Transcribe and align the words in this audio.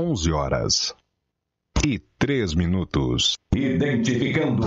11 0.00 0.32
horas 0.32 0.94
e 1.84 1.98
3 2.18 2.54
minutos. 2.54 3.34
Identificando. 3.54 4.66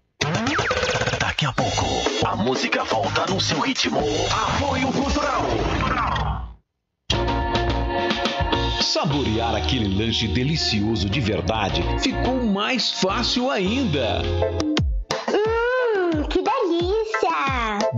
Daqui 1.41 1.45
a 1.47 1.53
pouco, 1.53 1.87
a 2.23 2.35
música 2.35 2.83
volta 2.83 3.25
no 3.25 3.41
seu 3.41 3.59
ritmo. 3.61 3.97
Apoio 4.29 4.91
Cultural. 4.91 5.41
Saborear 8.79 9.55
aquele 9.55 9.87
lanche 9.87 10.27
delicioso 10.27 11.09
de 11.09 11.19
verdade 11.19 11.81
ficou 11.99 12.45
mais 12.45 12.91
fácil 12.91 13.49
ainda. 13.49 14.21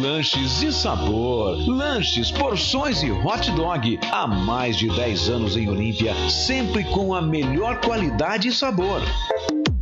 Lanches 0.00 0.62
e 0.62 0.72
Sabor. 0.72 1.56
Lanches, 1.68 2.30
porções 2.30 3.02
e 3.02 3.10
hot 3.10 3.50
dog. 3.52 3.98
Há 4.10 4.26
mais 4.26 4.76
de 4.76 4.88
10 4.88 5.28
anos 5.28 5.56
em 5.56 5.68
Olímpia, 5.68 6.14
sempre 6.28 6.84
com 6.84 7.14
a 7.14 7.20
melhor 7.20 7.80
qualidade 7.80 8.48
e 8.48 8.52
sabor. 8.52 9.02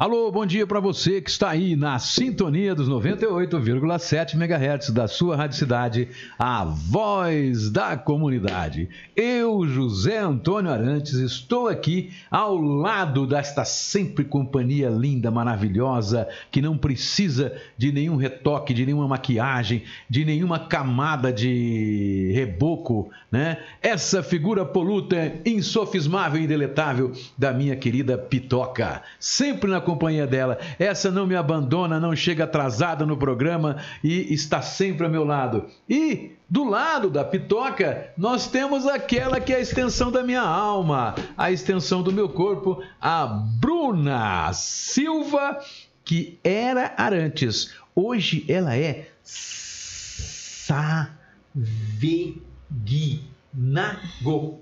Alô, 0.00 0.30
bom 0.30 0.46
dia 0.46 0.64
para 0.64 0.78
você 0.78 1.20
que 1.20 1.28
está 1.28 1.50
aí 1.50 1.74
na 1.74 1.98
sintonia 1.98 2.72
dos 2.72 2.88
98,7 2.88 4.34
MHz 4.34 4.90
da 4.90 5.08
sua 5.08 5.34
Rádio 5.34 5.58
Cidade, 5.58 6.08
a 6.38 6.64
voz 6.64 7.68
da 7.68 7.96
comunidade. 7.96 8.88
Eu, 9.16 9.66
José 9.66 10.18
Antônio 10.18 10.70
Arantes, 10.70 11.14
estou 11.14 11.66
aqui 11.66 12.12
ao 12.30 12.56
lado 12.56 13.26
desta 13.26 13.64
sempre 13.64 14.24
companhia 14.24 14.88
linda, 14.88 15.32
maravilhosa, 15.32 16.28
que 16.48 16.62
não 16.62 16.78
precisa 16.78 17.60
de 17.76 17.90
nenhum 17.90 18.14
retoque, 18.14 18.72
de 18.72 18.86
nenhuma 18.86 19.08
maquiagem, 19.08 19.82
de 20.08 20.24
nenhuma 20.24 20.60
camada 20.60 21.32
de 21.32 22.30
reboco, 22.36 23.10
né? 23.32 23.58
Essa 23.82 24.22
figura 24.22 24.64
poluta, 24.64 25.40
insofismável 25.44 26.40
e 26.40 26.44
indeletável 26.44 27.10
da 27.36 27.52
minha 27.52 27.74
querida 27.74 28.16
Pitoca, 28.16 29.02
sempre 29.18 29.68
na 29.68 29.87
companhia 29.88 30.26
dela. 30.26 30.58
Essa 30.78 31.10
não 31.10 31.26
me 31.26 31.34
abandona, 31.34 31.98
não 31.98 32.14
chega 32.14 32.44
atrasada 32.44 33.06
no 33.06 33.16
programa 33.16 33.78
e 34.04 34.34
está 34.34 34.60
sempre 34.60 35.06
ao 35.06 35.10
meu 35.10 35.24
lado. 35.24 35.64
E 35.88 36.32
do 36.48 36.64
lado 36.64 37.08
da 37.08 37.24
Pitoca, 37.24 38.12
nós 38.16 38.48
temos 38.48 38.86
aquela 38.86 39.40
que 39.40 39.50
é 39.52 39.56
a 39.56 39.60
extensão 39.60 40.12
da 40.12 40.22
minha 40.22 40.42
alma, 40.42 41.14
a 41.36 41.50
extensão 41.50 42.02
do 42.02 42.12
meu 42.12 42.28
corpo, 42.28 42.82
a 43.00 43.26
Bruna 43.26 44.52
Silva, 44.52 45.58
que 46.04 46.38
era 46.44 46.92
Arantes. 46.96 47.74
Hoje 47.94 48.44
ela 48.46 48.76
é 48.76 49.08
Saviguinago. 49.22 51.00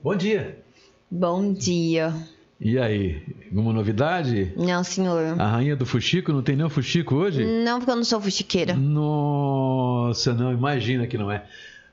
Bom 0.03 0.15
dia. 0.17 0.63
Bom 1.11 1.53
dia. 1.53 2.15
E 2.59 2.79
aí, 2.79 3.23
alguma 3.51 3.73
novidade? 3.73 4.53
Não, 4.57 4.83
senhor. 4.83 5.39
A 5.39 5.47
rainha 5.47 5.77
do 5.77 5.85
fuxico, 5.85 6.33
não 6.33 6.43
tem 6.43 6.57
nenhum 6.57 6.71
fuxico 6.71 7.15
hoje? 7.15 7.45
Não, 7.45 7.79
porque 7.79 7.91
eu 7.91 7.97
não 7.97 8.05
sou 8.05 8.21
fuxiqueira. 8.21 8.75
Nossa, 8.75 10.33
não, 10.33 10.53
imagina 10.53 11.07
que 11.07 11.19
não 11.19 11.31
é. 11.31 11.45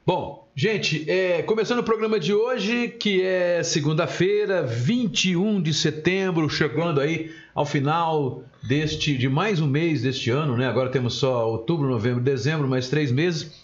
Bom, 0.06 0.50
gente, 0.56 1.10
é, 1.10 1.42
começando 1.44 1.80
o 1.80 1.84
programa 1.84 2.20
de 2.20 2.34
hoje, 2.34 2.90
que 2.90 3.22
é 3.22 3.64
segunda-feira, 3.64 4.62
21 4.62 5.62
de 5.62 5.74
setembro, 5.74 6.50
chegando 6.50 7.00
aí 7.00 7.32
ao 7.56 7.66
final 7.66 8.44
deste 8.62 9.18
de 9.18 9.30
mais 9.30 9.62
um 9.62 9.68
mês 9.68 10.02
deste 10.02 10.30
ano, 10.30 10.58
né? 10.58 10.68
Agora 10.68 10.90
temos 10.90 11.16
só 11.16 11.50
outubro, 11.50 11.90
novembro, 11.90 12.22
dezembro, 12.22 12.68
mais 12.68 12.90
três 12.90 13.12
meses. 13.12 13.63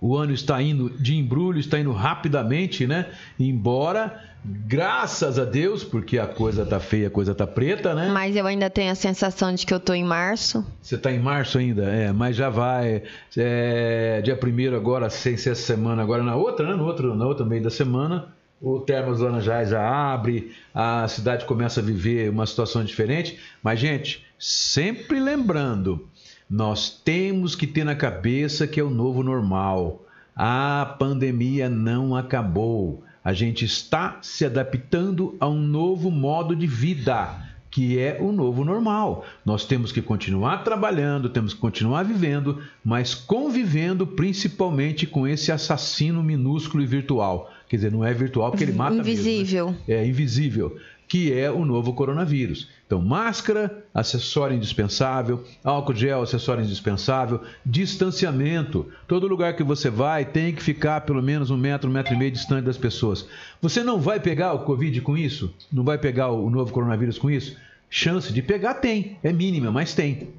O 0.00 0.16
ano 0.16 0.32
está 0.32 0.60
indo 0.62 0.90
de 0.90 1.16
embrulho, 1.16 1.58
está 1.58 1.78
indo 1.78 1.92
rapidamente, 1.92 2.86
né? 2.86 3.06
Embora, 3.38 4.18
graças 4.44 5.38
a 5.38 5.44
Deus, 5.44 5.84
porque 5.84 6.18
a 6.18 6.26
coisa 6.26 6.64
tá 6.64 6.80
feia, 6.80 7.08
a 7.08 7.10
coisa 7.10 7.34
tá 7.34 7.46
preta, 7.46 7.94
né? 7.94 8.10
Mas 8.10 8.34
eu 8.34 8.46
ainda 8.46 8.70
tenho 8.70 8.90
a 8.90 8.94
sensação 8.94 9.54
de 9.54 9.66
que 9.66 9.74
eu 9.74 9.80
tô 9.80 9.92
em 9.92 10.04
março. 10.04 10.64
Você 10.80 10.94
está 10.94 11.12
em 11.12 11.18
março 11.18 11.58
ainda, 11.58 11.84
é, 11.84 12.12
mas 12.12 12.34
já 12.36 12.48
vai. 12.48 13.02
É, 13.36 14.22
dia 14.22 14.38
1 14.42 14.74
agora, 14.74 15.10
sem 15.10 15.36
ser 15.36 15.50
essa 15.50 15.62
semana, 15.62 16.02
agora 16.02 16.22
na 16.22 16.36
outra, 16.36 16.66
né? 16.68 16.74
No 16.74 16.84
outro, 16.84 17.14
na 17.14 17.26
outra 17.26 17.44
meio 17.44 17.62
da 17.62 17.70
semana, 17.70 18.28
o 18.60 18.80
Termas 18.80 19.20
Laranjais 19.20 19.70
já 19.70 19.82
abre, 19.82 20.52
a 20.74 21.08
cidade 21.08 21.46
começa 21.46 21.80
a 21.80 21.82
viver 21.82 22.30
uma 22.30 22.46
situação 22.46 22.84
diferente. 22.84 23.38
Mas, 23.62 23.80
gente, 23.80 24.24
sempre 24.38 25.18
lembrando, 25.18 26.08
nós 26.50 26.90
temos 26.90 27.54
que 27.54 27.64
ter 27.64 27.84
na 27.84 27.94
cabeça 27.94 28.66
que 28.66 28.80
é 28.80 28.82
o 28.82 28.90
novo 28.90 29.22
normal. 29.22 30.04
A 30.34 30.96
pandemia 30.98 31.70
não 31.70 32.16
acabou. 32.16 33.04
A 33.22 33.32
gente 33.32 33.64
está 33.64 34.18
se 34.20 34.44
adaptando 34.44 35.36
a 35.38 35.48
um 35.48 35.60
novo 35.60 36.10
modo 36.10 36.56
de 36.56 36.66
vida, 36.66 37.36
que 37.70 38.00
é 38.00 38.18
o 38.20 38.32
novo 38.32 38.64
normal. 38.64 39.24
Nós 39.44 39.64
temos 39.64 39.92
que 39.92 40.02
continuar 40.02 40.64
trabalhando, 40.64 41.28
temos 41.28 41.54
que 41.54 41.60
continuar 41.60 42.02
vivendo, 42.02 42.60
mas 42.84 43.14
convivendo 43.14 44.04
principalmente 44.04 45.06
com 45.06 45.28
esse 45.28 45.52
assassino 45.52 46.20
minúsculo 46.20 46.82
e 46.82 46.86
virtual. 46.86 47.48
Quer 47.68 47.76
dizer, 47.76 47.92
não 47.92 48.04
é 48.04 48.12
virtual 48.12 48.50
porque 48.50 48.64
ele 48.64 48.72
mata 48.72 48.96
Invisível. 48.96 49.66
Mesmo, 49.66 49.84
né? 49.86 49.94
É 49.94 50.04
invisível, 50.06 50.76
que 51.06 51.32
é 51.32 51.48
o 51.48 51.64
novo 51.64 51.92
coronavírus. 51.92 52.68
Então, 52.90 53.00
máscara, 53.00 53.84
acessório 53.94 54.56
indispensável, 54.56 55.44
álcool 55.62 55.94
gel, 55.94 56.22
acessório 56.22 56.64
indispensável, 56.64 57.40
distanciamento. 57.64 58.84
Todo 59.06 59.28
lugar 59.28 59.54
que 59.54 59.62
você 59.62 59.88
vai 59.88 60.24
tem 60.24 60.52
que 60.52 60.60
ficar 60.60 61.02
pelo 61.02 61.22
menos 61.22 61.52
um 61.52 61.56
metro, 61.56 61.88
um 61.88 61.92
metro 61.92 62.12
e 62.12 62.18
meio 62.18 62.32
distante 62.32 62.64
das 62.64 62.76
pessoas. 62.76 63.28
Você 63.62 63.84
não 63.84 64.00
vai 64.00 64.18
pegar 64.18 64.54
o 64.54 64.64
Covid 64.64 65.02
com 65.02 65.16
isso? 65.16 65.54
Não 65.72 65.84
vai 65.84 65.98
pegar 65.98 66.30
o 66.30 66.50
novo 66.50 66.72
coronavírus 66.72 67.16
com 67.16 67.30
isso? 67.30 67.56
Chance 67.88 68.32
de 68.32 68.42
pegar 68.42 68.74
tem, 68.74 69.18
é 69.22 69.32
mínima, 69.32 69.70
mas 69.70 69.94
tem. 69.94 70.30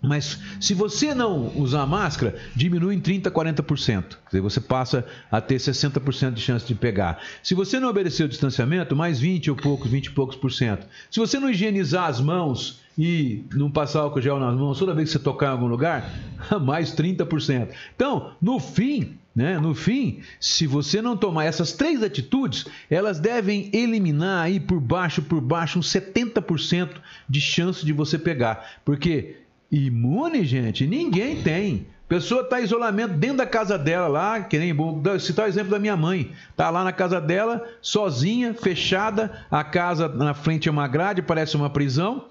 Mas 0.00 0.38
se 0.60 0.74
você 0.74 1.12
não 1.12 1.52
usar 1.56 1.84
máscara, 1.84 2.36
diminui 2.54 2.94
em 2.94 3.00
30%, 3.00 3.30
40%. 3.30 4.02
Quer 4.02 4.16
dizer, 4.26 4.40
você 4.40 4.60
passa 4.60 5.04
a 5.30 5.40
ter 5.40 5.56
60% 5.56 6.34
de 6.34 6.40
chance 6.40 6.66
de 6.66 6.74
pegar. 6.74 7.20
Se 7.42 7.54
você 7.54 7.80
não 7.80 7.88
obedecer 7.88 8.24
o 8.24 8.28
distanciamento, 8.28 8.94
mais 8.94 9.18
20 9.18 9.50
ou 9.50 9.56
poucos, 9.56 9.90
20 9.90 10.06
e 10.06 10.10
poucos 10.10 10.36
por 10.36 10.52
cento. 10.52 10.86
Se 11.10 11.18
você 11.18 11.40
não 11.40 11.50
higienizar 11.50 12.04
as 12.04 12.20
mãos 12.20 12.80
e 12.96 13.44
não 13.52 13.70
passar 13.70 14.00
álcool 14.00 14.20
gel 14.20 14.38
nas 14.38 14.54
mãos 14.56 14.78
toda 14.78 14.94
vez 14.94 15.08
que 15.08 15.18
você 15.18 15.18
tocar 15.18 15.46
em 15.46 15.50
algum 15.50 15.66
lugar, 15.66 16.08
mais 16.62 16.94
30%. 16.94 17.68
Então, 17.94 18.32
no 18.40 18.60
fim, 18.60 19.18
né, 19.34 19.58
no 19.58 19.74
fim, 19.74 20.20
se 20.40 20.66
você 20.66 21.02
não 21.02 21.16
tomar 21.16 21.44
essas 21.44 21.72
três 21.72 22.02
atitudes, 22.02 22.66
elas 22.88 23.18
devem 23.18 23.68
eliminar 23.72 24.44
aí 24.44 24.60
por 24.60 24.80
baixo, 24.80 25.22
por 25.22 25.40
baixo, 25.40 25.78
uns 25.78 25.92
70% 25.92 26.90
de 27.28 27.40
chance 27.40 27.84
de 27.84 27.92
você 27.92 28.18
pegar. 28.18 28.80
Porque 28.84 29.36
Imune, 29.70 30.44
gente, 30.44 30.86
ninguém 30.86 31.42
tem. 31.42 31.86
Pessoa 32.08 32.40
está 32.40 32.58
em 32.58 32.64
isolamento 32.64 33.12
dentro 33.14 33.36
da 33.36 33.46
casa 33.46 33.76
dela 33.76 34.08
lá, 34.08 34.40
que 34.40 34.58
nem 34.58 34.72
vou 34.72 35.02
citar 35.20 35.44
o 35.44 35.48
exemplo 35.48 35.70
da 35.70 35.78
minha 35.78 35.96
mãe. 35.96 36.32
Tá 36.56 36.70
lá 36.70 36.82
na 36.82 36.92
casa 36.92 37.20
dela, 37.20 37.68
sozinha, 37.82 38.54
fechada, 38.54 39.44
a 39.50 39.62
casa 39.62 40.08
na 40.08 40.32
frente 40.32 40.70
é 40.70 40.72
uma 40.72 40.88
grade, 40.88 41.20
parece 41.20 41.54
uma 41.54 41.68
prisão. 41.68 42.24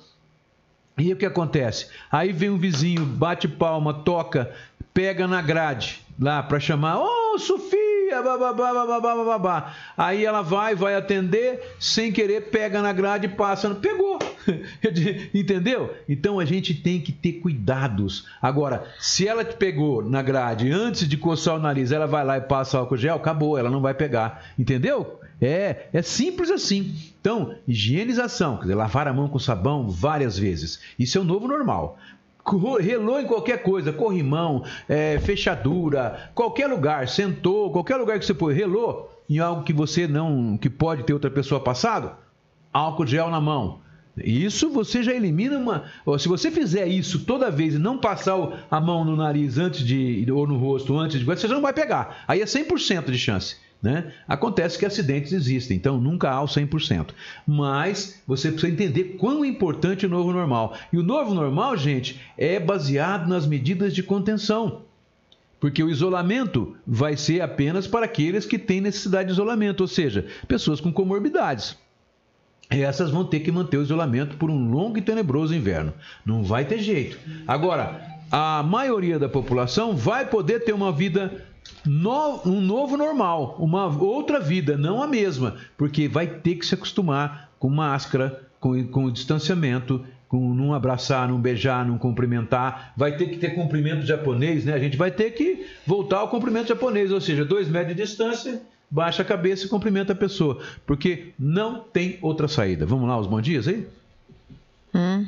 E 0.98 1.14
o 1.14 1.16
que 1.16 1.28
acontece? 1.28 1.90
Aí 2.12 2.32
vem 2.32 2.50
um 2.50 2.58
vizinho, 2.58 3.06
bate 3.06 3.48
palma, 3.48 3.94
toca, 3.94 4.52
pega 4.92 5.28
na 5.28 5.44
grade 5.44 6.04
lá 6.20 6.42
para 6.42 6.60
chamar, 6.60 6.98
ô 6.98 7.36
oh, 7.36 7.38
Sofia, 8.08 8.22
bababá, 8.22 8.74
bababá, 8.74 9.16
bababá. 9.16 9.74
Aí 9.98 10.24
ela 10.24 10.42
vai, 10.42 10.74
vai 10.74 10.96
atender, 10.96 11.76
sem 11.78 12.12
querer, 12.12 12.50
pega 12.50 12.82
na 12.82 12.94
grade 12.94 13.28
passa. 13.28 13.76
Pegou. 13.76 14.18
Entendeu? 15.34 15.94
Então 16.08 16.40
a 16.40 16.46
gente 16.46 16.74
tem 16.74 17.02
que 17.02 17.12
ter 17.12 17.34
cuidados. 17.34 18.26
Agora, 18.42 18.86
se 18.98 19.28
ela 19.28 19.44
te 19.44 19.58
pegou 19.58 20.02
na 20.02 20.22
grade 20.22 20.72
antes 20.72 21.08
de 21.08 21.18
coçar 21.18 21.56
o 21.56 21.60
nariz, 21.60 21.92
ela 21.92 22.08
vai 22.08 22.24
lá 22.24 22.38
e 22.38 22.42
passa 22.42 22.78
álcool 22.78 22.96
gel, 22.98 23.16
acabou, 23.16 23.58
ela 23.58 23.70
não 23.70 23.82
vai 23.82 23.94
pegar. 23.94 24.54
Entendeu? 24.58 25.20
É, 25.42 25.88
é 25.92 26.02
simples 26.02 26.50
assim. 26.50 26.96
Então, 27.20 27.56
higienização, 27.68 28.56
quer 28.56 28.64
dizer, 28.64 28.76
lavar 28.76 29.08
a 29.08 29.14
mão 29.14 29.28
com 29.28 29.38
sabão 29.38 29.90
várias 29.90 30.38
vezes. 30.38 30.80
Isso 30.98 31.18
é 31.18 31.22
o 31.22 31.26
novo 31.26 31.48
normal 31.48 31.98
relou 32.80 33.20
em 33.20 33.26
qualquer 33.26 33.62
coisa, 33.64 33.92
corrimão, 33.92 34.64
é, 34.88 35.20
fechadura, 35.20 36.32
qualquer 36.34 36.68
lugar, 36.68 37.08
sentou, 37.08 37.72
qualquer 37.72 37.98
lugar 37.98 38.20
que 38.20 38.26
você 38.26 38.34
pôr, 38.34 38.54
relou 38.54 39.12
em 39.30 39.40
algo 39.40 39.64
que 39.64 39.74
você 39.74 40.08
não, 40.08 40.58
que 40.58 40.70
pode 40.70 41.04
ter 41.04 41.14
outra 41.14 41.30
pessoa 41.30 41.60
passado, 41.60 42.12
álcool 42.72 43.06
gel 43.06 43.30
na 43.30 43.42
mão. 43.42 43.82
Isso 44.24 44.70
você 44.70 45.04
já 45.04 45.14
elimina 45.14 45.58
uma. 45.58 45.86
Se 46.18 46.28
você 46.28 46.50
fizer 46.50 46.88
isso 46.88 47.20
toda 47.20 47.52
vez 47.52 47.76
e 47.76 47.80
não 47.80 48.00
passar 48.00 48.66
a 48.70 48.82
mão 48.82 49.06
no 49.06 49.16
nariz 49.16 49.58
antes 49.58 49.86
de. 49.86 50.26
ou 50.32 50.48
no 50.48 50.58
rosto 50.58 50.98
antes 50.98 51.20
de. 51.20 51.26
Você 51.26 51.48
já 51.48 51.54
não 51.54 51.62
vai 51.62 51.74
pegar. 51.74 52.24
Aí 52.28 52.42
é 52.42 52.46
100% 52.46 53.12
de 53.12 53.18
chance. 53.18 53.58
Né? 53.82 54.12
Acontece 54.28 54.78
que 54.78 54.86
acidentes 54.86 55.32
existem, 55.32 55.78
então 55.78 56.00
nunca 56.00 56.32
há 56.32 56.42
o 56.42 56.48
100%. 56.48 57.10
Mas 57.46 58.22
você 58.26 58.52
precisa 58.52 58.74
entender 58.74 59.16
quão 59.20 59.46
importante 59.46 60.06
o 60.06 60.10
novo 60.10 60.34
normal. 60.34 60.76
E 60.92 60.98
o 60.98 61.04
novo 61.04 61.34
normal, 61.34 61.78
gente, 61.78 62.20
é 62.38 62.60
baseado 62.60 63.28
nas 63.28 63.46
medidas 63.46 63.94
de 63.94 64.02
contenção. 64.02 64.82
Porque 65.60 65.84
o 65.84 65.90
isolamento 65.90 66.76
vai 66.86 67.18
ser 67.18 67.42
apenas 67.42 67.88
para 67.88 68.06
aqueles 68.06 68.46
que 68.46 68.60
têm 68.60 68.82
necessidade 68.82 69.28
de 69.28 69.34
isolamento, 69.34 69.82
ou 69.82 69.88
seja, 69.88 70.26
pessoas 70.48 70.80
com 70.80 70.92
comorbidades. 70.92 71.78
Essas 72.70 73.10
vão 73.10 73.24
ter 73.24 73.40
que 73.40 73.52
manter 73.52 73.78
o 73.78 73.82
isolamento 73.82 74.38
por 74.38 74.50
um 74.50 74.70
longo 74.70 74.98
e 74.98 75.02
tenebroso 75.02 75.56
inverno. 75.56 75.94
Não 76.26 76.44
vai 76.44 76.66
ter 76.66 76.80
jeito. 76.80 77.18
Agora, 77.48 78.02
a 78.30 78.62
maioria 78.62 79.18
da 79.18 79.30
população 79.30 79.96
vai 79.96 80.26
poder 80.26 80.64
ter 80.64 80.74
uma 80.74 80.92
vida 80.92 81.46
no, 81.88 82.42
um 82.46 82.62
novo 82.62 82.98
normal, 82.98 83.56
uma 83.60 83.88
outra 83.88 84.40
vida, 84.40 84.78
não 84.78 85.02
a 85.02 85.08
mesma, 85.08 85.56
porque 85.78 86.08
vai 86.08 86.28
ter 86.28 86.56
que 86.56 86.66
se 86.66 86.76
acostumar 86.76 87.50
com 87.58 87.70
máscara, 87.70 88.48
com, 88.60 88.88
com 88.88 89.06
o 89.06 89.12
distanciamento, 89.12 90.06
com 90.28 90.54
não 90.54 90.74
abraçar, 90.74 91.28
não 91.28 91.40
beijar, 91.40 91.86
não 91.86 91.98
cumprimentar, 91.98 92.94
vai 92.98 93.16
ter 93.16 93.28
que 93.28 93.38
ter 93.38 93.52
cumprimento 93.52 94.06
japonês, 94.06 94.66
né? 94.66 94.74
A 94.74 94.80
gente 94.80 94.98
vai 94.98 95.10
ter 95.10 95.32
que 95.32 95.66
voltar 95.86 96.18
ao 96.18 96.28
cumprimento 96.28 96.68
japonês, 96.68 97.12
ou 97.12 97.22
seja, 97.22 97.46
dois 97.46 97.70
metros 97.70 97.96
de 97.96 98.04
distância, 98.04 98.62
baixa 98.90 99.22
a 99.22 99.26
cabeça 99.26 99.66
e 99.66 99.70
cumprimenta 99.70 100.14
a 100.14 100.16
pessoa, 100.16 100.62
porque 100.86 101.34
não 101.40 101.80
tem 101.80 102.18
outra 102.22 102.48
saída. 102.48 102.86
Vamos 102.86 103.08
lá, 103.08 103.18
os 103.18 103.28
bons 103.28 103.42
dias 103.42 103.68
aí? 103.68 103.88
Hum. 104.94 105.28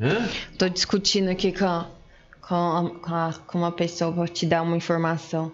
Hã? 0.00 0.28
Tô 0.58 0.68
discutindo 0.68 1.28
aqui 1.28 1.52
com, 1.52 1.84
com, 2.42 2.90
com, 3.00 3.32
com 3.46 3.58
uma 3.58 3.72
pessoa 3.72 4.12
para 4.12 4.28
te 4.28 4.44
dar 4.44 4.62
uma 4.62 4.76
informação. 4.76 5.50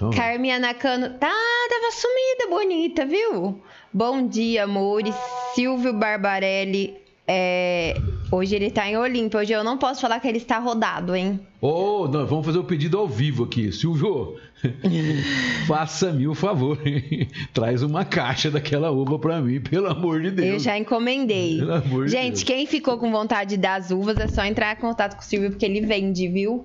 Então... 0.00 0.10
Carminha 0.12 0.58
Nakano, 0.58 1.10
tá, 1.10 1.28
tava 1.28 1.92
sumida, 1.92 2.48
bonita, 2.48 3.04
viu? 3.04 3.60
Bom 3.92 4.26
dia, 4.26 4.64
amores. 4.64 5.14
Silvio 5.54 5.92
Barbarelli, 5.92 6.94
é, 7.28 8.00
hoje 8.32 8.56
ele 8.56 8.70
tá 8.70 8.88
em 8.88 8.96
Olímpia. 8.96 9.40
Hoje 9.40 9.52
eu 9.52 9.62
não 9.62 9.76
posso 9.76 10.00
falar 10.00 10.18
que 10.18 10.26
ele 10.26 10.38
está 10.38 10.58
rodado, 10.58 11.14
hein? 11.14 11.38
Oh, 11.60 12.08
não, 12.08 12.26
vamos 12.26 12.46
fazer 12.46 12.58
o 12.58 12.64
pedido 12.64 12.96
ao 12.96 13.06
vivo 13.06 13.44
aqui. 13.44 13.70
Silvio, 13.70 14.36
faça-me 15.68 16.26
o 16.26 16.34
favor. 16.34 16.78
Traz 17.52 17.82
uma 17.82 18.02
caixa 18.02 18.50
daquela 18.50 18.90
uva 18.90 19.18
para 19.18 19.38
mim, 19.42 19.60
pelo 19.60 19.86
amor 19.86 20.22
de 20.22 20.30
Deus. 20.30 20.48
Eu 20.48 20.58
já 20.60 20.78
encomendei. 20.78 21.58
Pelo 21.58 21.74
amor 21.74 22.08
Gente, 22.08 22.24
de 22.24 22.30
Deus. 22.30 22.42
quem 22.42 22.64
ficou 22.64 22.96
com 22.96 23.12
vontade 23.12 23.58
das 23.58 23.90
uvas 23.90 24.16
é 24.16 24.28
só 24.28 24.46
entrar 24.46 24.74
em 24.74 24.80
contato 24.80 25.14
com 25.16 25.20
o 25.20 25.24
Silvio, 25.24 25.50
porque 25.50 25.66
ele 25.66 25.82
vende, 25.82 26.26
viu? 26.26 26.64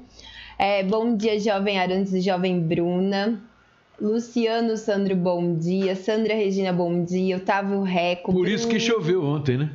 É, 0.58 0.84
bom 0.84 1.16
dia, 1.16 1.40
jovem 1.40 1.80
Arantes 1.80 2.14
e 2.14 2.22
jovem 2.22 2.60
Bruna. 2.60 3.42
Luciano 4.00 4.76
Sandro, 4.78 5.16
bom 5.16 5.56
dia. 5.56 5.96
Sandra 5.96 6.34
Regina, 6.34 6.72
bom 6.72 7.04
dia. 7.04 7.38
Otávio 7.38 7.82
Reco. 7.82 8.32
Por 8.32 8.42
Bruno... 8.42 8.56
isso 8.56 8.68
que 8.68 8.80
choveu 8.80 9.24
ontem, 9.24 9.58
né? 9.58 9.70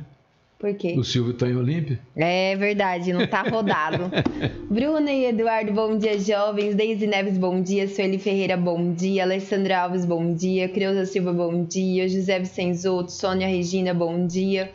Por 0.61 0.75
quê? 0.75 0.93
O 0.95 1.03
Silvio 1.03 1.33
tá 1.33 1.47
em 1.47 1.55
Olímpia? 1.55 1.99
É 2.15 2.55
verdade, 2.55 3.11
não 3.11 3.25
tá 3.25 3.41
rodado. 3.41 4.11
Bruna 4.69 5.11
e 5.11 5.25
Eduardo, 5.25 5.71
bom 5.71 5.97
dia, 5.97 6.19
jovens. 6.19 6.75
Deise 6.75 7.07
Neves, 7.07 7.35
bom 7.35 7.59
dia. 7.63 7.87
Sueli 7.87 8.19
Ferreira, 8.19 8.55
bom 8.55 8.93
dia. 8.93 9.23
Alessandra 9.23 9.79
Alves, 9.79 10.05
bom 10.05 10.35
dia. 10.35 10.69
Creuza 10.69 11.07
Silva, 11.07 11.33
bom 11.33 11.63
dia. 11.63 12.07
José 12.07 12.37
Vicenzoto, 12.37 13.11
Sônia 13.11 13.47
Regina, 13.47 13.91
bom 13.91 14.27
dia. 14.27 14.71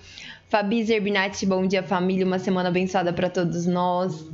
Fabi 0.48 0.82
Zerbinati, 0.82 1.46
bom 1.46 1.64
dia, 1.64 1.84
família. 1.84 2.26
Uma 2.26 2.40
semana 2.40 2.68
abençoada 2.68 3.12
para 3.12 3.30
todos 3.30 3.64
nós. 3.64 4.28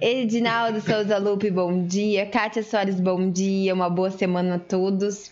Edinaldo 0.00 0.80
Souza 0.80 1.18
Lupe, 1.18 1.50
bom 1.50 1.84
dia. 1.86 2.26
Kátia 2.26 2.62
Soares, 2.62 3.00
bom 3.00 3.30
dia. 3.30 3.74
Uma 3.74 3.88
boa 3.88 4.10
semana 4.10 4.56
a 4.56 4.58
todos. 4.58 5.30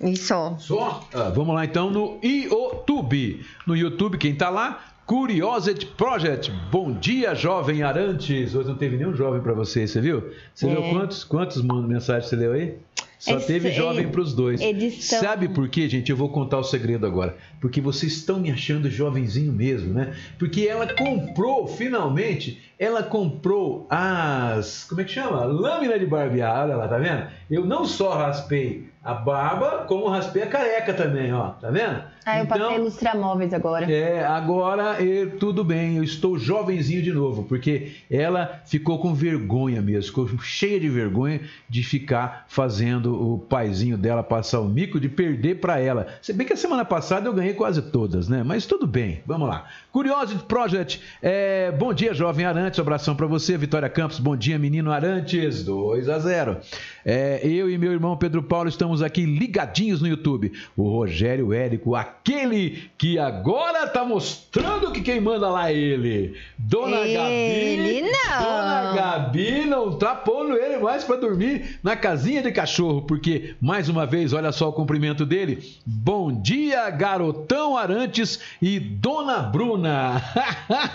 E 0.00 0.16
só. 0.16 0.56
Só? 0.58 1.06
Ah, 1.12 1.30
vamos 1.30 1.54
lá 1.54 1.64
então 1.64 1.90
no 1.90 2.18
YouTube. 2.22 3.44
No 3.66 3.76
YouTube, 3.76 4.16
quem 4.16 4.34
tá 4.34 4.48
lá? 4.48 4.84
Curiosity 5.04 5.86
Project. 5.86 6.50
Bom 6.70 6.92
dia, 6.92 7.34
jovem 7.34 7.82
Arantes. 7.82 8.54
Hoje 8.54 8.68
não 8.68 8.76
teve 8.76 8.96
nenhum 8.96 9.14
jovem 9.14 9.40
para 9.42 9.52
você, 9.52 9.86
você 9.86 10.00
viu? 10.00 10.30
Você 10.54 10.66
é. 10.66 10.74
viu 10.74 10.82
quantos, 10.90 11.24
quantos 11.24 11.62
mensagens 11.62 12.30
você 12.30 12.36
leu 12.36 12.52
aí? 12.52 12.78
Só 13.20 13.36
Esse, 13.36 13.46
teve 13.46 13.70
jovem 13.70 14.08
para 14.08 14.22
os 14.22 14.32
dois. 14.32 14.62
Edição... 14.62 15.20
Sabe 15.20 15.46
por 15.46 15.68
quê, 15.68 15.86
gente? 15.90 16.10
Eu 16.10 16.16
vou 16.16 16.30
contar 16.30 16.56
o 16.56 16.64
segredo 16.64 17.04
agora. 17.04 17.36
Porque 17.60 17.78
vocês 17.78 18.14
estão 18.14 18.40
me 18.40 18.50
achando 18.50 18.90
jovenzinho 18.90 19.52
mesmo, 19.52 19.92
né? 19.92 20.14
Porque 20.38 20.66
ela 20.66 20.86
comprou, 20.94 21.66
finalmente, 21.66 22.58
ela 22.78 23.02
comprou 23.02 23.86
as. 23.90 24.84
Como 24.84 25.02
é 25.02 25.04
que 25.04 25.12
chama? 25.12 25.44
Lâmina 25.44 25.98
de 25.98 26.06
barbear. 26.06 26.64
Olha 26.64 26.76
lá, 26.76 26.88
tá 26.88 26.96
vendo? 26.96 27.26
Eu 27.50 27.66
não 27.66 27.84
só 27.84 28.16
raspei 28.16 28.88
a 29.02 29.14
barba, 29.14 29.86
como 29.88 30.08
raspei 30.08 30.42
a 30.42 30.46
careca 30.46 30.92
também, 30.92 31.32
ó. 31.32 31.50
Tá 31.50 31.70
vendo? 31.70 32.02
Ah, 32.24 32.38
eu 32.38 32.44
então, 32.44 32.58
passei 32.58 32.78
lustramóveis 32.78 33.54
agora. 33.54 33.90
É, 33.90 34.24
agora 34.26 35.02
eu, 35.02 35.38
tudo 35.38 35.64
bem, 35.64 35.96
eu 35.96 36.04
estou 36.04 36.38
jovenzinho 36.38 37.02
de 37.02 37.10
novo, 37.10 37.44
porque 37.44 37.92
ela 38.10 38.60
ficou 38.66 38.98
com 38.98 39.14
vergonha 39.14 39.80
mesmo, 39.80 40.08
ficou 40.08 40.38
cheia 40.40 40.78
de 40.78 40.88
vergonha 40.88 41.40
de 41.66 41.82
ficar 41.82 42.44
fazendo 42.46 43.32
o 43.32 43.38
paizinho 43.38 43.96
dela 43.96 44.22
passar 44.22 44.60
o 44.60 44.68
mico, 44.68 45.00
de 45.00 45.08
perder 45.08 45.60
para 45.60 45.80
ela. 45.80 46.08
Se 46.20 46.34
bem 46.34 46.46
que 46.46 46.52
a 46.52 46.56
semana 46.56 46.84
passada 46.84 47.26
eu 47.26 47.32
ganhei 47.32 47.54
quase 47.54 47.80
todas, 47.80 48.28
né? 48.28 48.42
Mas 48.42 48.66
tudo 48.66 48.86
bem, 48.86 49.22
vamos 49.26 49.48
lá. 49.48 49.64
Curiosity 49.90 50.44
Project, 50.44 51.00
é, 51.22 51.72
bom 51.72 51.94
dia, 51.94 52.12
jovem 52.12 52.44
Arantes, 52.44 52.78
abração 52.78 53.16
para 53.16 53.26
você, 53.26 53.56
Vitória 53.56 53.88
Campos, 53.88 54.18
bom 54.18 54.36
dia, 54.36 54.58
menino 54.58 54.92
Arantes, 54.92 55.64
2 55.64 56.08
a 56.10 56.18
0. 56.18 56.58
É, 57.04 57.40
eu 57.42 57.70
e 57.70 57.78
meu 57.78 57.92
irmão 57.92 58.16
Pedro 58.16 58.42
Paulo 58.42 58.68
estamos 58.68 59.02
aqui 59.02 59.24
ligadinhos 59.24 60.00
no 60.00 60.08
YouTube. 60.08 60.52
O 60.76 60.90
Rogério 60.90 61.52
Érico, 61.52 61.94
aquele 61.94 62.90
que 62.98 63.18
agora 63.18 63.86
tá 63.86 64.04
mostrando 64.04 64.92
que 64.92 65.00
quem 65.00 65.20
manda 65.20 65.48
lá 65.48 65.70
é 65.70 65.74
ele. 65.76 66.36
Dona 66.58 66.98
ele 66.98 68.02
Gabi. 68.02 68.12
não. 68.12 68.42
Dona 68.42 68.92
Gabi 68.94 69.64
não 69.66 69.98
tá 69.98 70.14
pondo 70.14 70.56
ele 70.56 70.78
mais 70.78 71.04
para 71.04 71.16
dormir 71.16 71.78
na 71.82 71.96
casinha 71.96 72.42
de 72.42 72.52
cachorro, 72.52 73.02
porque, 73.02 73.54
mais 73.60 73.88
uma 73.88 74.04
vez, 74.06 74.32
olha 74.32 74.52
só 74.52 74.68
o 74.68 74.72
cumprimento 74.72 75.24
dele. 75.24 75.58
Bom 75.86 76.32
dia, 76.32 76.88
garotão 76.90 77.76
Arantes 77.76 78.40
e 78.60 78.78
Dona 78.78 79.38
Bruna. 79.38 80.22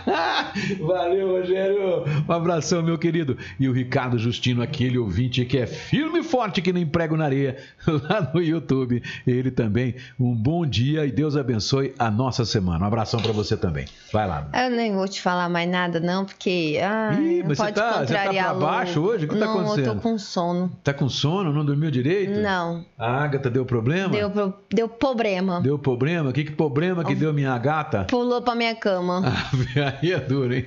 Valeu, 0.80 1.40
Rogério. 1.40 2.04
Um 2.28 2.32
abração, 2.32 2.84
meu 2.84 2.98
querido. 2.98 3.38
E 3.60 3.68
o 3.68 3.74
Ricardo 3.74 4.18
Justino, 4.18 4.62
aquele 4.62 4.98
ouvinte 4.98 5.46
que 5.46 5.58
é 5.58 5.66
filho 5.68 5.95
firme 5.96 6.20
e 6.20 6.24
forte 6.24 6.62
que 6.62 6.74
nem 6.74 6.86
prego 6.86 7.16
na 7.16 7.24
areia, 7.26 7.56
lá 7.88 8.30
no 8.34 8.42
YouTube. 8.42 9.02
Ele 9.26 9.50
também, 9.50 9.96
um 10.20 10.36
bom 10.36 10.66
dia 10.66 11.06
e 11.06 11.12
Deus 11.12 11.38
abençoe 11.38 11.94
a 11.98 12.12
nossa 12.12 12.44
semana. 12.44 12.84
Um 12.84 12.88
abração 12.88 13.22
para 13.22 13.32
você 13.32 13.56
também. 13.56 13.86
Vai 14.12 14.28
lá. 14.28 14.48
Eu 14.54 14.72
nem 14.76 14.94
vou 14.94 15.08
te 15.08 15.22
falar 15.22 15.48
mais 15.48 15.70
nada, 15.70 16.00
não, 16.02 16.26
porque. 16.26 16.80
Ai, 16.84 17.16
Ih, 17.40 17.44
mas 17.48 17.58
você 17.58 17.64
pode 17.64 17.76
tá- 17.76 18.06
você 18.06 18.14
tá 18.14 18.30
pra 18.34 18.54
baixo 18.56 19.00
hoje? 19.00 19.26
O 19.26 19.30
que 19.30 19.38
tá 19.38 19.46
não, 19.46 19.56
eu 19.56 19.62
acontecendo? 19.62 19.96
tô 19.96 20.02
com 20.02 20.18
sono. 20.18 20.72
Tá 20.84 20.94
com 20.94 21.08
sono? 21.08 21.54
Não 21.54 21.64
dormiu 21.66 21.90
direito? 21.90 22.40
Não. 22.42 22.84
A 22.98 23.24
Agatha 23.24 23.50
deu 23.50 23.66
problema? 23.66 24.10
Deu, 24.10 24.30
pro- 24.30 24.54
deu 24.74 24.90
problema. 24.90 25.62
Deu 25.62 25.80
problema? 25.80 26.34
Que, 26.34 26.44
que 26.44 26.52
problema 26.52 27.06
que 27.06 27.16
deu 27.16 27.34
minha 27.34 27.58
gata? 27.58 28.04
Pulou 28.10 28.42
pra 28.42 28.54
minha 28.56 28.76
cama. 28.76 29.22
Aí 30.02 30.12
é 30.12 30.20
duro, 30.20 30.54
hein? 30.54 30.66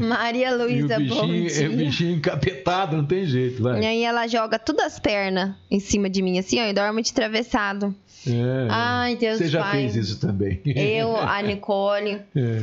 Maria 0.00 0.50
E 0.50 0.54
Luísa, 0.56 0.98
bom 1.00 1.24
é 1.24 1.26
o 1.26 1.32
dia. 1.48 1.68
bichinho 1.70 2.16
encapetado, 2.16 2.96
não 2.96 3.04
tem 3.04 3.24
jeito, 3.26 3.58
E 3.58 3.62
vai. 3.62 3.84
aí 3.84 4.02
ela 4.04 4.26
joga 4.26 4.53
todas 4.58 4.86
as 4.86 4.98
pernas 4.98 5.54
em 5.70 5.80
cima 5.80 6.08
de 6.10 6.22
mim, 6.22 6.38
assim, 6.38 6.60
ó, 6.60 6.66
e 6.66 6.72
dorme 6.72 7.02
de 7.02 7.12
travessado. 7.12 7.94
É. 8.26 8.66
Ai, 8.70 9.16
Deus 9.16 9.38
Você 9.38 9.48
já 9.48 9.60
pai. 9.62 9.72
fez 9.72 9.96
isso 9.96 10.18
também. 10.20 10.60
Eu, 10.64 11.16
a 11.16 11.40
Nicole. 11.42 12.22
É. 12.34 12.62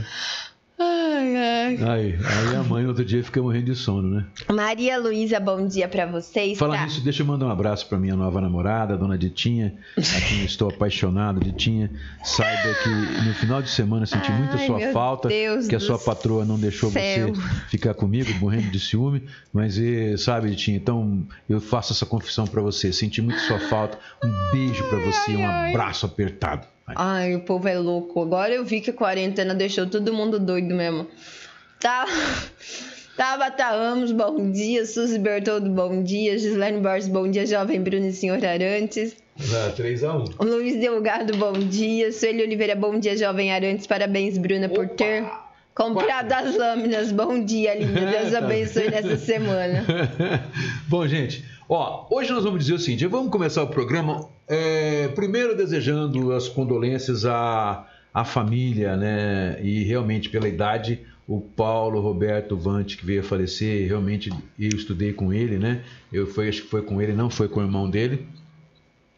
Ai, 0.84 1.36
ai. 1.38 1.78
Aí, 1.78 2.16
aí 2.26 2.56
a 2.56 2.64
mãe 2.64 2.86
outro 2.88 3.06
dia 3.06 3.24
fica 3.24 3.40
morrendo 3.42 3.66
de 3.66 3.76
sono, 3.76 4.10
né? 4.10 4.26
Maria 4.52 4.98
Luísa, 4.98 5.40
bom 5.40 5.68
dia 5.68 5.88
pra 5.88 6.08
vocês. 6.08 6.58
Falar 6.58 6.78
Pra- 6.78 6.86
nisso, 6.86 7.02
deixa 7.02 7.22
eu 7.22 7.28
mandar 7.28 7.46
um 7.46 7.52
abraço 7.52 7.88
para 7.88 8.00
minha 8.00 8.16
nova 8.16 8.42
namorada, 8.42 8.96
a 8.96 8.98
dona 8.98 9.18
Ditinha, 9.18 9.76
a 9.98 10.22
quem 10.28 10.40
eu 10.40 10.46
estou 10.46 10.70
apaixonado, 10.70 11.40
Ditinha. 11.40 11.92
Saiba 12.24 12.74
que 12.84 12.90
no 13.28 13.34
final 13.36 13.62
de 13.62 13.70
semana 13.70 14.06
senti 14.08 14.32
muito 14.32 14.56
a 14.56 14.60
sua 14.66 14.78
meu 14.80 14.92
falta, 14.92 15.28
Deus 15.30 15.68
que 15.68 15.76
a 15.76 15.80
sua 15.80 16.00
patroa 16.00 16.44
não 16.44 16.58
deixou 16.60 16.90
céu. 16.90 17.30
você 17.34 17.42
ficar 17.70 17.94
comigo, 17.94 18.34
morrendo 18.40 18.72
de 18.72 18.80
ciúme. 18.80 19.24
Mas, 19.54 19.78
eh, 19.78 20.18
sabe, 20.18 20.50
Ditinha, 20.50 20.78
então 20.78 21.24
eu 21.48 21.62
faço 21.62 21.94
essa 21.94 22.06
confissão 22.06 22.48
para 22.48 22.62
você. 22.62 22.92
Senti 22.92 23.22
muito 23.22 23.40
sua 23.42 23.60
falta. 23.60 24.00
Um 24.24 24.52
beijo 24.52 24.84
para 24.90 24.98
você, 25.00 25.36
um 25.36 25.48
abraço 25.48 26.06
apertado. 26.08 26.66
Ai, 26.96 27.36
o 27.36 27.42
povo 27.42 27.68
é 27.68 27.78
louco. 27.78 28.22
Agora 28.22 28.54
eu 28.54 28.66
vi 28.66 28.82
que 28.82 28.90
a 28.90 28.94
quarentena 28.94 29.54
deixou 29.54 29.88
todo 29.88 30.14
mundo 30.14 30.40
doido 30.40 30.74
mesmo. 30.74 31.08
Tá. 31.80 32.06
Tabata 33.18 33.66
Ramos, 33.66 34.12
bom 34.12 34.52
dia. 34.52 34.86
Suzy 34.86 35.20
Bertoldo, 35.20 35.70
bom 35.70 36.02
dia. 36.02 36.38
Gislaine 36.38 36.80
Borges, 36.80 37.08
bom 37.08 37.30
dia. 37.30 37.46
Jovem 37.46 37.82
Bruno 37.82 38.08
e 38.08 38.14
Senhor 38.14 38.44
Arantes. 38.44 39.16
3x1. 39.40 40.36
Luiz 40.40 40.80
Delgado, 40.80 41.36
bom 41.38 41.54
dia. 41.54 42.12
Sueli 42.12 42.44
Oliveira, 42.44 42.76
bom 42.76 43.00
dia. 43.00 43.18
Jovem 43.18 43.52
Arantes, 43.52 43.88
parabéns, 43.88 44.38
Bruna, 44.38 44.70
por 44.70 44.88
ter 44.90 45.26
comprado 45.76 46.32
as 46.34 46.56
lâminas. 46.58 47.12
Bom 47.12 47.44
dia, 47.44 47.78
linda. 47.78 48.06
Deus 48.06 48.32
Tá. 48.32 48.38
abençoe 48.40 48.90
nessa 48.90 49.18
semana. 49.18 49.86
Bom, 50.88 51.08
gente, 51.08 51.44
ó, 51.68 52.08
hoje 52.10 52.32
nós 52.32 52.44
vamos 52.44 52.60
dizer 52.60 52.74
o 52.74 52.80
seguinte: 52.80 53.06
vamos 53.08 53.32
começar 53.32 53.64
o 53.64 53.68
programa 53.68 54.28
é, 54.48 55.08
primeiro 55.10 55.56
desejando 55.56 56.32
as 56.34 56.48
condolências 56.48 57.26
à, 57.26 57.88
à 58.14 58.24
família, 58.26 58.96
né? 58.98 59.60
E 59.62 59.84
realmente 59.84 60.30
pela 60.30 60.48
idade, 60.48 61.00
o 61.28 61.40
Paulo 61.42 62.02
Roberto 62.02 62.58
Vante 62.58 62.98
que 62.98 63.06
veio 63.06 63.22
a 63.22 63.24
falecer, 63.24 63.88
realmente 63.88 64.30
eu 64.60 64.70
estudei 64.70 65.14
com 65.14 65.32
ele, 65.34 65.58
né? 65.58 65.82
Eu 66.12 66.28
fui, 66.28 66.50
acho 66.50 66.64
que 66.64 66.68
foi 66.68 66.82
com 66.82 67.02
ele, 67.02 67.14
não 67.14 67.30
foi 67.30 67.48
com 67.48 67.60
o 67.60 67.64
irmão 67.64 67.90
dele. 67.90 68.28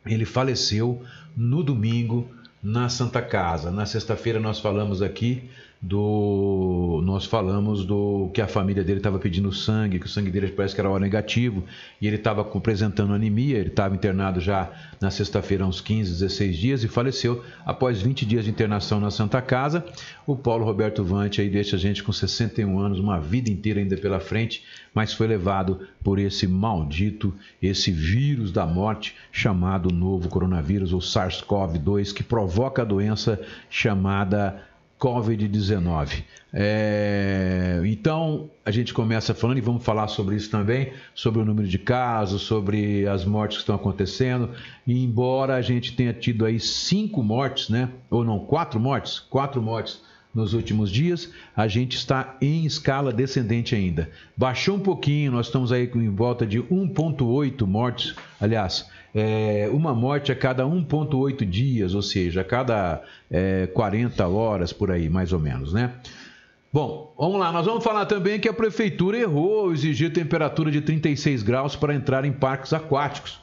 Ele 0.05 0.25
faleceu 0.25 1.01
no 1.35 1.63
domingo 1.63 2.29
na 2.61 2.89
Santa 2.89 3.21
Casa. 3.21 3.71
Na 3.71 3.85
sexta-feira 3.85 4.39
nós 4.39 4.59
falamos 4.59 5.01
aqui 5.01 5.43
do 5.85 7.01
nós 7.03 7.25
falamos 7.25 7.85
do 7.85 8.31
que 8.33 8.41
a 8.41 8.47
família 8.47 8.85
dele 8.85 8.99
estava 8.99 9.19
pedindo 9.19 9.51
sangue, 9.51 9.99
que 9.99 10.05
o 10.05 10.09
sangue 10.09 10.31
dele 10.31 10.47
parece 10.47 10.73
que 10.73 10.79
era 10.79 10.89
O 10.89 10.97
negativo, 10.97 11.61
e 11.99 12.07
ele 12.07 12.15
estava 12.15 12.39
apresentando 12.39 13.13
anemia, 13.13 13.57
ele 13.57 13.67
estava 13.67 13.93
internado 13.93 14.39
já 14.39 14.71
na 15.01 15.11
sexta-feira 15.11 15.65
uns 15.65 15.81
15, 15.81 16.09
16 16.09 16.57
dias 16.57 16.83
e 16.85 16.87
faleceu 16.87 17.43
após 17.65 18.01
20 18.01 18.25
dias 18.25 18.45
de 18.45 18.49
internação 18.49 18.97
na 18.97 19.11
Santa 19.11 19.41
Casa. 19.41 19.85
O 20.25 20.37
Paulo 20.37 20.63
Roberto 20.63 21.03
Vante 21.03 21.41
aí 21.41 21.49
deixa 21.49 21.75
a 21.75 21.79
gente 21.79 22.01
com 22.01 22.13
61 22.13 22.79
anos, 22.79 22.97
uma 22.97 23.19
vida 23.19 23.51
inteira 23.51 23.81
ainda 23.81 23.97
pela 23.97 24.21
frente, 24.21 24.63
mas 24.93 25.11
foi 25.11 25.27
levado 25.27 25.81
por 26.01 26.17
esse 26.17 26.47
maldito, 26.47 27.35
esse 27.61 27.91
vírus 27.91 28.53
da 28.53 28.65
morte 28.65 29.17
chamado 29.33 29.93
novo 29.93 30.29
coronavírus 30.29 30.93
ou 30.93 31.01
SARS-CoV-2 31.01 32.13
que 32.13 32.23
provoca 32.23 32.83
a 32.83 32.85
doença 32.85 33.37
chamada 33.69 34.63
Covid-19. 35.03 36.23
É, 36.53 37.81
então, 37.83 38.49
a 38.65 38.71
gente 38.71 38.93
começa 38.93 39.33
falando, 39.33 39.57
e 39.57 39.61
vamos 39.61 39.83
falar 39.83 40.07
sobre 40.07 40.37
isso 40.37 40.49
também, 40.49 40.93
sobre 41.13 41.41
o 41.41 41.45
número 41.45 41.67
de 41.67 41.77
casos, 41.77 42.43
sobre 42.43 43.05
as 43.05 43.25
mortes 43.25 43.57
que 43.57 43.63
estão 43.63 43.75
acontecendo. 43.75 44.51
E 44.87 45.03
embora 45.03 45.55
a 45.55 45.61
gente 45.61 45.93
tenha 45.93 46.13
tido 46.13 46.45
aí 46.45 46.57
cinco 46.57 47.21
mortes, 47.21 47.67
né? 47.67 47.89
Ou 48.09 48.23
não, 48.23 48.39
quatro 48.39 48.79
mortes, 48.79 49.19
quatro 49.19 49.61
mortes 49.61 50.01
nos 50.33 50.53
últimos 50.53 50.89
dias, 50.89 51.29
a 51.55 51.67
gente 51.67 51.95
está 51.97 52.37
em 52.41 52.65
escala 52.65 53.11
descendente 53.11 53.75
ainda. 53.75 54.09
Baixou 54.35 54.77
um 54.77 54.79
pouquinho, 54.79 55.33
nós 55.33 55.47
estamos 55.47 55.71
aí 55.71 55.91
em 55.93 56.09
volta 56.09 56.45
de 56.45 56.59
1,8 56.59 57.67
mortes, 57.67 58.15
aliás, 58.41 58.89
é, 59.13 59.69
uma 59.71 59.93
morte 59.93 60.31
a 60.31 60.35
cada 60.35 60.63
1,8 60.65 61.45
dias, 61.45 61.93
ou 61.93 62.01
seja, 62.01 62.41
a 62.41 62.43
cada 62.43 63.01
é, 63.29 63.67
40 63.67 64.27
horas 64.27 64.73
por 64.73 64.91
aí, 64.91 65.09
mais 65.09 65.31
ou 65.31 65.39
menos, 65.39 65.73
né? 65.73 65.93
Bom, 66.71 67.13
vamos 67.15 67.39
lá, 67.39 67.51
nós 67.51 67.67
vamos 67.67 67.83
falar 67.83 68.07
também 68.07 68.39
que 68.39 68.49
a 68.49 68.53
prefeitura 68.53 69.17
errou 69.17 69.65
ao 69.65 69.71
exigir 69.73 70.11
temperatura 70.11 70.71
de 70.71 70.81
36 70.81 71.43
graus 71.43 71.75
para 71.75 71.93
entrar 71.93 72.25
em 72.25 72.31
parques 72.31 72.73
aquáticos, 72.73 73.39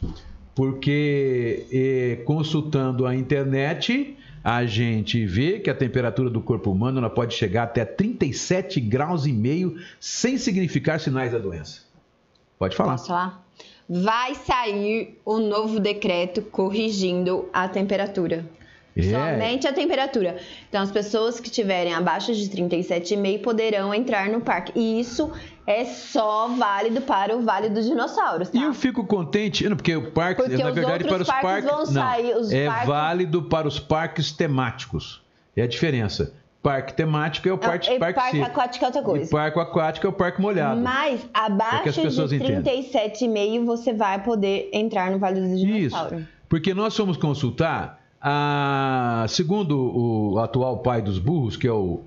porque 0.52 1.64
eh, 1.72 2.24
consultando 2.24 3.06
a 3.06 3.14
internet, 3.14 4.16
a 4.42 4.66
gente 4.66 5.24
vê 5.26 5.60
que 5.60 5.70
a 5.70 5.74
temperatura 5.74 6.28
do 6.28 6.40
corpo 6.40 6.72
humano 6.72 6.98
ela 6.98 7.08
pode 7.08 7.34
chegar 7.34 7.62
até 7.62 7.84
37 7.84 8.80
graus 8.80 9.26
e 9.26 9.32
meio 9.32 9.76
sem 10.00 10.36
significar 10.36 10.98
sinais 10.98 11.30
da 11.30 11.38
doença. 11.38 11.82
Pode 12.58 12.74
falar. 12.74 12.92
Posso 12.92 13.06
falar? 13.06 13.46
Vai 13.92 14.36
sair 14.36 15.18
o 15.24 15.40
novo 15.40 15.80
decreto 15.80 16.42
corrigindo 16.42 17.48
a 17.52 17.66
temperatura. 17.68 18.44
É. 18.96 19.02
Somente 19.02 19.66
a 19.66 19.72
temperatura. 19.72 20.36
Então, 20.68 20.80
as 20.82 20.92
pessoas 20.92 21.40
que 21.40 21.50
tiverem 21.50 21.92
abaixo 21.92 22.32
de 22.32 22.48
37,5 22.48 23.40
poderão 23.40 23.92
entrar 23.92 24.28
no 24.28 24.40
parque. 24.40 24.72
E 24.78 25.00
isso 25.00 25.32
é 25.66 25.84
só 25.84 26.48
válido 26.48 27.00
para 27.00 27.36
o 27.36 27.42
Vale 27.42 27.68
dos 27.68 27.84
Dinossauros, 27.84 28.50
tá? 28.50 28.58
E 28.58 28.62
eu 28.62 28.74
fico 28.74 29.04
contente, 29.04 29.68
porque 29.70 29.96
o 29.96 30.10
parque, 30.12 30.42
Porque 30.42 30.62
na 30.62 30.70
verdade, 30.70 31.04
para 31.04 31.22
os 31.22 31.28
parques 31.28 31.42
parques, 31.50 31.70
vão 31.70 31.78
não, 31.78 31.86
sair, 31.86 32.34
os 32.36 32.52
é 32.52 32.66
parques- 32.66 32.88
válido 32.88 33.42
para 33.42 33.66
os 33.66 33.78
parques 33.80 34.30
temáticos. 34.32 35.20
É 35.56 35.62
a 35.62 35.66
diferença. 35.66 36.32
Parque 36.62 36.92
temático 36.92 37.48
é 37.48 37.52
o 37.52 37.56
parque, 37.56 37.90
e 37.90 37.98
parque, 37.98 38.20
parque 38.20 38.36
seco. 38.36 38.44
aquático 38.50 38.84
é 38.84 38.88
outra 38.88 39.00
E 39.00 39.04
coisa. 39.04 39.30
parque 39.30 39.58
aquático 39.58 40.06
é 40.06 40.10
o 40.10 40.12
parque 40.12 40.42
molhado. 40.42 40.78
Mas 40.80 41.26
as 41.32 41.46
abaixo 41.46 42.00
de 42.28 42.36
entendam. 42.36 42.62
37,5 42.74 43.64
você 43.64 43.94
vai 43.94 44.22
poder 44.22 44.68
entrar 44.72 45.10
no 45.10 45.18
Vale 45.18 45.40
dos 45.40 45.52
Isso, 45.52 45.66
Dinossauros. 45.66 46.22
porque 46.50 46.74
nós 46.74 46.94
fomos 46.94 47.16
consultar, 47.16 47.98
a, 48.20 49.24
segundo 49.28 49.74
o 49.78 50.38
atual 50.38 50.80
pai 50.80 51.00
dos 51.00 51.18
burros, 51.18 51.56
que 51.56 51.66
é 51.66 51.72
o 51.72 52.02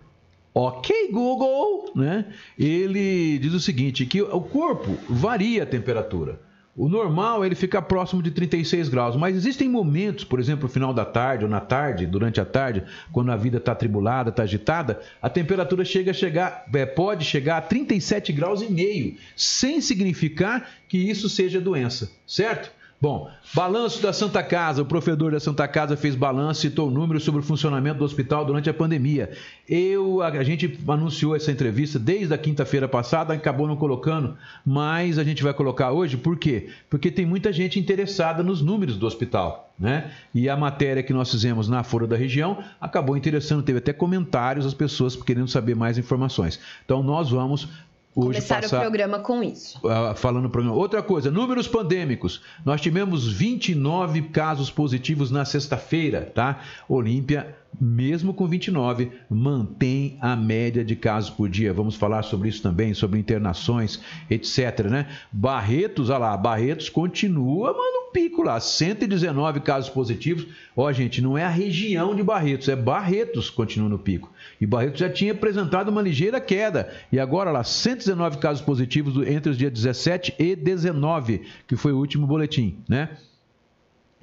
Ok 0.54 1.10
Google, 1.12 1.86
né? 1.96 2.26
Ele 2.60 3.40
diz 3.40 3.54
o 3.54 3.60
seguinte, 3.60 4.06
que 4.06 4.22
o 4.22 4.40
corpo 4.42 4.92
varia 5.10 5.64
a 5.64 5.66
temperatura. 5.66 6.40
O 6.76 6.90
normal 6.90 7.44
é 7.44 7.46
ele 7.46 7.56
ficar 7.56 7.84
próximo 7.84 8.24
de 8.24 8.32
36 8.32 8.90
graus, 8.90 9.16
mas 9.16 9.36
existem 9.36 9.70
momentos, 9.70 10.24
por 10.24 10.40
exemplo, 10.40 10.64
no 10.64 10.74
final 10.74 10.92
da 10.92 11.06
tarde 11.06 11.44
ou 11.44 11.50
na 11.50 11.60
tarde, 11.60 12.08
durante 12.08 12.42
a 12.42 12.46
tarde, 12.46 12.84
quando 13.12 13.32
a 13.32 13.36
vida 13.36 13.58
está 13.58 13.74
atribulada, 13.74 14.32
está 14.32 14.42
agitada, 14.42 15.00
a 15.22 15.30
temperatura 15.30 15.86
chega 15.86 16.10
a 16.10 16.14
chegar, 16.16 16.66
é, 16.74 16.84
pode 16.84 17.26
chegar 17.26 17.58
a 17.58 17.62
37 17.62 18.34
graus 18.34 18.64
e 18.64 18.72
meio, 18.72 19.16
sem 19.36 19.82
significar 19.82 20.68
que 20.88 20.98
isso 20.98 21.30
seja 21.30 21.62
doença, 21.62 22.12
certo? 22.26 22.72
Bom, 23.04 23.30
balanço 23.54 24.02
da 24.02 24.14
Santa 24.14 24.42
Casa. 24.42 24.82
O 24.82 24.86
provedor 24.86 25.34
da 25.34 25.40
Santa 25.42 25.68
Casa 25.68 25.98
fez 25.98 26.16
balanço 26.16 26.62
citou 26.62 26.90
números 26.90 27.26
sobre 27.26 27.42
o 27.42 27.44
funcionamento 27.44 28.00
do 28.00 28.06
hospital 28.06 28.46
durante 28.46 28.70
a 28.70 28.74
pandemia. 28.74 29.30
Eu, 29.68 30.22
a, 30.22 30.28
a 30.30 30.44
gente 30.46 30.80
anunciou 30.88 31.36
essa 31.36 31.52
entrevista 31.52 32.00
desde 32.00 32.34
a 32.34 32.38
quinta-feira 32.38 32.88
passada, 32.88 33.34
acabou 33.34 33.68
não 33.68 33.76
colocando, 33.76 34.38
mas 34.66 35.20
a 35.20 35.24
gente 35.26 35.44
vai 35.44 35.54
colocar 35.54 35.92
hoje. 35.92 36.16
Por 36.16 36.38
quê? 36.38 36.70
Porque 36.90 37.12
tem 37.12 37.26
muita 37.26 37.52
gente 37.52 37.78
interessada 37.78 38.42
nos 38.42 38.62
números 38.62 38.96
do 38.96 39.06
hospital, 39.06 39.74
né? 39.78 40.10
E 40.34 40.48
a 40.48 40.56
matéria 40.56 41.04
que 41.04 41.12
nós 41.12 41.30
fizemos 41.30 41.68
na 41.68 41.84
Folha 41.84 42.08
da 42.08 42.16
Região 42.16 42.64
acabou 42.80 43.18
interessando, 43.18 43.64
teve 43.64 43.80
até 43.80 43.92
comentários 43.92 44.66
as 44.66 44.74
pessoas 44.74 45.14
querendo 45.14 45.50
saber 45.50 45.76
mais 45.76 45.98
informações. 45.98 46.58
Então 46.86 47.04
nós 47.04 47.32
vamos 47.32 47.68
hoje 48.16 48.40
Começar 48.40 48.62
passar 48.62 48.78
o 48.78 48.82
programa 48.82 49.20
com 49.20 49.44
isso. 49.44 49.80
ah, 49.88 50.14
falando 50.16 50.44
no 50.44 50.50
programa. 50.50 50.76
Outra 50.76 51.02
coisa, 51.02 51.32
números 51.32 51.68
pandêmicos. 51.68 52.42
Nós 52.66 52.82
tivemos 52.82 53.32
29 53.32 54.24
casos 54.24 54.70
positivos 54.70 55.32
na 55.32 55.46
sexta-feira, 55.46 56.32
tá? 56.34 56.60
Olímpia 56.88 57.56
mesmo 57.80 58.34
com 58.34 58.48
29, 58.48 59.12
mantém 59.30 60.18
a 60.22 60.36
média 60.36 60.84
de 60.84 60.96
casos 60.96 61.30
por 61.30 61.50
dia. 61.50 61.74
Vamos 61.74 61.96
falar 61.96 62.24
sobre 62.24 62.50
isso 62.50 62.62
também, 62.62 62.94
sobre 62.94 63.20
internações, 63.20 64.00
etc, 64.30 64.86
né? 64.90 65.08
Barretos, 65.32 66.10
olha 66.10 66.20
lá, 66.20 66.38
Barretos 66.38 66.90
continua, 66.90 67.74
mano, 67.74 68.04
pico 68.14 68.44
lá, 68.44 68.60
119 68.60 69.60
casos 69.62 69.90
positivos. 69.90 70.46
Ó, 70.78 70.90
gente, 70.92 71.22
não 71.22 71.38
é 71.38 71.44
a 71.44 71.50
região 71.50 72.16
de 72.16 72.24
Barretos, 72.24 72.70
é 72.70 72.76
Barretos 72.76 73.50
continua 73.50 73.90
no 73.90 74.00
pico. 74.00 74.32
E 74.62 74.66
Barretos 74.66 75.00
já 75.00 75.10
tinha 75.10 75.34
apresentado 75.34 75.90
uma 75.90 76.02
ligeira 76.02 76.40
queda. 76.40 76.94
E 77.12 77.20
agora 77.20 77.52
lá, 77.52 77.64
119 77.64 78.38
casos 78.38 78.64
positivos 78.64 79.28
entre 79.28 79.50
os 79.52 79.58
dias 79.58 79.72
17 79.72 80.36
e 80.38 80.56
19, 80.56 81.42
que 81.68 81.76
foi 81.76 81.92
o 81.92 81.98
último 81.98 82.28
boletim, 82.28 82.78
né? 82.88 83.10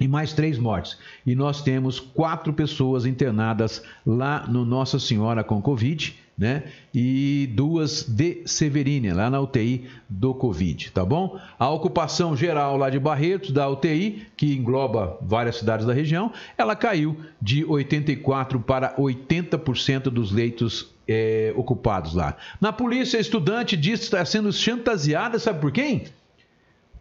E 0.01 0.07
mais 0.07 0.33
três 0.33 0.57
mortes. 0.57 0.97
E 1.25 1.35
nós 1.35 1.61
temos 1.61 1.99
quatro 1.99 2.51
pessoas 2.51 3.05
internadas 3.05 3.83
lá 4.05 4.47
no 4.47 4.65
Nossa 4.65 4.99
Senhora 4.99 5.43
com 5.43 5.61
Covid, 5.61 6.15
né? 6.37 6.63
E 6.93 7.47
duas 7.53 8.03
de 8.03 8.41
Severínia, 8.45 9.13
lá 9.13 9.29
na 9.29 9.39
UTI 9.39 9.87
do 10.09 10.33
Covid, 10.33 10.91
tá 10.91 11.05
bom? 11.05 11.39
A 11.59 11.69
ocupação 11.69 12.35
geral 12.35 12.77
lá 12.77 12.89
de 12.89 12.97
Barretos, 12.97 13.51
da 13.51 13.69
UTI, 13.69 14.25
que 14.35 14.55
engloba 14.55 15.19
várias 15.21 15.57
cidades 15.57 15.85
da 15.85 15.93
região, 15.93 16.31
ela 16.57 16.75
caiu 16.75 17.15
de 17.39 17.63
84% 17.65 18.63
para 18.63 18.95
80% 18.95 20.03
dos 20.03 20.31
leitos 20.31 20.89
é, 21.07 21.53
ocupados 21.55 22.15
lá. 22.15 22.35
Na 22.59 22.73
polícia, 22.73 23.19
estudante 23.19 23.77
diz 23.77 23.99
que 23.99 24.05
está 24.05 24.25
sendo 24.25 24.51
chantageada, 24.51 25.37
sabe 25.37 25.59
por 25.59 25.71
quem? 25.71 26.05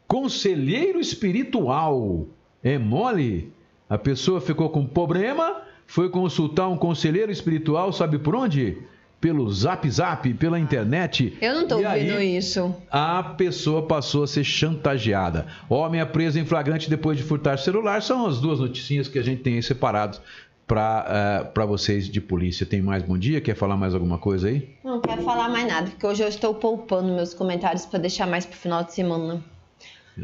Conselheiro 0.06 1.00
espiritual 1.00 2.26
é 2.62 2.78
mole? 2.78 3.52
A 3.88 3.98
pessoa 3.98 4.40
ficou 4.40 4.68
com 4.70 4.86
problema, 4.86 5.62
foi 5.86 6.08
consultar 6.08 6.68
um 6.68 6.76
conselheiro 6.76 7.32
espiritual, 7.32 7.92
sabe 7.92 8.18
por 8.18 8.36
onde? 8.36 8.78
Pelo 9.20 9.50
zap 9.52 9.90
zap, 9.90 10.32
pela 10.34 10.58
internet. 10.58 11.36
Eu 11.42 11.54
não 11.54 11.68
tô 11.68 11.78
E 11.80 11.84
ouvindo 11.84 12.14
aí, 12.14 12.36
isso. 12.36 12.74
A 12.90 13.22
pessoa 13.22 13.86
passou 13.86 14.22
a 14.22 14.26
ser 14.26 14.44
chantageada. 14.44 15.46
Homem 15.68 16.00
é 16.00 16.04
preso 16.06 16.38
em 16.38 16.46
flagrante 16.46 16.88
depois 16.88 17.18
de 17.18 17.24
furtar 17.24 17.58
celular. 17.58 18.00
São 18.00 18.26
as 18.26 18.40
duas 18.40 18.60
noticinhas 18.60 19.08
que 19.08 19.18
a 19.18 19.22
gente 19.22 19.42
tem 19.42 19.56
aí 19.56 19.62
separados 19.62 20.22
para 20.66 21.66
vocês 21.66 22.08
de 22.08 22.20
polícia. 22.20 22.64
Tem 22.64 22.80
mais 22.80 23.02
bom 23.02 23.18
dia? 23.18 23.40
Quer 23.40 23.56
falar 23.56 23.76
mais 23.76 23.92
alguma 23.92 24.16
coisa 24.16 24.48
aí? 24.48 24.70
Não 24.84 25.00
quero 25.00 25.20
falar 25.22 25.48
mais 25.48 25.66
nada, 25.66 25.90
porque 25.90 26.06
hoje 26.06 26.22
eu 26.22 26.28
estou 26.28 26.54
poupando 26.54 27.12
meus 27.12 27.34
comentários 27.34 27.84
para 27.84 27.98
deixar 27.98 28.26
mais 28.26 28.46
pro 28.46 28.56
final 28.56 28.84
de 28.84 28.94
semana. 28.94 29.42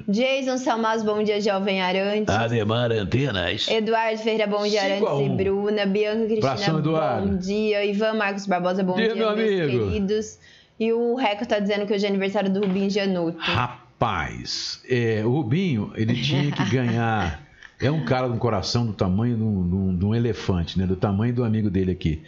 Jason 0.09 0.59
Salmas, 0.59 1.03
bom 1.03 1.23
dia, 1.23 1.41
Jovem 1.41 1.81
Arantes. 1.81 2.35
Ademar 2.35 2.93
Antenas. 2.93 3.67
Eduardo 3.69 4.19
Ferreira, 4.19 4.47
bom 4.47 4.67
dia, 4.67 4.83
Arantes 4.83 5.27
e. 5.27 5.29
Bruna. 5.31 5.87
Bianca 5.87 6.27
Cristina, 6.27 6.51
Abração, 6.53 6.79
Eduardo. 6.81 7.29
bom 7.29 7.37
dia. 7.39 7.85
Ivan 7.85 8.15
Marcos 8.15 8.47
Barbosa, 8.47 8.83
bom 8.83 8.95
Dia, 8.97 9.15
dia, 9.15 9.15
meu 9.15 9.37
meus 9.37 9.61
amigo. 9.63 9.87
queridos. 9.91 10.39
E 10.79 10.93
o 10.93 11.15
Reco 11.15 11.47
tá 11.47 11.59
dizendo 11.59 11.87
que 11.87 11.95
hoje 11.95 12.05
é 12.05 12.09
aniversário 12.09 12.53
do 12.53 12.61
Rubinho 12.61 12.91
Januto. 12.91 13.39
Rapaz, 13.41 14.83
é, 14.91 15.23
o 15.25 15.31
Rubinho, 15.31 15.93
ele 15.95 16.15
tinha 16.15 16.51
que 16.53 16.65
ganhar. 16.71 17.45
É 17.79 17.91
um 17.91 18.07
cara 18.07 18.27
com 18.27 18.39
coração 18.39 18.87
do 18.87 18.95
tamanho 18.95 19.37
de 19.37 19.43
um, 19.43 19.69
de 19.69 19.75
um- 19.75 19.99
de 19.99 20.05
um 20.07 20.15
elefante, 20.15 20.79
né? 20.79 20.87
Do 20.87 20.97
tamanho 20.97 21.35
do 21.35 21.45
amigo 21.45 21.69
dele 21.69 21.91
aqui. 21.93 22.23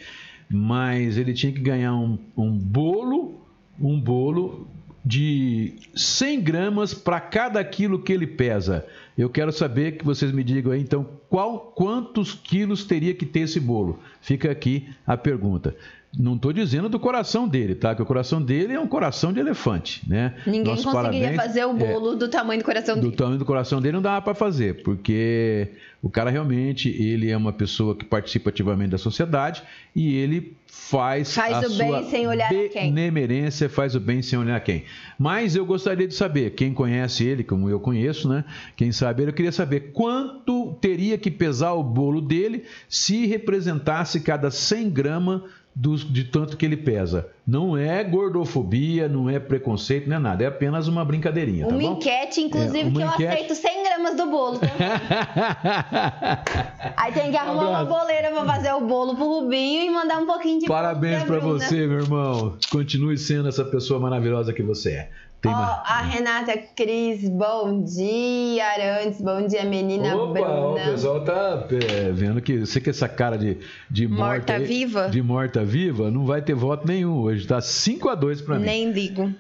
Mas 0.51 1.17
ele 1.17 1.33
tinha 1.33 1.51
que 1.51 1.59
ganhar 1.59 1.95
um, 1.95 2.19
um 2.37 2.51
bolo, 2.53 3.41
um 3.81 3.99
bolo 3.99 4.69
de 5.09 5.73
100 5.95 6.43
gramas 6.43 6.93
para 6.93 7.19
cada 7.19 7.65
quilo 7.65 8.03
que 8.03 8.13
ele 8.13 8.27
pesa. 8.27 8.87
Eu 9.17 9.31
quero 9.31 9.51
saber 9.51 9.93
que 9.93 10.05
vocês 10.05 10.31
me 10.31 10.45
digam 10.45 10.71
aí, 10.71 10.83
então, 10.83 11.09
qual, 11.31 11.73
quantos 11.75 12.35
quilos 12.35 12.85
teria 12.85 13.15
que 13.15 13.25
ter 13.25 13.41
esse 13.41 13.59
bolo? 13.59 13.99
Fica 14.21 14.51
aqui 14.51 14.87
a 15.07 15.17
pergunta. 15.17 15.75
Não 16.17 16.37
estou 16.37 16.53
dizendo 16.55 16.89
do 16.89 16.99
coração 16.99 17.47
dele, 17.47 17.75
tá? 17.75 17.95
Que 17.95 18.01
o 18.01 18.07
coração 18.07 18.41
dele 18.43 18.73
é 18.73 18.81
um 18.81 18.87
coração 18.89 19.31
de 19.33 19.41
elefante, 19.41 20.03
né? 20.09 20.35
Ninguém 20.47 20.65
Nossos 20.65 20.85
conseguiria 20.87 21.21
parabéns. 21.33 21.37
fazer 21.37 21.65
o 21.67 21.71
É, 21.71 21.75
bolo 21.75 22.17
do 22.17 22.29
tamanho 22.29 22.61
do 22.61 22.65
coração 22.65 22.95
do 22.97 23.03
dele. 23.03 23.17
tamanho 23.17 23.39
do 23.39 23.45
coração 23.45 23.81
dele 23.81 23.93
não 23.93 24.03
dava 24.03 24.23
para 24.23 24.35
fazer, 24.35 24.83
porque 24.83 25.69
o 26.03 26.09
cara 26.09 26.31
realmente 26.31 26.89
ele 26.89 27.31
é 27.31 27.37
uma 27.37 27.53
pessoa 27.53 27.95
que 27.95 28.07
participa 28.07 28.49
ativamente 28.49 28.91
da 28.93 28.99
sociedade 28.99 29.63
e 29.95 30.15
ele 30.17 30.57
faz, 30.67 31.35
Faz 31.35 31.57
a 31.57 31.67
o 31.67 31.77
bem 31.77 31.89
sua 31.91 32.03
sem 32.05 32.27
olhar 32.27 32.47
a 32.47 32.69
quem. 32.69 32.93
benemerência, 32.95 33.69
faz 33.69 33.95
o 33.95 34.01
bem 34.01 34.23
sem 34.23 34.39
olhar 34.39 34.57
a 34.57 34.61
quem. 34.61 34.85
Mas 35.19 35.57
eu 35.57 35.67
gostaria 35.67 36.09
de 36.09 36.15
saber, 36.15 36.51
quem 36.55 36.73
conhece 36.73 37.25
ele, 37.25 37.45
como 37.45 37.69
eu 37.69 37.79
conheço, 37.79 38.29
né? 38.29 38.45
Quem 38.77 38.93
sabe 38.93 39.23
ele, 39.23 39.31
eu 39.31 39.35
queria 39.35 39.53
saber 39.53 39.91
quanto 39.93 40.73
teria 40.81 41.19
que 41.19 41.31
pesar 41.31 41.75
o 41.75 41.83
bolo 41.83 42.23
dele 42.23 42.65
se 42.89 43.27
representasse 43.27 44.21
cada 44.21 44.51
100 44.51 44.89
gramas 44.91 45.43
dos- 45.81 46.05
de 46.13 46.25
tanto 46.25 46.57
que 46.57 46.67
ele 46.67 46.77
pesa. 46.77 47.29
Não 47.47 47.77
é 47.77 48.03
gordofobia, 48.03 49.09
não 49.09 49.31
é 49.31 49.39
preconceito, 49.39 50.09
não 50.09 50.17
é 50.17 50.19
nada, 50.19 50.43
é 50.43 50.47
apenas 50.49 50.89
uma 50.89 51.05
brincadeirinha, 51.05 51.67
tá 51.67 51.75
Uma 51.75 51.81
bom? 51.81 51.93
enquete, 51.97 52.41
inclusive, 52.41 52.81
É, 52.81 52.85
uma 52.85 52.93
que 52.93 53.03
eu 53.03 53.07
enquete. 53.27 53.27
aceito 53.33 53.55
100 53.55 53.78
gramas 53.99 54.17
do 54.17 54.27
bolo. 54.27 54.59
tá? 54.59 54.67
Aí 56.97 57.13
tem 57.13 57.31
que 57.31 57.37
arrumar 57.37 57.69
uma 57.69 57.85
boleira 57.85 58.31
pra 58.31 58.45
fazer 58.45 58.73
o 58.73 58.81
bolo 58.81 59.15
pro 59.15 59.25
Rubinho 59.25 59.85
e 59.85 59.91
mandar 59.91 60.19
um 60.19 60.27
pouquinho 60.27 60.61
de 60.61 60.67
bolo 60.67 60.81
Parabéns 60.81 61.19
pra 61.25 61.27
pra 61.27 61.41
Bruna. 61.41 61.59
você, 61.59 61.87
meu 61.87 61.99
irmão. 61.99 62.57
Continue 62.71 63.19
sendo 63.19 63.49
essa 63.49 63.65
pessoa 63.65 64.01
maravilhosa 64.01 64.53
que 64.53 64.63
você 64.63 64.91
é. 64.93 65.11
Tem 65.41 65.53
Ó, 65.53 65.55
mais. 65.55 65.71
a 65.85 66.03
Renata 66.03 66.59
Cris, 66.75 67.29
bom 67.29 67.85
dia, 67.85 68.67
Arantes, 68.73 69.21
bom 69.21 69.47
dia, 69.47 69.65
menina 69.65 70.17
Opa, 70.17 70.41
ó, 70.41 70.71
o 70.71 70.75
Bruna. 70.75 70.91
pessoal 70.91 71.21
tá 71.23 71.65
é, 71.71 72.11
vendo 72.11 72.43
que 72.43 72.67
você 72.67 72.81
com 72.81 72.91
essa 72.91 73.09
cara 73.09 73.39
de, 73.39 73.57
de 73.89 74.09
morta, 74.09 74.55
Morta 74.55 74.59
viva? 74.59 75.09
De 75.09 75.23
morta 75.23 75.65
viva, 75.65 76.11
não 76.11 76.27
vai 76.27 76.43
ter 76.43 76.55
voto 76.55 76.89
nenhum 76.89 77.21
hoje. 77.21 77.47
Tá 77.47 77.61
5 77.61 78.09
a 78.09 78.17
2 78.17 78.41
para 78.43 78.59
mim. 78.59 78.65
Nem 78.65 78.91
ligo. 78.91 79.33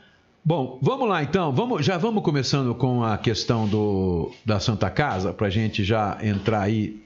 Bom, 0.44 0.78
vamos 0.80 1.08
lá 1.08 1.22
então. 1.22 1.52
Vamos, 1.52 1.84
já 1.84 1.98
vamos 1.98 2.22
começando 2.22 2.74
com 2.74 3.04
a 3.04 3.18
questão 3.18 3.68
do, 3.68 4.32
da 4.44 4.58
Santa 4.58 4.88
Casa, 4.88 5.32
pra 5.32 5.50
gente 5.50 5.84
já 5.84 6.18
entrar 6.22 6.62
aí 6.62 7.02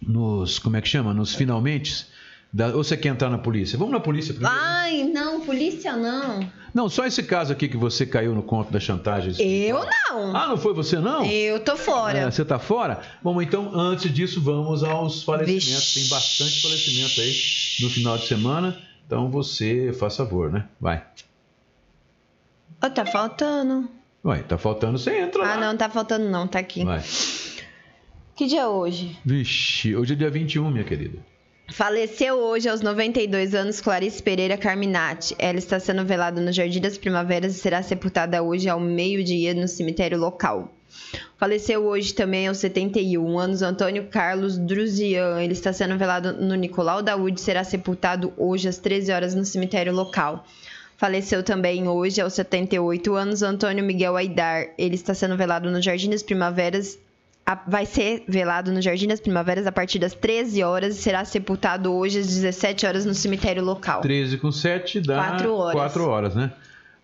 nos. 0.00 0.58
Como 0.58 0.76
é 0.76 0.80
que 0.80 0.88
chama? 0.88 1.14
Nos 1.14 1.34
finalmente. 1.34 2.06
Da, 2.52 2.68
ou 2.68 2.82
você 2.82 2.96
quer 2.96 3.10
entrar 3.10 3.30
na 3.30 3.38
polícia? 3.38 3.78
Vamos 3.78 3.92
na 3.92 4.00
polícia 4.00 4.34
primeiro. 4.34 4.58
Ai, 4.58 5.04
não, 5.04 5.40
polícia 5.42 5.96
não. 5.96 6.40
Não, 6.74 6.88
só 6.88 7.06
esse 7.06 7.22
caso 7.22 7.52
aqui 7.52 7.68
que 7.68 7.76
você 7.76 8.04
caiu 8.04 8.34
no 8.34 8.42
conto 8.42 8.72
da 8.72 8.80
chantagem. 8.80 9.32
Eu 9.40 9.84
não. 10.08 10.36
Ah, 10.36 10.48
não 10.48 10.56
foi 10.56 10.74
você 10.74 10.98
não? 10.98 11.24
Eu 11.24 11.60
tô 11.60 11.76
fora. 11.76 12.26
Ah, 12.26 12.30
você 12.30 12.44
tá 12.44 12.58
fora? 12.58 13.02
Bom, 13.22 13.40
então 13.40 13.72
antes 13.72 14.12
disso 14.12 14.40
vamos 14.40 14.82
aos 14.82 15.22
falecimentos. 15.22 15.94
Tem 15.94 16.08
bastante 16.08 16.62
falecimento 16.62 17.20
aí 17.20 17.34
no 17.82 17.90
final 17.90 18.18
de 18.18 18.26
semana. 18.26 18.76
Então 19.06 19.30
você 19.30 19.92
faz 19.92 20.16
favor, 20.16 20.50
né? 20.50 20.66
Vai. 20.80 21.04
Ô, 22.82 22.88
tá 22.88 23.04
faltando. 23.04 23.88
Ué, 24.24 24.42
tá 24.42 24.56
faltando, 24.56 24.98
você 24.98 25.18
entra 25.18 25.42
lá. 25.42 25.54
Ah, 25.54 25.56
não, 25.58 25.76
tá 25.76 25.88
faltando 25.88 26.28
não, 26.28 26.46
tá 26.46 26.58
aqui. 26.58 26.84
Vai. 26.84 27.02
Que 28.34 28.46
dia 28.46 28.62
é 28.62 28.66
hoje? 28.66 29.18
Vixe, 29.24 29.94
hoje 29.94 30.14
é 30.14 30.16
dia 30.16 30.30
21, 30.30 30.70
minha 30.70 30.84
querida. 30.84 31.18
Faleceu 31.72 32.36
hoje 32.36 32.68
aos 32.68 32.80
92 32.80 33.54
anos 33.54 33.80
Clarice 33.80 34.22
Pereira 34.22 34.56
Carminati. 34.56 35.36
Ela 35.38 35.58
está 35.58 35.78
sendo 35.78 36.04
velada 36.04 36.40
no 36.40 36.52
Jardim 36.52 36.80
das 36.80 36.98
Primaveras 36.98 37.54
e 37.54 37.60
será 37.60 37.82
sepultada 37.82 38.42
hoje 38.42 38.68
ao 38.68 38.80
meio-dia 38.80 39.54
no 39.54 39.68
cemitério 39.68 40.18
local. 40.18 40.74
Faleceu 41.38 41.86
hoje 41.86 42.12
também 42.12 42.48
aos 42.48 42.58
71 42.58 43.38
anos 43.38 43.62
Antônio 43.62 44.08
Carlos 44.08 44.58
Druzian. 44.58 45.40
Ele 45.40 45.52
está 45.52 45.72
sendo 45.72 45.96
velado 45.96 46.32
no 46.32 46.54
Nicolau 46.54 47.02
da 47.02 47.14
Ude 47.16 47.38
e 47.38 47.42
será 47.42 47.62
sepultado 47.62 48.32
hoje 48.36 48.68
às 48.68 48.78
13 48.78 49.12
horas 49.12 49.34
no 49.34 49.44
cemitério 49.44 49.92
local. 49.92 50.44
Faleceu 51.04 51.42
também 51.42 51.88
hoje 51.88 52.20
aos 52.20 52.34
78 52.34 53.14
anos 53.14 53.42
Antônio 53.42 53.82
Miguel 53.82 54.16
Aidar. 54.16 54.66
Ele 54.76 54.96
está 54.96 55.14
sendo 55.14 55.34
velado 55.34 55.70
no 55.70 55.80
Jardim 55.80 56.10
das 56.10 56.22
Primaveras 56.22 56.98
a- 57.46 57.58
vai 57.66 57.86
ser 57.86 58.22
velado 58.28 58.70
no 58.70 58.82
Jardim 58.82 59.08
das 59.08 59.18
Primaveras 59.18 59.66
a 59.66 59.72
partir 59.72 59.98
das 59.98 60.12
13 60.12 60.62
horas 60.62 60.94
e 60.98 61.00
será 61.00 61.24
sepultado 61.24 61.90
hoje 61.90 62.18
às 62.18 62.26
17 62.26 62.84
horas 62.84 63.06
no 63.06 63.14
cemitério 63.14 63.64
local. 63.64 64.02
13 64.02 64.36
com 64.36 64.52
7 64.52 65.00
dá 65.00 65.14
Quatro 65.16 65.54
horas. 65.54 65.72
4 65.72 66.06
horas, 66.06 66.34
né? 66.34 66.52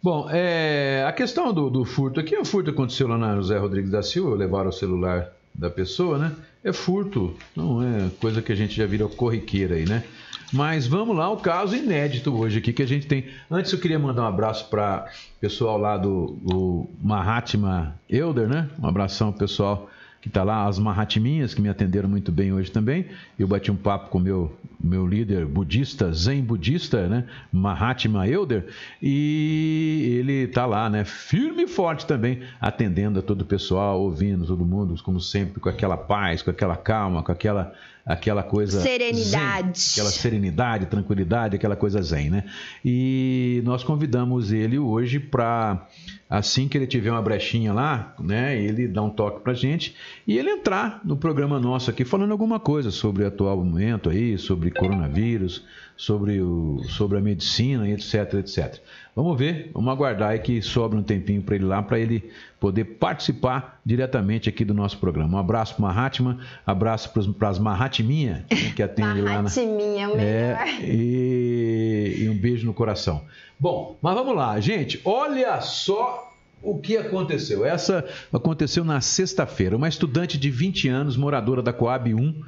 Bom, 0.03 0.29
é, 0.31 1.03
a 1.09 1.13
questão 1.13 1.51
do, 1.55 1.71
do 1.71 1.83
furto 1.87 2.21
aqui, 2.21 2.37
o 2.37 2.45
furto 2.45 2.71
aconteceu 2.71 3.09
lá 3.09 3.17
na 3.17 3.35
José 3.37 3.57
Rodrigues 3.57 3.91
da 3.91 4.03
Silva, 4.03 4.37
levaram 4.37 4.69
o 4.69 4.73
celular 4.75 5.29
da 5.55 5.71
pessoa, 5.71 6.19
né? 6.19 6.33
É 6.63 6.71
furto, 6.71 7.35
não 7.57 7.83
é 7.83 8.11
coisa 8.21 8.43
que 8.43 8.53
a 8.53 8.55
gente 8.55 8.77
já 8.77 8.85
vira 8.85 9.09
corriqueira 9.09 9.75
aí, 9.77 9.87
né? 9.89 10.05
Mas 10.53 10.87
vamos 10.87 11.17
lá, 11.17 11.31
o 11.31 11.39
caso 11.39 11.75
inédito 11.75 12.35
hoje 12.35 12.59
aqui 12.59 12.73
que 12.73 12.83
a 12.83 12.87
gente 12.87 13.07
tem. 13.07 13.27
Antes 13.51 13.73
eu 13.73 13.79
queria 13.79 13.99
mandar 13.99 14.23
um 14.23 14.27
abraço 14.27 14.69
para 14.69 15.07
o 15.37 15.41
pessoal 15.41 15.77
lá 15.77 15.97
do, 15.97 16.89
Mahatma 17.03 17.95
Elder, 18.09 18.49
né? 18.49 18.69
Um 18.81 18.87
abração 18.87 19.33
pessoal 19.33 19.91
que 20.27 20.29
está 20.29 20.43
lá, 20.43 20.67
as 20.67 20.77
Mahatminhas, 20.77 21.55
que 21.55 21.61
me 21.61 21.69
atenderam 21.69 22.09
muito 22.09 22.33
bem 22.33 22.53
hoje 22.53 22.69
também. 22.69 23.07
Eu 23.39 23.47
bati 23.47 23.71
um 23.71 23.77
papo 23.77 24.11
com 24.11 24.19
o 24.19 24.21
meu, 24.21 24.57
meu 24.81 25.07
líder 25.07 25.47
budista, 25.47 26.13
zen 26.13 26.43
budista, 26.43 27.07
né? 27.07 27.25
Mahatma 27.53 28.27
Elder, 28.27 28.67
e 29.01 30.17
ele 30.19 30.33
está 30.45 30.67
lá, 30.67 30.91
né? 30.91 31.05
Firme 31.05 31.63
e 31.63 31.69
forte 31.69 32.07
também, 32.07 32.41
atendendo 32.61 33.21
a 33.21 33.23
todo 33.23 33.43
o 33.43 33.45
pessoal, 33.45 34.01
ouvindo 34.01 34.45
todo 34.45 34.65
mundo, 34.65 35.01
como 35.03 35.21
sempre, 35.21 35.61
com 35.61 35.69
aquela 35.69 35.97
paz, 35.97 36.43
com 36.43 36.51
aquela 36.51 36.77
calma, 36.77 37.23
com 37.23 37.31
aquela 37.31 37.73
aquela 38.07 38.45
coisa 38.45 38.81
serenidade, 38.81 39.81
zen, 39.81 39.93
aquela 39.95 40.11
serenidade, 40.11 40.87
tranquilidade, 40.87 41.57
aquela 41.57 41.75
coisa 41.75 42.01
zen, 42.01 42.31
né? 42.31 42.45
E 42.85 43.61
nós 43.65 43.83
convidamos 43.83 44.53
ele 44.53 44.79
hoje 44.79 45.19
para 45.19 45.89
assim 46.31 46.69
que 46.69 46.79
ele 46.79 46.87
tiver 46.87 47.11
uma 47.11 47.21
brechinha 47.23 47.73
lá, 47.73 48.15
né, 48.21 48.61
ele 48.61 48.87
dá 48.89 49.03
um 49.03 49.11
toque 49.11 49.41
pra 49.41 49.55
gente 49.55 49.95
e 50.27 50.37
ele 50.39 50.51
entrar 50.51 51.01
no 51.05 51.17
programa 51.17 51.59
nosso 51.59 51.91
aqui 51.91 52.05
falando 52.05 52.33
alguma 52.33 52.59
coisa 52.59 52.91
sobre 52.91 53.25
o 53.25 53.27
atual 53.27 53.57
momento 53.57 54.11
aí, 54.11 54.37
sobre 54.39 54.71
coronavírus, 54.71 55.65
sobre, 55.97 56.41
o, 56.41 56.83
sobre 56.89 57.19
a 57.19 57.21
medicina, 57.21 57.89
etc, 57.89 58.35
etc. 58.35 58.81
Vamos 59.15 59.39
ver, 59.39 59.71
vamos 59.73 59.91
aguardar 59.91 60.31
aí 60.31 60.39
que 60.39 60.61
sobra 60.61 60.99
um 60.99 61.03
tempinho 61.03 61.41
para 61.43 61.55
ele 61.55 61.65
lá, 61.65 61.83
para 61.83 61.99
ele 61.99 62.31
poder 62.61 62.85
participar 62.85 63.81
diretamente 63.85 64.49
aqui 64.49 64.65
do 64.65 64.75
nosso 64.75 64.99
programa. 64.99 65.39
Um 65.39 65.41
abraço 65.41 65.75
para 65.75 65.87
Mahatma, 65.87 66.39
abraço 66.67 67.11
para 67.33 67.49
as 67.49 67.59
Mahatminha, 67.59 68.45
né, 68.51 68.73
que 68.77 68.83
atende 68.83 69.23
lá. 69.23 69.43
Mahatminha, 69.43 70.09
é, 70.19 70.81
e, 70.83 72.25
e 72.25 72.29
um 72.29 72.37
beijo 72.37 72.67
no 72.67 72.75
coração. 72.75 73.23
Bom, 73.59 73.97
mas 74.03 74.15
vamos 74.15 74.37
lá, 74.37 74.61
gente. 74.61 75.01
Olha 75.03 75.63
só 75.63 76.31
o 76.63 76.79
que 76.79 76.99
aconteceu. 76.99 77.65
Essa 77.65 78.05
aconteceu 78.31 78.85
na 78.85 79.01
sexta-feira. 79.01 79.77
Uma 79.77 79.89
estudante 79.89 80.37
de 80.37 80.51
20 80.51 80.89
anos, 80.89 81.17
moradora 81.17 81.63
da 81.63 81.73
Coab 81.73 82.13
1, 82.13 82.43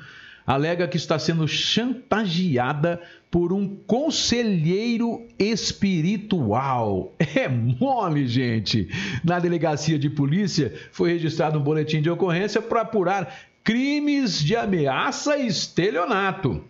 alega 0.46 0.88
que 0.88 0.96
está 0.96 1.18
sendo 1.18 1.46
chantageada 1.46 3.00
por 3.30 3.52
um 3.52 3.76
conselheiro 3.86 5.26
espiritual. 5.38 7.14
É 7.36 7.48
mole, 7.48 8.26
gente. 8.26 8.88
Na 9.22 9.38
delegacia 9.38 9.98
de 9.98 10.10
polícia 10.10 10.72
foi 10.90 11.12
registrado 11.12 11.58
um 11.58 11.62
boletim 11.62 12.00
de 12.00 12.10
ocorrência 12.10 12.60
para 12.60 12.80
apurar 12.80 13.32
crimes 13.62 14.42
de 14.42 14.56
ameaça 14.56 15.36
e 15.36 15.46
estelionato. 15.46 16.64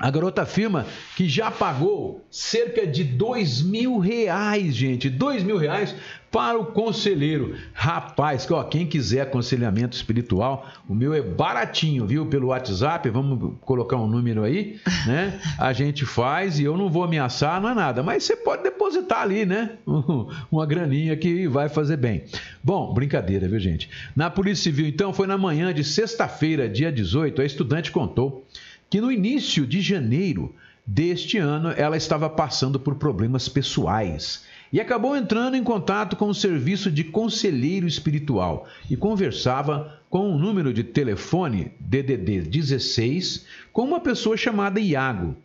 A 0.00 0.10
garota 0.10 0.42
afirma 0.42 0.86
que 1.14 1.28
já 1.28 1.50
pagou 1.50 2.24
cerca 2.30 2.86
de 2.86 3.04
dois 3.04 3.60
mil 3.60 3.98
reais, 3.98 4.74
gente, 4.74 5.10
dois 5.10 5.42
mil 5.42 5.58
reais 5.58 5.94
para 6.30 6.58
o 6.58 6.66
conselheiro. 6.66 7.56
Rapaz, 7.74 8.48
ó, 8.50 8.62
quem 8.62 8.86
quiser 8.86 9.22
aconselhamento 9.22 9.96
espiritual, 9.96 10.66
o 10.88 10.94
meu 10.94 11.12
é 11.12 11.20
baratinho, 11.20 12.06
viu? 12.06 12.24
Pelo 12.26 12.48
WhatsApp, 12.48 13.10
vamos 13.10 13.54
colocar 13.60 13.96
um 13.96 14.06
número 14.06 14.44
aí, 14.44 14.78
né? 15.06 15.38
A 15.58 15.72
gente 15.72 16.06
faz 16.06 16.58
e 16.58 16.64
eu 16.64 16.76
não 16.76 16.88
vou 16.88 17.04
ameaçar, 17.04 17.60
não 17.60 17.70
é 17.70 17.74
nada, 17.74 18.02
mas 18.02 18.24
você 18.24 18.36
pode 18.36 18.62
depositar 18.62 19.22
ali, 19.22 19.44
né? 19.44 19.72
Uma 20.50 20.64
graninha 20.64 21.16
que 21.16 21.48
vai 21.48 21.68
fazer 21.68 21.96
bem. 21.96 22.24
Bom, 22.62 22.94
brincadeira, 22.94 23.48
viu, 23.48 23.58
gente? 23.58 23.90
Na 24.14 24.30
Polícia 24.30 24.64
Civil, 24.64 24.86
então, 24.86 25.12
foi 25.12 25.26
na 25.26 25.36
manhã 25.36 25.74
de 25.74 25.82
sexta-feira, 25.82 26.68
dia 26.68 26.92
18, 26.92 27.42
a 27.42 27.44
estudante 27.44 27.90
contou 27.90 28.46
que 28.90 29.00
no 29.00 29.10
início 29.10 29.64
de 29.64 29.80
janeiro 29.80 30.52
deste 30.84 31.38
ano 31.38 31.70
ela 31.70 31.96
estava 31.96 32.28
passando 32.28 32.80
por 32.80 32.96
problemas 32.96 33.48
pessoais 33.48 34.44
e 34.72 34.80
acabou 34.80 35.16
entrando 35.16 35.56
em 35.56 35.62
contato 35.62 36.16
com 36.16 36.28
o 36.28 36.34
serviço 36.34 36.90
de 36.90 37.04
conselheiro 37.04 37.86
espiritual 37.86 38.66
e 38.90 38.96
conversava 38.96 40.00
com 40.10 40.28
um 40.28 40.38
número 40.38 40.74
de 40.74 40.82
telefone 40.82 41.72
DDD 41.78 42.42
16 42.42 43.46
com 43.72 43.82
uma 43.84 44.00
pessoa 44.00 44.36
chamada 44.36 44.80
Iago 44.80 45.36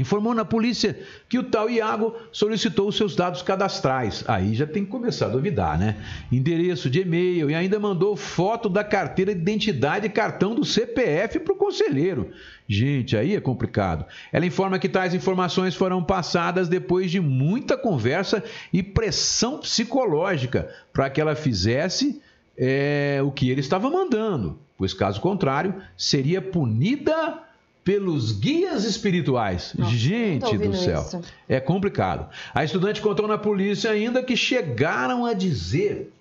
informou 0.00 0.34
na 0.34 0.44
polícia 0.44 0.98
que 1.28 1.38
o 1.38 1.42
tal 1.42 1.68
Iago 1.68 2.14
solicitou 2.32 2.88
os 2.88 2.96
seus 2.96 3.16
dados 3.16 3.42
cadastrais. 3.42 4.24
Aí 4.26 4.54
já 4.54 4.66
tem 4.66 4.84
que 4.84 4.90
começar 4.90 5.26
a 5.26 5.30
duvidar, 5.30 5.78
né? 5.78 5.96
Endereço 6.30 6.88
de 6.88 7.00
e-mail 7.00 7.50
e 7.50 7.54
ainda 7.54 7.78
mandou 7.78 8.16
foto 8.16 8.68
da 8.68 8.84
carteira 8.84 9.34
de 9.34 9.40
identidade 9.40 10.06
e 10.06 10.10
cartão 10.10 10.54
do 10.54 10.64
CPF 10.64 11.40
para 11.40 11.52
o 11.52 11.56
conselheiro. 11.56 12.30
Gente, 12.68 13.16
aí 13.16 13.34
é 13.34 13.40
complicado. 13.40 14.04
Ela 14.30 14.44
informa 14.44 14.78
que 14.78 14.88
tais 14.88 15.14
informações 15.14 15.74
foram 15.74 16.02
passadas 16.02 16.68
depois 16.68 17.10
de 17.10 17.20
muita 17.20 17.76
conversa 17.76 18.44
e 18.72 18.82
pressão 18.82 19.58
psicológica 19.58 20.68
para 20.92 21.08
que 21.08 21.20
ela 21.20 21.34
fizesse 21.34 22.20
é, 22.58 23.20
o 23.22 23.30
que 23.30 23.48
ele 23.48 23.60
estava 23.60 23.88
mandando, 23.88 24.58
pois 24.76 24.92
caso 24.92 25.20
contrário, 25.20 25.76
seria 25.96 26.42
punida 26.42 27.47
pelos 27.88 28.32
guias 28.32 28.84
espirituais. 28.84 29.72
Nossa, 29.74 29.90
Gente 29.96 30.58
do 30.58 30.76
céu, 30.76 31.00
isso. 31.00 31.22
é 31.48 31.58
complicado. 31.58 32.28
A 32.54 32.62
estudante 32.62 33.00
contou 33.00 33.26
na 33.26 33.38
polícia 33.38 33.90
ainda 33.90 34.22
que 34.22 34.36
chegaram 34.36 35.24
a 35.24 35.32
dizer 35.32 36.12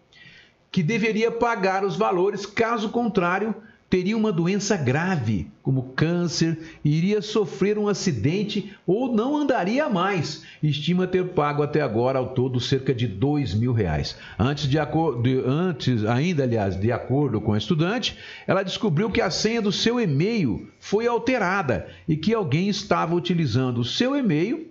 que 0.71 0.81
deveria 0.81 1.29
pagar 1.29 1.83
os 1.83 1.97
valores, 1.97 2.45
caso 2.45 2.87
contrário, 2.87 3.53
teria 3.89 4.17
uma 4.17 4.31
doença 4.31 4.75
grave, 4.75 5.47
como 5.63 5.93
câncer, 5.95 6.57
iria 6.83 7.21
sofrer 7.21 7.77
um 7.77 7.87
acidente 7.87 8.73
ou 8.85 9.13
não 9.13 9.37
andaria 9.37 9.87
mais. 9.87 10.43
Estima 10.61 11.07
ter 11.07 11.29
pago 11.29 11.63
até 11.63 11.81
agora 11.81 12.19
ao 12.19 12.33
todo 12.33 12.59
cerca 12.59 12.93
de 12.93 13.07
dois 13.07 13.53
mil 13.53 13.71
reais. 13.71 14.17
Antes, 14.37 14.67
de, 14.67 14.77
de, 15.21 15.43
antes 15.45 16.05
ainda, 16.05 16.43
aliás, 16.43 16.77
de 16.79 16.91
acordo 16.91 17.39
com 17.39 17.53
a 17.53 17.57
estudante, 17.57 18.17
ela 18.45 18.63
descobriu 18.63 19.09
que 19.09 19.21
a 19.21 19.29
senha 19.29 19.61
do 19.61 19.71
seu 19.71 19.99
e-mail 19.99 20.67
foi 20.79 21.07
alterada 21.07 21.87
e 22.07 22.17
que 22.17 22.33
alguém 22.33 22.67
estava 22.67 23.15
utilizando 23.15 23.79
o 23.79 23.85
seu 23.85 24.15
e-mail 24.15 24.67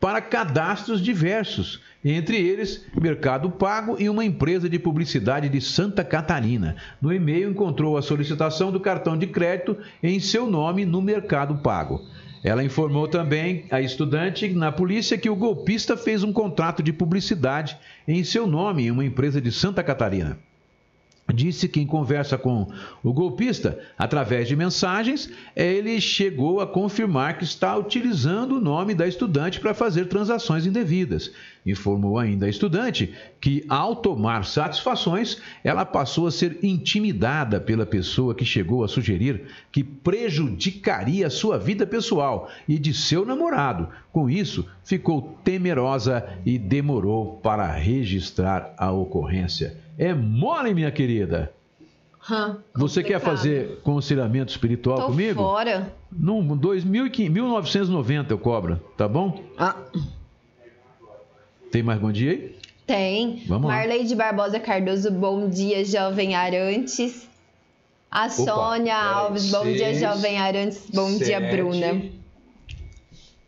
para 0.00 0.20
cadastros 0.20 1.00
diversos 1.00 1.80
entre 2.04 2.36
eles 2.36 2.86
Mercado 2.94 3.50
Pago 3.50 3.96
e 3.98 4.08
uma 4.08 4.24
empresa 4.24 4.68
de 4.68 4.78
publicidade 4.78 5.48
de 5.48 5.60
Santa 5.60 6.04
Catarina. 6.04 6.76
No 7.00 7.12
e-mail 7.12 7.50
encontrou 7.50 7.96
a 7.96 8.02
solicitação 8.02 8.70
do 8.70 8.78
cartão 8.78 9.18
de 9.18 9.26
crédito 9.26 9.76
em 10.02 10.20
seu 10.20 10.48
nome 10.48 10.84
no 10.84 11.02
Mercado 11.02 11.56
Pago. 11.56 12.00
Ela 12.44 12.62
informou 12.62 13.08
também 13.08 13.64
a 13.70 13.80
estudante 13.80 14.48
na 14.48 14.70
polícia 14.70 15.18
que 15.18 15.28
o 15.28 15.34
golpista 15.34 15.96
fez 15.96 16.22
um 16.22 16.32
contrato 16.32 16.82
de 16.82 16.92
publicidade 16.92 17.76
em 18.06 18.22
seu 18.22 18.46
nome 18.46 18.86
em 18.86 18.90
uma 18.90 19.04
empresa 19.04 19.40
de 19.40 19.50
Santa 19.50 19.82
Catarina 19.82 20.38
disse 21.34 21.68
que 21.68 21.80
em 21.80 21.86
conversa 21.86 22.38
com 22.38 22.68
o 23.02 23.12
golpista, 23.12 23.78
através 23.98 24.46
de 24.46 24.54
mensagens, 24.54 25.30
ele 25.54 26.00
chegou 26.00 26.60
a 26.60 26.66
confirmar 26.66 27.38
que 27.38 27.44
está 27.44 27.76
utilizando 27.76 28.56
o 28.56 28.60
nome 28.60 28.94
da 28.94 29.06
estudante 29.06 29.60
para 29.60 29.74
fazer 29.74 30.06
transações 30.06 30.66
indevidas. 30.66 31.32
Informou 31.66 32.16
ainda 32.16 32.46
a 32.46 32.48
estudante 32.48 33.12
que, 33.40 33.64
ao 33.68 33.96
tomar 33.96 34.44
satisfações, 34.44 35.42
ela 35.64 35.84
passou 35.84 36.28
a 36.28 36.30
ser 36.30 36.60
intimidada 36.62 37.60
pela 37.60 37.84
pessoa 37.84 38.36
que 38.36 38.44
chegou 38.44 38.84
a 38.84 38.88
sugerir 38.88 39.46
que 39.72 39.82
prejudicaria 39.82 41.28
sua 41.28 41.58
vida 41.58 41.84
pessoal 41.84 42.48
e 42.68 42.78
de 42.78 42.94
seu 42.94 43.26
namorado. 43.26 43.88
Com 44.12 44.30
isso, 44.30 44.64
ficou 44.84 45.36
temerosa 45.42 46.24
e 46.46 46.56
demorou 46.56 47.38
para 47.42 47.66
registrar 47.72 48.72
a 48.78 48.92
ocorrência. 48.92 49.76
É 49.98 50.14
mole, 50.14 50.72
minha 50.72 50.90
querida. 50.92 51.52
Hum, 52.30 52.56
Você 52.74 53.02
quer 53.04 53.20
fazer 53.20 53.80
conselhamento 53.82 54.50
espiritual 54.50 54.98
Tô 54.98 55.06
comigo? 55.06 55.42
fora. 55.42 55.92
No 56.10 56.42
1990 56.42 58.32
eu 58.32 58.38
cobro, 58.38 58.80
tá 58.96 59.06
bom? 59.08 59.42
Ah. 59.56 59.76
Tem 61.76 61.82
mais 61.82 62.00
bom 62.00 62.10
dia 62.10 62.30
aí? 62.30 62.56
Tem. 62.86 63.42
Vamos 63.46 63.68
lá. 63.68 63.76
Marley 63.76 64.04
de 64.04 64.14
Barbosa 64.14 64.58
Cardoso, 64.58 65.10
bom 65.10 65.46
dia, 65.46 65.84
jovem 65.84 66.34
Arantes. 66.34 67.28
A 68.10 68.30
Sônia 68.30 68.96
Alves, 68.96 69.50
bom 69.50 69.62
dia, 69.62 69.92
seis, 69.92 70.00
jovem 70.00 70.38
Arantes. 70.38 70.88
Bom 70.94 71.18
dia, 71.18 71.38
sete. 71.38 71.54
Bruna. 71.54 72.02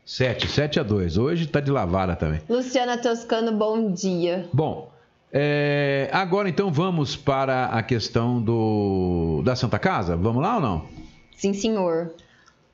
7, 0.05 0.47
7 0.47 0.81
a 0.81 0.83
2. 0.83 1.17
Hoje 1.17 1.47
tá 1.47 1.59
de 1.59 1.71
lavada 1.71 2.15
também. 2.17 2.43
Luciana 2.51 2.99
Toscano, 2.99 3.53
bom 3.53 3.93
dia. 3.93 4.47
Bom, 4.53 4.93
é, 5.33 6.11
agora 6.13 6.51
então 6.51 6.71
vamos 6.71 7.17
para 7.17 7.69
a 7.69 7.83
questão 7.83 8.43
do 8.43 9.41
da 9.43 9.57
Santa 9.57 9.79
Casa. 9.79 10.19
Vamos 10.19 10.43
lá 10.43 10.57
ou 10.57 10.61
não? 10.61 10.87
Sim, 11.35 11.55
senhor. 11.55 12.13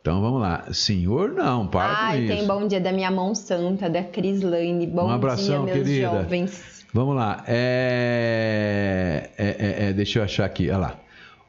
Então 0.04 0.20
vamos 0.20 0.38
lá. 0.38 0.66
Senhor, 0.70 1.32
não, 1.32 1.66
para 1.66 1.86
Ai, 1.96 2.20
com 2.20 2.26
tem 2.26 2.38
isso. 2.40 2.46
bom 2.46 2.66
dia 2.68 2.78
da 2.78 2.92
minha 2.92 3.10
mão 3.10 3.34
santa, 3.34 3.88
da 3.88 4.02
Crislane. 4.04 4.86
Bom 4.86 5.06
Um 5.06 5.10
abração, 5.10 5.64
dia, 5.64 5.74
meus 5.74 5.88
querida. 5.88 6.10
jovens. 6.10 6.84
Vamos 6.92 7.16
lá. 7.16 7.42
É, 7.48 9.30
é, 9.38 9.46
é, 9.46 9.88
é, 9.88 9.92
deixa 9.94 10.18
eu 10.18 10.22
achar 10.22 10.44
aqui. 10.44 10.68
Olha 10.68 10.76
lá. 10.76 11.00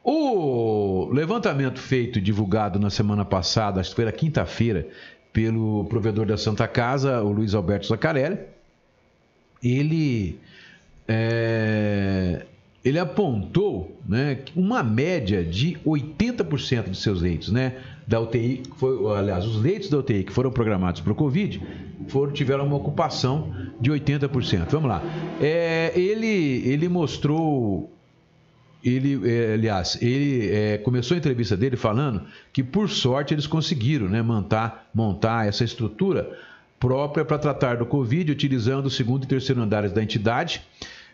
O 0.02 1.10
levantamento 1.12 1.78
feito 1.78 2.18
e 2.18 2.22
divulgado 2.22 2.78
na 2.80 2.88
semana 2.88 3.26
passada, 3.26 3.78
acho 3.78 3.90
que 3.90 3.96
foi 3.96 4.06
na 4.06 4.12
quinta-feira, 4.12 4.88
pelo 5.34 5.84
provedor 5.84 6.24
da 6.24 6.38
Santa 6.38 6.66
Casa, 6.66 7.22
o 7.22 7.30
Luiz 7.30 7.54
Alberto 7.54 7.86
Zacarelli, 7.86 8.38
ele, 9.62 10.40
é, 11.06 12.46
ele 12.86 13.00
apontou 13.00 14.00
né, 14.08 14.38
uma 14.54 14.80
média 14.80 15.44
de 15.44 15.76
80% 15.84 16.90
de 16.90 16.96
seus 16.96 17.20
leitos, 17.20 17.50
né? 17.50 17.78
Da 18.06 18.20
UTI, 18.20 18.62
foi, 18.76 19.18
aliás, 19.18 19.44
os 19.44 19.60
leitos 19.60 19.90
da 19.90 19.98
UTI 19.98 20.22
que 20.22 20.32
foram 20.32 20.52
programados 20.52 21.00
para 21.00 21.10
o 21.12 21.14
Covid 21.16 21.60
foram, 22.06 22.32
tiveram 22.32 22.64
uma 22.64 22.76
ocupação 22.76 23.52
de 23.80 23.90
80%. 23.90 24.66
Vamos 24.70 24.88
lá. 24.88 25.02
É, 25.40 25.90
ele, 25.96 26.62
ele 26.64 26.88
mostrou 26.88 27.90
ele, 28.84 29.28
é, 29.28 29.54
aliás, 29.54 30.00
ele 30.00 30.48
é, 30.48 30.78
começou 30.78 31.16
a 31.16 31.18
entrevista 31.18 31.56
dele 31.56 31.76
falando 31.76 32.22
que, 32.52 32.62
por 32.62 32.88
sorte, 32.88 33.34
eles 33.34 33.48
conseguiram 33.48 34.08
né, 34.08 34.22
montar, 34.22 34.88
montar 34.94 35.48
essa 35.48 35.64
estrutura 35.64 36.30
própria 36.78 37.24
para 37.24 37.36
tratar 37.36 37.78
do 37.78 37.86
Covid, 37.86 38.30
utilizando 38.30 38.86
o 38.86 38.90
segundo 38.90 39.24
e 39.24 39.26
terceiro 39.26 39.60
andares 39.60 39.90
da 39.90 40.00
entidade, 40.00 40.62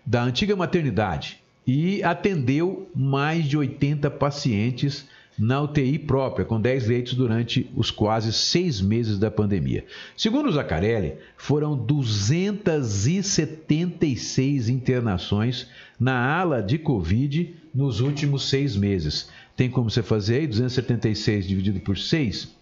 da 0.04 0.22
antiga 0.22 0.54
maternidade, 0.54 1.41
e 1.66 2.02
atendeu 2.02 2.90
mais 2.94 3.46
de 3.46 3.56
80 3.56 4.10
pacientes 4.10 5.06
na 5.38 5.62
UTI 5.62 5.98
própria, 5.98 6.44
com 6.44 6.60
10 6.60 6.88
leitos 6.88 7.14
durante 7.14 7.70
os 7.74 7.90
quase 7.90 8.30
seis 8.32 8.80
meses 8.80 9.18
da 9.18 9.28
pandemia. 9.30 9.84
Segundo 10.16 10.48
o 10.48 10.52
Zacarelli, 10.52 11.14
foram 11.36 11.76
276 11.76 14.68
internações 14.68 15.68
na 15.98 16.14
ala 16.14 16.62
de 16.62 16.78
Covid 16.78 17.52
nos 17.74 17.98
últimos 18.00 18.48
seis 18.48 18.76
meses. 18.76 19.28
Tem 19.56 19.68
como 19.70 19.90
você 19.90 20.02
fazer 20.02 20.36
aí? 20.36 20.46
276 20.46 21.46
dividido 21.46 21.80
por 21.80 21.96
6 21.96 22.54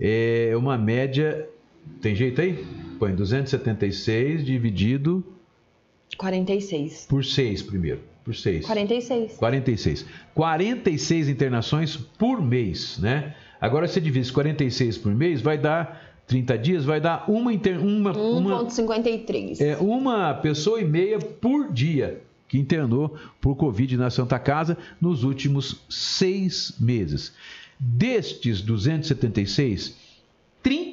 é 0.00 0.52
uma 0.56 0.78
média. 0.78 1.48
Tem 2.00 2.14
jeito 2.14 2.40
aí? 2.40 2.64
Põe 2.98 3.14
276 3.14 4.44
dividido. 4.44 5.24
46. 6.16 7.06
Por 7.08 7.24
6 7.24 7.62
primeiro 7.62 8.11
por 8.24 8.34
6. 8.34 8.66
46. 8.66 9.32
46. 9.34 10.06
46 10.34 11.28
internações 11.28 11.96
por 11.96 12.40
mês, 12.40 12.98
né? 12.98 13.34
Agora, 13.60 13.86
se 13.86 14.00
divide 14.00 14.32
46 14.32 14.98
por 14.98 15.14
mês, 15.14 15.40
vai 15.40 15.56
dar 15.56 16.22
30 16.26 16.58
dias, 16.58 16.84
vai 16.84 17.00
dar 17.00 17.30
uma... 17.30 17.52
Inter... 17.52 17.80
uma 17.80 18.12
1,53. 18.12 19.60
É, 19.60 19.76
uma 19.76 20.34
pessoa 20.34 20.80
e 20.80 20.84
meia 20.84 21.18
por 21.18 21.72
dia 21.72 22.22
que 22.48 22.58
internou 22.58 23.16
por 23.40 23.56
Covid 23.56 23.96
na 23.96 24.10
Santa 24.10 24.38
Casa 24.38 24.76
nos 25.00 25.24
últimos 25.24 25.80
seis 25.88 26.74
meses. 26.78 27.32
Destes 27.78 28.60
276, 28.60 29.96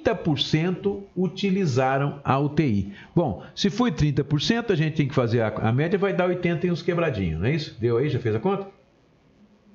30% 0.03 1.03
utilizaram 1.15 2.19
a 2.23 2.39
UTI. 2.39 2.93
Bom, 3.15 3.43
se 3.55 3.69
foi 3.69 3.91
30%, 3.91 4.71
a 4.71 4.75
gente 4.75 4.95
tem 4.95 5.07
que 5.07 5.15
fazer 5.15 5.41
a, 5.41 5.47
a, 5.47 5.71
média, 5.71 5.97
vai 5.97 6.13
dar 6.13 6.27
80 6.27 6.67
e 6.67 6.71
uns 6.71 6.81
quebradinhos, 6.81 7.39
não 7.39 7.47
é 7.47 7.55
isso? 7.55 7.77
Deu 7.79 7.97
aí? 7.97 8.09
Já 8.09 8.19
fez 8.19 8.35
a 8.35 8.39
conta? 8.39 8.67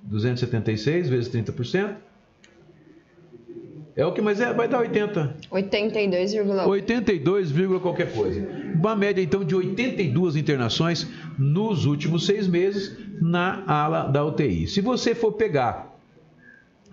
276 0.02 1.08
vezes 1.08 1.32
30%. 1.32 1.96
É 3.96 4.04
o 4.04 4.12
que 4.12 4.20
mais 4.20 4.40
é, 4.40 4.52
vai 4.52 4.66
dar 4.66 4.80
80. 4.80 5.36
82,8. 5.52 6.66
82, 6.66 7.52
qualquer 7.80 8.12
coisa. 8.12 8.44
Uma 8.74 8.96
média 8.96 9.22
então 9.22 9.44
de 9.44 9.54
82 9.54 10.34
internações 10.34 11.06
nos 11.38 11.86
últimos 11.86 12.26
seis 12.26 12.48
meses 12.48 12.98
na 13.20 13.62
ala 13.66 14.08
da 14.08 14.24
UTI. 14.24 14.66
Se 14.66 14.80
você 14.80 15.14
for 15.14 15.32
pegar 15.32 15.96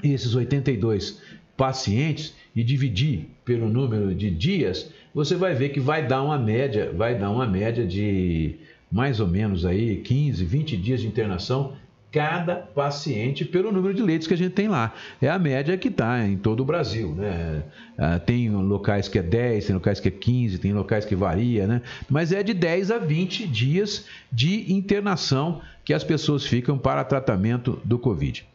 esses 0.03 0.35
82 0.35 1.19
pacientes 1.57 2.35
e 2.55 2.63
dividir 2.63 3.29
pelo 3.45 3.69
número 3.69 4.13
de 4.13 4.29
dias, 4.29 4.91
você 5.13 5.35
vai 5.35 5.53
ver 5.53 5.69
que 5.69 5.79
vai 5.79 6.05
dar 6.05 6.21
uma 6.23 6.37
média, 6.37 6.91
vai 6.95 7.17
dar 7.17 7.29
uma 7.29 7.45
média 7.45 7.85
de 7.85 8.55
mais 8.91 9.19
ou 9.19 9.27
menos 9.27 9.65
aí 9.65 9.97
15, 9.97 10.43
20 10.43 10.77
dias 10.77 11.01
de 11.01 11.07
internação 11.07 11.73
cada 12.11 12.55
paciente 12.55 13.45
pelo 13.45 13.71
número 13.71 13.93
de 13.93 14.01
leitos 14.01 14.27
que 14.27 14.33
a 14.33 14.37
gente 14.37 14.51
tem 14.51 14.67
lá. 14.67 14.93
É 15.21 15.29
a 15.29 15.39
média 15.39 15.77
que 15.77 15.87
está 15.87 16.27
em 16.27 16.35
todo 16.35 16.59
o 16.59 16.65
Brasil. 16.65 17.15
Né? 17.15 17.63
Ah, 17.97 18.19
tem 18.19 18.49
locais 18.49 19.07
que 19.07 19.17
é 19.17 19.23
10, 19.23 19.67
tem 19.67 19.75
locais 19.75 19.99
que 19.99 20.09
é 20.09 20.11
15, 20.11 20.57
tem 20.57 20.73
locais 20.73 21.05
que 21.05 21.15
varia, 21.15 21.65
né? 21.65 21.81
mas 22.09 22.33
é 22.33 22.43
de 22.43 22.53
10 22.53 22.91
a 22.91 22.97
20 22.97 23.47
dias 23.47 24.05
de 24.29 24.73
internação 24.73 25.61
que 25.85 25.93
as 25.93 26.03
pessoas 26.03 26.45
ficam 26.45 26.77
para 26.77 27.03
tratamento 27.05 27.79
do 27.85 27.97
Covid. 27.97 28.45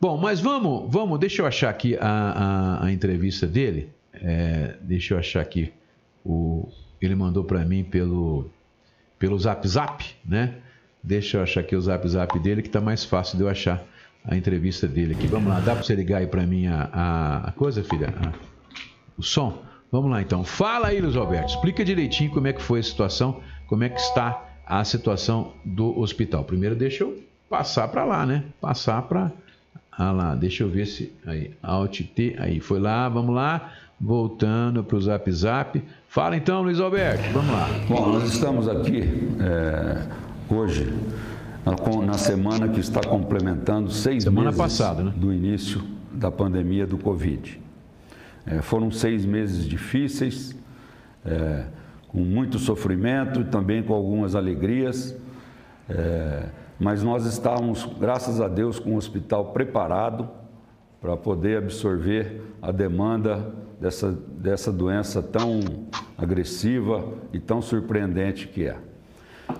Bom, 0.00 0.16
mas 0.16 0.40
vamos, 0.40 0.88
vamos, 0.92 1.18
deixa 1.18 1.42
eu 1.42 1.46
achar 1.46 1.70
aqui 1.70 1.96
a, 1.96 2.78
a, 2.80 2.86
a 2.86 2.92
entrevista 2.92 3.46
dele. 3.48 3.90
É, 4.14 4.76
deixa 4.80 5.14
eu 5.14 5.18
achar 5.18 5.40
aqui. 5.40 5.72
O, 6.24 6.68
ele 7.00 7.16
mandou 7.16 7.42
para 7.42 7.64
mim 7.64 7.82
pelo, 7.82 8.48
pelo 9.18 9.36
Zap 9.38 9.66
Zap, 9.66 10.04
né? 10.24 10.54
Deixa 11.02 11.38
eu 11.38 11.42
achar 11.42 11.60
aqui 11.60 11.74
o 11.74 11.80
Zap 11.80 12.06
Zap 12.08 12.38
dele, 12.38 12.62
que 12.62 12.68
está 12.68 12.80
mais 12.80 13.04
fácil 13.04 13.36
de 13.36 13.42
eu 13.42 13.48
achar 13.48 13.82
a 14.24 14.36
entrevista 14.36 14.86
dele 14.86 15.14
aqui. 15.14 15.26
Vamos 15.26 15.48
lá, 15.48 15.58
dá 15.58 15.74
para 15.74 15.82
você 15.82 15.96
ligar 15.96 16.18
aí 16.18 16.26
para 16.28 16.46
mim 16.46 16.68
a, 16.68 16.88
a, 16.92 17.48
a, 17.48 17.52
coisa, 17.52 17.82
filha? 17.82 18.14
A, 18.22 18.32
o 19.16 19.22
som? 19.22 19.62
Vamos 19.90 20.10
lá 20.10 20.22
então. 20.22 20.44
Fala 20.44 20.88
aí, 20.88 21.00
Luiz 21.00 21.16
Alberto. 21.16 21.54
Explica 21.54 21.84
direitinho 21.84 22.30
como 22.30 22.46
é 22.46 22.52
que 22.52 22.62
foi 22.62 22.78
a 22.78 22.82
situação, 22.84 23.40
como 23.66 23.82
é 23.82 23.88
que 23.88 23.98
está 23.98 24.44
a 24.64 24.84
situação 24.84 25.54
do 25.64 25.98
hospital. 25.98 26.44
Primeiro 26.44 26.76
deixa 26.76 27.02
eu 27.02 27.18
passar 27.48 27.88
para 27.88 28.04
lá, 28.04 28.26
né? 28.26 28.44
Passar 28.60 29.02
para 29.02 29.32
ah 29.98 30.12
lá, 30.12 30.34
deixa 30.36 30.62
eu 30.62 30.68
ver 30.68 30.86
se. 30.86 31.12
Aí, 31.26 31.50
Alt 31.60 32.02
T, 32.14 32.36
aí, 32.38 32.60
foi 32.60 32.78
lá, 32.78 33.08
vamos 33.08 33.34
lá. 33.34 33.72
Voltando 34.00 34.84
para 34.84 34.96
o 34.96 35.00
Zap 35.00 35.28
Zap. 35.32 35.82
Fala 36.06 36.36
então, 36.36 36.62
Luiz 36.62 36.78
Alberto, 36.78 37.32
vamos 37.32 37.50
lá. 37.50 37.68
Bom, 37.88 38.12
nós 38.12 38.32
estamos 38.32 38.68
aqui 38.68 39.02
é, 39.40 40.06
hoje, 40.48 40.94
na 42.06 42.12
semana 42.14 42.68
que 42.68 42.78
está 42.78 43.00
complementando 43.00 43.90
seis 43.90 44.22
semana 44.22 44.52
meses 44.52 44.60
passada, 44.60 45.02
né? 45.02 45.12
do 45.16 45.32
início 45.32 45.82
da 46.12 46.30
pandemia 46.30 46.86
do 46.86 46.96
Covid. 46.96 47.60
É, 48.46 48.62
foram 48.62 48.92
seis 48.92 49.26
meses 49.26 49.66
difíceis, 49.66 50.56
é, 51.26 51.64
com 52.06 52.20
muito 52.20 52.56
sofrimento 52.60 53.40
e 53.40 53.44
também 53.44 53.82
com 53.82 53.94
algumas 53.94 54.36
alegrias. 54.36 55.16
É, 55.88 56.44
mas 56.78 57.02
nós 57.02 57.26
estávamos, 57.26 57.84
graças 57.98 58.40
a 58.40 58.46
Deus, 58.46 58.78
com 58.78 58.94
o 58.94 58.96
hospital 58.96 59.46
preparado 59.46 60.28
para 61.00 61.16
poder 61.16 61.58
absorver 61.58 62.42
a 62.62 62.70
demanda 62.70 63.52
dessa, 63.80 64.12
dessa 64.12 64.72
doença 64.72 65.22
tão 65.22 65.60
agressiva 66.16 67.04
e 67.32 67.38
tão 67.38 67.60
surpreendente 67.60 68.48
que 68.48 68.66
é. 68.66 68.76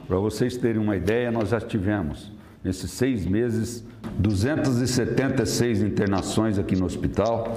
Para 0.07 0.19
vocês 0.19 0.57
terem 0.57 0.81
uma 0.81 0.97
ideia, 0.97 1.31
nós 1.31 1.49
já 1.51 1.61
tivemos, 1.61 2.33
nesses 2.63 2.91
seis 2.91 3.25
meses, 3.25 3.85
276 4.19 5.83
internações 5.83 6.59
aqui 6.59 6.77
no 6.77 6.85
hospital, 6.85 7.57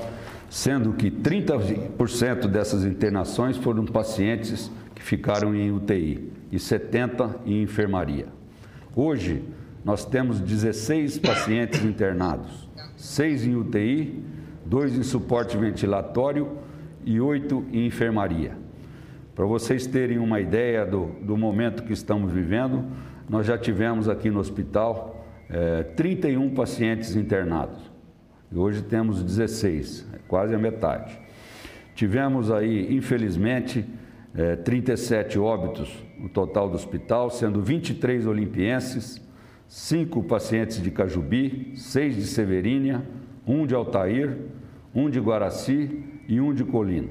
sendo 0.50 0.94
que 0.94 1.10
30% 1.10 2.48
dessas 2.48 2.86
internações 2.86 3.58
foram 3.58 3.86
pacientes 3.86 4.72
que 4.94 5.02
ficaram 5.02 5.56
em 5.56 5.72
UTI 5.72 6.32
e 6.52 6.58
70% 6.58 7.36
em 7.46 7.64
enfermaria. 7.64 8.41
Hoje, 8.94 9.42
nós 9.86 10.04
temos 10.04 10.42
16 10.42 11.18
pacientes 11.20 11.82
internados, 11.82 12.70
6 12.98 13.48
em 13.48 13.56
UTI, 13.56 14.22
2 14.66 14.98
em 14.98 15.04
suporte 15.04 15.56
ventilatório 15.56 16.58
e 17.06 17.22
8 17.22 17.68
em 17.72 17.86
enfermaria. 17.86 18.52
Para 19.34 19.46
vocês 19.46 19.88
terem 19.88 20.18
uma 20.18 20.42
ideia 20.42 20.86
do, 20.86 21.06
do 21.22 21.38
momento 21.38 21.84
que 21.84 21.94
estamos 21.94 22.34
vivendo, 22.34 22.84
nós 23.30 23.46
já 23.46 23.58
tivemos 23.58 24.10
aqui 24.10 24.30
no 24.30 24.42
hospital 24.42 25.26
é, 25.50 25.84
31 25.84 26.54
pacientes 26.54 27.16
internados. 27.16 27.80
E 28.52 28.58
hoje 28.58 28.82
temos 28.82 29.24
16, 29.24 30.06
é 30.14 30.20
quase 30.28 30.54
a 30.54 30.60
metade. 30.60 31.18
Tivemos 31.96 32.52
aí, 32.52 32.94
infelizmente, 32.94 33.86
é, 34.36 34.58
37 34.58 35.40
óbitos 35.40 36.11
no 36.22 36.30
total 36.30 36.70
do 36.70 36.76
hospital, 36.76 37.30
sendo 37.32 37.62
23 37.62 38.28
olimpienses, 38.28 39.20
5 39.68 40.24
pacientes 40.24 40.82
de 40.82 40.92
Cajubi, 40.92 41.74
6 41.76 42.16
de 42.16 42.28
Severínia, 42.28 43.04
1 43.48 43.66
de 43.66 43.74
Altair, 43.74 44.38
1 44.94 45.10
de 45.10 45.20
Guaraci 45.20 46.04
e 46.28 46.40
1 46.40 46.54
de 46.54 46.64
Colina. 46.64 47.10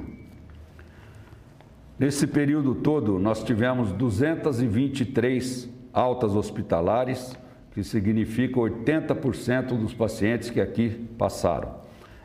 Nesse 1.98 2.26
período 2.26 2.74
todo, 2.76 3.18
nós 3.18 3.42
tivemos 3.42 3.92
223 3.92 5.68
altas 5.92 6.36
hospitalares, 6.36 7.36
que 7.72 7.82
significa 7.82 8.60
80% 8.60 9.78
dos 9.78 9.92
pacientes 9.92 10.50
que 10.50 10.60
aqui 10.60 10.90
passaram. 11.18 11.80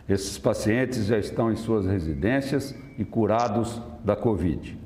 Esses 0.07 0.37
pacientes 0.37 1.07
já 1.07 1.17
estão 1.17 1.51
em 1.51 1.55
suas 1.55 1.85
residências 1.85 2.75
e 2.97 3.03
curados 3.03 3.81
da 4.03 4.15
Covid. 4.15 4.84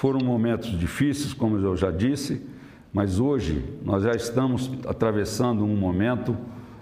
Foram 0.00 0.20
momentos 0.20 0.78
difíceis, 0.78 1.34
como 1.34 1.58
eu 1.58 1.76
já 1.76 1.90
disse, 1.90 2.40
mas 2.90 3.20
hoje 3.20 3.62
nós 3.84 4.02
já 4.02 4.12
estamos 4.12 4.70
atravessando 4.88 5.62
um 5.62 5.76
momento 5.76 6.34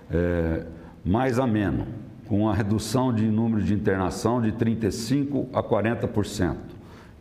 é, 0.09 0.65
mais 1.05 1.41
ameno, 1.41 1.89
com 2.29 2.43
uma 2.43 2.55
redução 2.55 3.13
de 3.13 3.27
número 3.27 3.61
de 3.61 3.75
internação 3.75 4.41
de 4.41 4.53
35% 4.53 5.49
a 5.53 5.61
40%. 5.61 6.59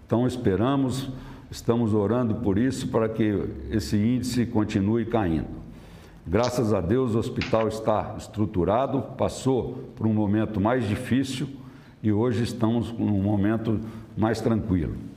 Então 0.06 0.28
esperamos, 0.28 1.10
estamos 1.50 1.96
orando 1.96 2.36
por 2.36 2.60
isso 2.60 2.90
para 2.90 3.10
que 3.10 3.50
esse 3.72 3.98
índice 3.98 4.46
continue 4.46 5.04
caindo. 5.04 5.48
Graças 6.28 6.76
a 6.76 6.80
Deus 6.80 7.16
o 7.16 7.18
hospital 7.18 7.68
está 7.68 8.14
estruturado, 8.20 9.02
passou 9.18 9.90
por 9.96 10.06
um 10.06 10.14
momento 10.14 10.62
mais 10.62 10.88
difícil 10.88 11.50
e 12.04 12.12
hoje 12.12 12.44
estamos 12.44 12.92
num 12.92 13.20
momento 13.20 13.80
mais 14.16 14.40
tranquilo. 14.40 15.17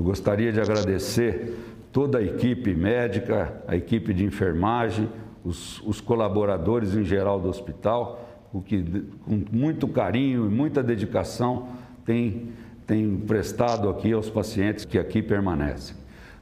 Eu 0.00 0.04
gostaria 0.04 0.50
de 0.50 0.58
agradecer 0.58 1.54
toda 1.92 2.16
a 2.16 2.22
equipe 2.22 2.74
médica, 2.74 3.62
a 3.68 3.76
equipe 3.76 4.14
de 4.14 4.24
enfermagem, 4.24 5.06
os, 5.44 5.78
os 5.82 6.00
colaboradores 6.00 6.96
em 6.96 7.04
geral 7.04 7.38
do 7.38 7.50
hospital, 7.50 8.46
o 8.50 8.62
que 8.62 8.82
com 9.26 9.44
muito 9.52 9.86
carinho 9.86 10.46
e 10.46 10.48
muita 10.48 10.82
dedicação 10.82 11.68
tem, 12.02 12.48
tem 12.86 13.14
prestado 13.14 13.90
aqui 13.90 14.10
aos 14.14 14.30
pacientes 14.30 14.86
que 14.86 14.98
aqui 14.98 15.20
permanecem. 15.20 15.94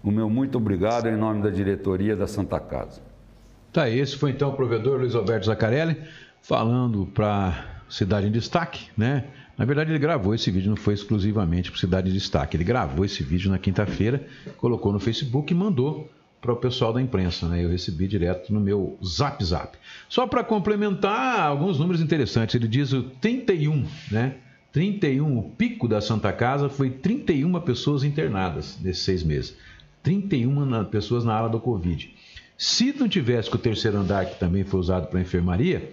O 0.05 0.12
meu 0.12 0.31
muito 0.31 0.57
obrigado 0.57 1.09
em 1.09 1.16
nome 1.16 1.42
da 1.42 1.51
diretoria 1.51 2.14
da 2.14 2.29
Santa 2.29 2.61
Casa. 2.61 3.03
Tá, 3.73 3.90
esse 3.90 4.16
foi 4.16 4.31
então 4.31 4.51
o 4.51 4.53
provedor 4.53 5.01
Luiz 5.01 5.16
Alberto 5.16 5.47
Zaccarelli 5.47 5.97
falando 6.40 7.07
para 7.07 7.83
Cidade 7.88 8.29
em 8.29 8.31
Destaque, 8.31 8.88
né? 8.97 9.25
Na 9.59 9.64
verdade, 9.64 9.90
ele 9.90 9.99
gravou 9.99 10.33
esse 10.33 10.51
vídeo, 10.53 10.71
não 10.71 10.77
foi 10.77 10.94
exclusivamente 10.94 11.71
para 11.71 11.81
Cidade 11.81 12.09
em 12.09 12.12
Destaque. 12.12 12.57
Ele 12.57 12.62
gravou 12.62 13.05
esse 13.05 13.25
vídeo 13.25 13.51
na 13.51 13.59
quinta-feira, 13.59 14.25
colocou 14.57 14.92
no 14.92 15.01
Facebook 15.01 15.53
e 15.53 15.57
mandou 15.57 16.09
para 16.40 16.53
o 16.53 16.57
pessoal 16.57 16.92
da 16.92 17.03
imprensa, 17.03 17.49
né? 17.49 17.64
Eu 17.64 17.68
recebi 17.68 18.07
direto 18.07 18.53
no 18.53 18.61
meu 18.61 18.97
Zap 19.05 19.44
Zap. 19.44 19.77
Só 20.09 20.29
para 20.29 20.44
complementar 20.44 21.40
alguns 21.40 21.81
números 21.81 22.01
interessantes, 22.01 22.55
ele 22.55 22.68
diz 22.68 22.92
o 22.92 23.03
31, 23.03 23.85
né? 24.12 24.37
31, 24.73 25.38
o 25.38 25.42
pico 25.51 25.88
da 25.88 26.01
Santa 26.01 26.33
Casa 26.33 26.68
foi 26.68 26.90
31 26.90 27.61
pessoas 27.61 28.05
internadas 28.05 28.79
nesses 28.81 29.03
seis 29.03 29.25
meses. 29.25 29.57
31 30.05 30.85
pessoas 30.85 31.25
na 31.25 31.35
ala 31.35 31.49
do 31.49 31.59
Covid. 31.59 32.14
Se 32.57 32.94
não 32.97 33.09
tivesse 33.09 33.51
com 33.51 33.57
o 33.57 33.61
terceiro 33.61 33.99
andar, 33.99 34.27
que 34.27 34.38
também 34.38 34.62
foi 34.62 34.79
usado 34.79 35.09
para 35.09 35.21
enfermaria, 35.21 35.92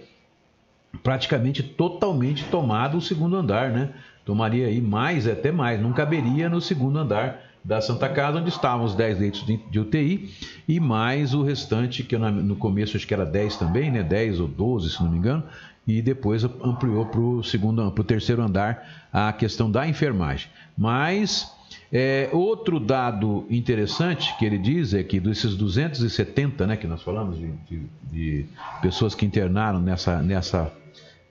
praticamente 1.02 1.62
totalmente 1.62 2.44
tomado 2.44 2.98
o 2.98 3.00
segundo 3.00 3.36
andar, 3.36 3.70
né? 3.70 3.90
Tomaria 4.24 4.66
aí 4.66 4.80
mais, 4.80 5.26
até 5.26 5.52
mais, 5.52 5.80
não 5.80 5.92
caberia 5.92 6.48
no 6.48 6.60
segundo 6.60 6.98
andar 6.98 7.42
da 7.64 7.80
Santa 7.80 8.08
Casa, 8.08 8.38
onde 8.38 8.48
estavam 8.48 8.84
os 8.84 8.94
10 8.94 9.18
leitos 9.18 9.44
de, 9.44 9.78
UTI 9.80 10.30
e 10.68 10.78
mais 10.78 11.34
o 11.34 11.42
restante, 11.42 12.04
que 12.04 12.16
no 12.16 12.54
começo 12.56 12.96
acho 12.96 13.06
que 13.06 13.14
era 13.14 13.26
10 13.26 13.56
também, 13.56 13.90
né? 13.90 14.02
10 14.02 14.40
ou 14.40 14.48
12, 14.48 14.90
se 14.90 15.02
não 15.02 15.10
me 15.10 15.18
engano, 15.18 15.42
e 15.86 16.00
depois 16.00 16.44
ampliou 16.44 17.06
para 17.06 17.20
o 17.20 17.42
segundo, 17.42 17.90
para 17.90 18.00
o 18.00 18.04
terceiro 18.04 18.42
andar 18.42 19.08
a 19.12 19.32
questão 19.32 19.70
da 19.70 19.86
enfermagem. 19.86 20.48
Mas 20.76 21.52
é, 21.92 22.28
outro 22.32 22.80
dado 22.80 23.46
interessante 23.48 24.36
que 24.38 24.44
ele 24.44 24.58
diz 24.58 24.92
é 24.92 25.02
que 25.02 25.20
desses 25.20 25.54
270, 25.54 26.66
né, 26.66 26.76
que 26.76 26.86
nós 26.86 27.02
falamos 27.02 27.38
de, 27.38 27.52
de, 27.68 27.86
de 28.10 28.46
pessoas 28.82 29.14
que 29.14 29.24
internaram 29.24 29.80
nessa, 29.80 30.20
nessa, 30.20 30.72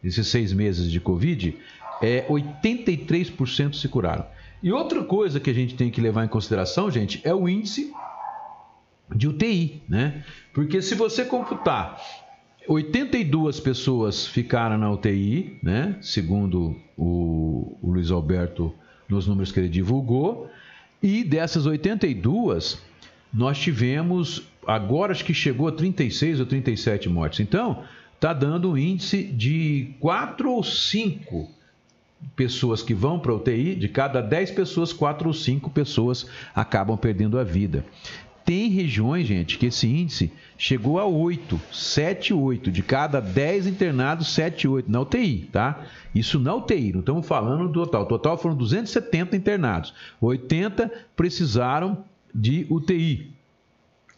nesses 0.06 0.28
seis 0.28 0.54
meses 0.54 0.92
de 0.92 1.00
Covid, 1.00 1.58
é, 2.02 2.28
83% 2.28 3.74
se 3.74 3.88
curaram. 3.88 4.26
E 4.62 4.72
outra 4.72 5.04
coisa 5.04 5.40
que 5.40 5.50
a 5.50 5.54
gente 5.54 5.76
tem 5.76 5.90
que 5.90 6.00
levar 6.00 6.24
em 6.24 6.28
consideração, 6.28 6.92
gente, 6.92 7.20
é 7.24 7.34
o 7.34 7.50
índice 7.50 7.92
de 9.14 9.28
UTI, 9.28 9.82
né? 9.90 10.24
Porque 10.54 10.82
se 10.82 10.96
você 10.96 11.26
computar 11.26 12.00
82 12.68 13.60
pessoas 13.60 14.28
ficaram 14.28 14.78
na 14.78 14.92
UTI, 14.92 15.60
né? 15.62 15.98
Segundo 16.02 16.76
o, 16.96 17.78
o 17.82 17.92
Luiz 17.92 18.12
Alberto 18.12 18.74
nos 19.10 19.28
números 19.28 19.52
que 19.52 19.60
ele 19.60 19.70
divulgou, 19.70 20.50
e 21.02 21.24
dessas 21.24 21.66
82 21.66 22.82
nós 23.34 23.58
tivemos 23.60 24.44
agora 24.66 25.12
acho 25.12 25.26
que 25.26 25.34
chegou 25.34 25.68
a 25.68 25.72
36 25.72 26.40
ou 26.40 26.46
37 26.46 27.10
mortes. 27.10 27.40
Então, 27.40 27.84
está 28.26 28.34
dando 28.34 28.72
um 28.72 28.78
índice 28.78 29.24
de 29.24 29.94
4 30.00 30.52
ou 30.52 30.64
5 30.64 31.48
pessoas 32.36 32.82
que 32.82 32.94
vão 32.94 33.20
para 33.20 33.32
a 33.32 33.36
UTI, 33.36 33.76
de 33.76 33.88
cada 33.88 34.20
10 34.20 34.50
pessoas, 34.52 34.92
4 34.92 35.28
ou 35.28 35.34
5 35.34 35.70
pessoas 35.70 36.26
acabam 36.56 36.98
perdendo 36.98 37.38
a 37.38 37.44
vida. 37.44 37.86
Tem 38.44 38.70
regiões, 38.70 39.28
gente, 39.28 39.60
que 39.60 39.68
esse 39.68 39.88
índice 39.88 40.32
chegou 40.58 41.00
a 41.00 41.06
8, 41.06 41.60
7, 41.72 42.34
8. 42.34 42.72
De 42.72 42.82
cada 42.82 43.20
10 43.20 43.68
internados, 43.68 44.34
7, 44.34 44.68
8 44.68 44.92
na 44.92 45.02
UTI, 45.02 45.50
tá? 45.52 45.84
Isso 46.14 46.40
na 46.40 46.56
UTI, 46.56 46.94
não 46.94 47.02
estamos 47.02 47.28
falando 47.28 47.68
do 47.68 47.74
total. 47.86 48.04
O 48.04 48.08
total 48.08 48.38
foram 48.40 48.56
270 48.56 49.36
internados. 49.36 49.94
80 50.20 50.92
precisaram 51.16 52.04
de 52.34 52.66
UTI. 52.72 53.36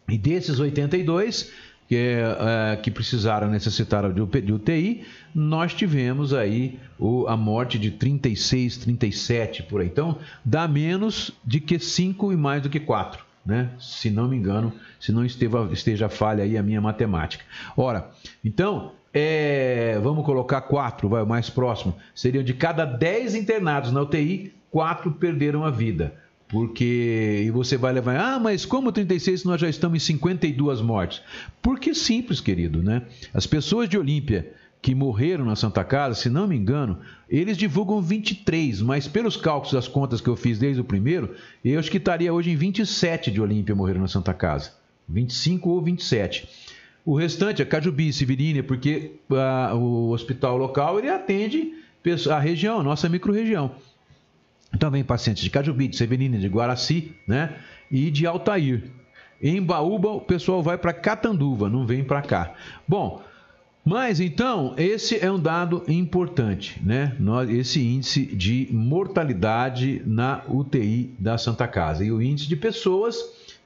E 0.08 0.16
desses 0.16 0.58
82, 0.58 1.52
que, 1.88 1.96
é, 1.96 2.76
que 2.76 2.90
precisaram, 2.90 3.48
necessitaram 3.48 4.12
de 4.12 4.52
UTI, 4.52 5.04
nós 5.34 5.72
tivemos 5.72 6.34
aí 6.34 6.78
o, 6.98 7.26
a 7.26 7.36
morte 7.36 7.78
de 7.78 7.90
36, 7.90 8.76
37 8.78 9.62
por 9.62 9.80
aí. 9.80 9.86
Então, 9.86 10.18
dá 10.44 10.68
menos 10.68 11.32
de 11.44 11.60
que 11.60 11.78
5 11.78 12.32
e 12.32 12.36
mais 12.36 12.62
do 12.62 12.68
que 12.68 12.78
4. 12.78 13.24
Né? 13.44 13.70
Se 13.80 14.10
não 14.10 14.28
me 14.28 14.36
engano, 14.36 14.74
se 15.00 15.10
não 15.10 15.24
esteja, 15.24 15.68
esteja 15.72 16.08
falha 16.10 16.44
aí 16.44 16.58
a 16.58 16.62
minha 16.62 16.80
matemática. 16.80 17.42
Ora, 17.74 18.10
então, 18.44 18.92
é, 19.14 19.98
vamos 20.02 20.26
colocar 20.26 20.60
4, 20.60 21.08
vai 21.08 21.22
o 21.22 21.26
mais 21.26 21.48
próximo. 21.48 21.96
Seriam 22.14 22.44
de 22.44 22.52
cada 22.52 22.84
10 22.84 23.34
internados 23.34 23.90
na 23.90 24.02
UTI, 24.02 24.52
4 24.70 25.12
perderam 25.12 25.64
a 25.64 25.70
vida. 25.70 26.12
Porque. 26.48 27.42
E 27.46 27.50
você 27.50 27.76
vai 27.76 27.92
levar. 27.92 28.16
Ah, 28.16 28.38
mas 28.38 28.64
como 28.64 28.90
36 28.90 29.44
nós 29.44 29.60
já 29.60 29.68
estamos 29.68 30.02
em 30.02 30.06
52 30.06 30.80
mortes? 30.80 31.22
Porque 31.60 31.94
simples, 31.94 32.40
querido, 32.40 32.82
né? 32.82 33.02
As 33.34 33.46
pessoas 33.46 33.88
de 33.88 33.98
Olímpia 33.98 34.52
que 34.80 34.94
morreram 34.94 35.44
na 35.44 35.56
Santa 35.56 35.82
Casa, 35.82 36.14
se 36.14 36.30
não 36.30 36.46
me 36.46 36.56
engano, 36.56 36.98
eles 37.28 37.56
divulgam 37.56 38.00
23, 38.00 38.80
mas 38.80 39.08
pelos 39.08 39.36
cálculos 39.36 39.72
das 39.72 39.88
contas 39.88 40.20
que 40.20 40.28
eu 40.28 40.36
fiz 40.36 40.58
desde 40.58 40.80
o 40.80 40.84
primeiro, 40.84 41.34
eu 41.64 41.78
acho 41.78 41.90
que 41.90 41.96
estaria 41.96 42.32
hoje 42.32 42.50
em 42.50 42.56
27 42.56 43.30
de 43.30 43.40
Olímpia 43.40 43.74
morreram 43.74 44.00
na 44.00 44.08
Santa 44.08 44.32
Casa. 44.32 44.72
25 45.08 45.68
ou 45.68 45.82
27. 45.82 46.48
O 47.04 47.16
restante 47.16 47.62
é 47.62 47.64
Cajubi, 47.64 48.12
Severínia, 48.12 48.62
porque 48.62 49.12
ah, 49.30 49.74
o 49.74 50.10
hospital 50.10 50.56
local 50.56 50.98
ele 50.98 51.08
atende 51.08 51.72
a 52.30 52.38
região, 52.38 52.80
a 52.80 52.82
nossa 52.82 53.08
microrregião. 53.08 53.66
Então 53.66 53.87
vem 54.90 55.04
pacientes 55.04 55.42
de 55.42 55.50
Cajubi, 55.50 55.88
de 55.88 55.96
Severina, 55.96 56.38
de 56.38 56.48
Guaraci, 56.48 57.12
né? 57.26 57.56
E 57.90 58.10
de 58.10 58.26
Altair. 58.26 58.84
Em 59.40 59.62
Baúba, 59.62 60.10
o 60.10 60.20
pessoal 60.20 60.62
vai 60.62 60.76
para 60.76 60.92
Catanduva, 60.92 61.68
não 61.68 61.86
vem 61.86 62.02
para 62.02 62.22
cá. 62.22 62.54
Bom, 62.86 63.22
mas 63.84 64.20
então, 64.20 64.74
esse 64.76 65.18
é 65.24 65.30
um 65.30 65.40
dado 65.40 65.82
importante, 65.88 66.78
né? 66.84 67.16
Esse 67.48 67.80
índice 67.80 68.26
de 68.26 68.68
mortalidade 68.70 70.02
na 70.04 70.42
UTI 70.48 71.14
da 71.18 71.38
Santa 71.38 71.66
Casa 71.66 72.04
e 72.04 72.12
o 72.12 72.20
índice 72.20 72.48
de 72.48 72.56
pessoas 72.56 73.16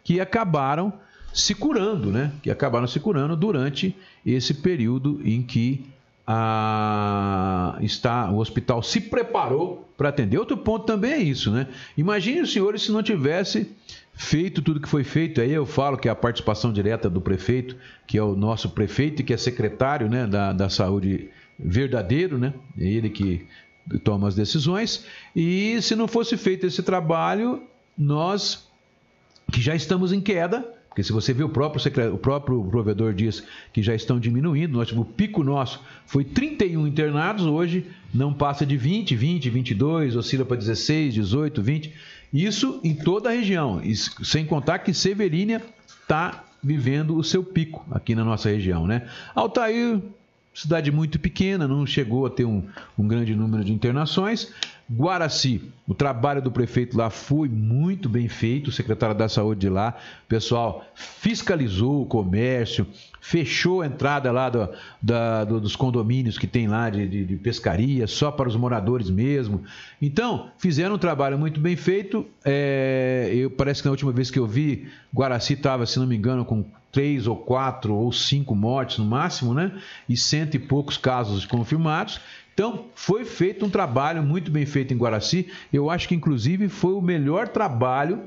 que 0.05 0.21
acabaram 0.21 0.93
se 1.33 1.55
curando, 1.55 2.13
né? 2.13 2.31
Que 2.43 2.51
acabaram 2.51 2.87
se 2.87 3.01
curando 3.01 3.35
durante 3.35 3.97
esse 4.25 4.55
período 4.55 5.21
em 5.25 5.43
que 5.43 5.87
a, 6.27 7.77
está, 7.81 8.31
o 8.31 8.39
hospital 8.39 8.83
se 8.83 9.01
preparou 9.01 9.89
para 9.97 10.09
atender. 10.09 10.39
Outro 10.39 10.57
ponto 10.57 10.85
também 10.85 11.13
é 11.13 11.19
isso, 11.19 11.51
né? 11.51 11.67
Imagine 11.97 12.43
os 12.43 12.53
senhores 12.53 12.83
se 12.83 12.93
não 12.93 13.03
tivesse 13.03 13.71
feito 14.15 14.63
tudo 14.63 14.81
que 14.81 14.89
foi 14.89 15.05
feito. 15.05 15.41
Aí 15.41 15.53
eu 15.53 15.67
falo 15.67 15.97
que 15.97 16.09
é 16.09 16.11
a 16.11 16.15
participação 16.15 16.73
direta 16.73 17.11
do 17.11 17.21
prefeito, 17.21 17.77
que 18.07 18.17
é 18.17 18.23
o 18.23 18.37
nosso 18.37 18.71
prefeito 18.71 19.21
e 19.21 19.25
que 19.25 19.33
é 19.33 19.37
secretário 19.37 20.09
né, 20.09 20.27
da, 20.27 20.53
da 20.53 20.69
saúde 20.69 21.31
verdadeiro, 21.59 22.39
né? 22.39 22.55
É 22.79 22.85
ele 22.85 23.11
que 23.11 23.47
toma 24.05 24.29
as 24.29 24.35
decisões. 24.35 25.07
E 25.35 25.81
se 25.83 25.97
não 25.97 26.07
fosse 26.07 26.37
feito 26.37 26.67
esse 26.67 26.83
trabalho, 26.83 27.63
nós 27.99 28.69
que 29.51 29.61
já 29.61 29.75
estamos 29.75 30.13
em 30.13 30.21
queda, 30.21 30.67
porque 30.93 31.03
se 31.03 31.11
você 31.11 31.33
vê 31.33 31.43
o 31.43 31.49
próprio, 31.49 32.15
o 32.15 32.19
próprio 32.19 32.63
provedor 32.65 33.15
diz 33.15 33.43
que 33.73 33.83
já 33.83 33.95
estão 33.95 34.21
diminuindo, 34.21 34.77
nós, 34.77 34.93
o 34.93 35.07
pico 35.07 35.43
nosso 35.43 35.81
foi 36.05 36.23
31 36.23 36.87
internados, 36.87 37.47
hoje 37.47 37.87
não 38.13 38.35
passa 38.35 38.67
de 38.67 38.77
20, 38.77 39.17
20, 39.17 39.49
22, 39.49 40.17
oscila 40.17 40.45
para 40.45 40.59
16, 40.59 41.15
18, 41.15 41.63
20. 41.63 41.95
Isso 42.31 42.79
em 42.85 42.95
toda 42.95 43.31
a 43.31 43.33
região, 43.33 43.81
sem 44.23 44.45
contar 44.45 44.81
que 44.81 44.93
Severínia 44.93 45.63
está 45.89 46.45
vivendo 46.63 47.17
o 47.17 47.25
seu 47.25 47.43
pico 47.43 47.87
aqui 47.91 48.15
na 48.15 48.23
nossa 48.23 48.51
região. 48.51 48.87
Né? 48.87 49.09
Altair 49.35 49.99
cidade 50.55 50.93
muito 50.93 51.19
pequena, 51.19 51.67
não 51.67 51.87
chegou 51.87 52.27
a 52.27 52.31
ter 52.31 52.45
um, 52.45 52.63
um, 52.99 53.09
grande 53.09 53.35
número 53.35 53.65
de 53.65 53.73
internações. 53.73 54.53
Guaraci, 54.91 55.73
o 55.87 55.95
trabalho 55.95 56.43
do 56.43 56.51
prefeito 56.51 56.97
lá 56.97 57.09
foi 57.11 57.49
muito 57.49 58.09
bem 58.09 58.29
feito, 58.29 58.69
o 58.69 58.73
secretário 58.73 59.15
da 59.15 59.29
saúde 59.29 59.61
de 59.61 59.69
lá, 59.69 59.97
o 60.25 60.29
pessoal 60.29 60.85
fiscalizou 60.95 62.03
o 62.03 62.07
comércio, 62.07 62.87
fechou 63.21 63.83
a 63.83 63.87
entrada 63.87 64.31
lá 64.33 64.51
do, 64.51 64.69
da, 65.01 65.45
do, 65.45 65.61
dos 65.61 65.77
condomínios 65.77 66.39
que 66.39 66.47
tem 66.47 66.67
lá 66.67 66.91
de, 66.91 67.07
de, 67.07 67.25
de, 67.25 67.37
pescaria, 67.37 68.07
só 68.07 68.31
para 68.31 68.49
os 68.49 68.57
moradores 68.57 69.09
mesmo. 69.09 69.63
Então, 70.01 70.51
fizeram 70.59 70.97
um 70.97 70.99
trabalho 70.99 71.39
muito 71.39 71.61
bem 71.61 71.77
feito. 71.77 72.27
É, 72.45 73.31
eu, 73.33 73.51
parece 73.51 73.81
que 73.81 73.87
na 73.87 73.93
última 73.93 74.13
vez 74.13 74.31
que 74.31 74.39
eu 74.39 74.47
vi, 74.47 74.89
Guaraci 75.15 75.55
estava, 75.55 75.87
se 75.87 75.99
não 75.99 76.07
me 76.07 76.17
engano, 76.17 76.45
com 76.45 76.65
três 76.93 77.27
ou 77.27 77.35
quatro 77.35 77.95
ou 77.95 78.13
cinco 78.13 78.55
mortes 78.55 78.99
no 78.99 79.07
máximo, 79.07 79.55
né? 79.55 79.73
E 80.07 80.17
cento 80.17 80.55
e 80.55 80.59
poucos 80.59 80.99
casos 80.99 81.47
confirmados. 81.47 82.21
Então, 82.53 82.85
foi 82.95 83.25
feito 83.25 83.65
um 83.65 83.71
trabalho 83.71 84.23
muito 84.23 84.51
bem 84.51 84.67
feito 84.67 84.93
em 84.93 84.97
Guaraci. 84.97 85.51
Eu 85.73 85.91
acho 85.91 86.07
que, 86.07 86.15
inclusive, 86.15 86.69
foi 86.69 86.93
o 86.93 87.01
melhor 87.01 87.49
trabalho 87.49 88.25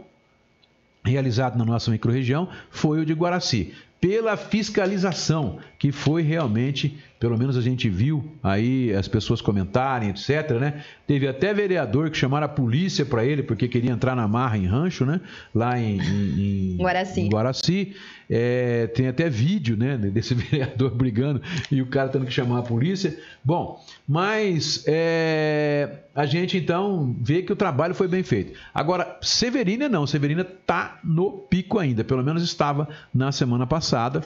realizado 1.04 1.58
na 1.58 1.64
nossa 1.64 1.92
microrregião, 1.92 2.50
foi 2.72 3.00
o 3.00 3.06
de 3.06 3.14
Guaraci. 3.14 3.76
Pela 4.02 4.36
fiscalização, 4.36 5.60
que 5.78 5.92
foi 5.92 6.24
realmente 6.24 6.98
pelo 7.26 7.40
menos 7.40 7.58
a 7.58 7.62
gente 7.62 7.90
viu 7.90 8.24
aí 8.44 8.94
as 8.94 9.08
pessoas 9.08 9.42
comentarem, 9.42 10.10
etc, 10.10 10.60
né? 10.60 10.84
Teve 11.08 11.28
até 11.28 11.56
vereador 11.56 12.12
que 12.12 12.18
chamaram 12.18 12.46
a 12.46 12.48
polícia 12.48 13.04
para 13.04 13.26
ele 13.26 13.42
porque 13.42 13.68
queria 13.68 13.90
entrar 13.90 14.16
na 14.16 14.28
marra 14.28 14.60
em 14.60 14.68
rancho, 14.68 15.08
né? 15.08 15.20
Lá 15.52 15.76
em, 15.80 16.00
em, 16.00 16.76
em 16.76 16.78
Guaraci. 16.78 17.22
Em 17.22 17.30
Guaraci. 17.30 17.96
É, 18.30 18.86
tem 18.94 19.08
até 19.08 19.28
vídeo, 19.28 19.76
né? 19.76 19.98
Desse 19.98 20.36
vereador 20.38 20.92
brigando 20.92 21.42
e 21.72 21.82
o 21.82 21.88
cara 21.88 22.10
tendo 22.10 22.28
que 22.28 22.32
chamar 22.32 22.60
a 22.60 22.62
polícia. 22.62 23.18
Bom, 23.44 23.84
mas 24.08 24.84
é, 24.86 26.02
a 26.14 26.28
gente 26.28 26.58
então 26.58 27.16
vê 27.20 27.42
que 27.42 27.52
o 27.52 27.56
trabalho 27.56 27.96
foi 27.96 28.08
bem 28.08 28.22
feito. 28.22 28.56
Agora, 28.72 29.18
Severina 29.20 29.90
não. 29.90 30.06
Severina 30.06 30.44
tá 30.44 31.00
no 31.04 31.32
pico 31.32 31.80
ainda. 31.80 32.04
Pelo 32.04 32.24
menos 32.24 32.44
estava 32.44 32.88
na 33.12 33.32
semana 33.32 33.66
passada 33.66 34.24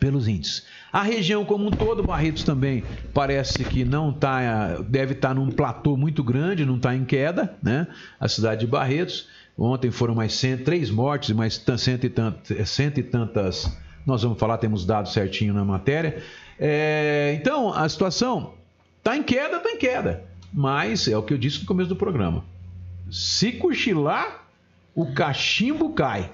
pelos 0.00 0.28
índices. 0.28 0.66
A 0.92 1.02
região 1.02 1.44
como 1.44 1.66
um 1.66 1.70
todo, 1.70 2.02
Barretos 2.02 2.42
também 2.42 2.82
parece 3.12 3.64
que 3.64 3.84
não 3.84 4.10
está, 4.10 4.76
deve 4.88 5.12
estar 5.12 5.28
tá 5.28 5.34
num 5.34 5.50
platô 5.50 5.96
muito 5.96 6.22
grande, 6.22 6.64
não 6.64 6.76
está 6.76 6.94
em 6.94 7.04
queda, 7.04 7.56
né? 7.62 7.86
A 8.18 8.28
cidade 8.28 8.60
de 8.60 8.66
Barretos. 8.66 9.28
Ontem 9.56 9.90
foram 9.90 10.14
mais 10.14 10.40
três 10.64 10.88
mortes, 10.88 11.34
mais 11.34 11.62
cento 11.78 12.04
e, 12.04 12.08
tantas, 12.08 12.70
cento 12.70 12.98
e 12.98 13.02
tantas. 13.02 13.76
Nós 14.06 14.22
vamos 14.22 14.38
falar, 14.38 14.58
temos 14.58 14.86
dados 14.86 15.12
certinho 15.12 15.52
na 15.52 15.64
matéria. 15.64 16.22
É, 16.58 17.36
então, 17.38 17.72
a 17.74 17.88
situação 17.88 18.54
está 18.98 19.16
em 19.16 19.22
queda, 19.22 19.56
está 19.56 19.70
em 19.70 19.76
queda. 19.76 20.24
Mas 20.52 21.08
é 21.08 21.16
o 21.16 21.22
que 21.22 21.34
eu 21.34 21.38
disse 21.38 21.60
no 21.60 21.66
começo 21.66 21.88
do 21.88 21.96
programa. 21.96 22.44
Se 23.10 23.52
cochilar, 23.52 24.44
o 24.94 25.12
cachimbo 25.12 25.92
cai 25.92 26.32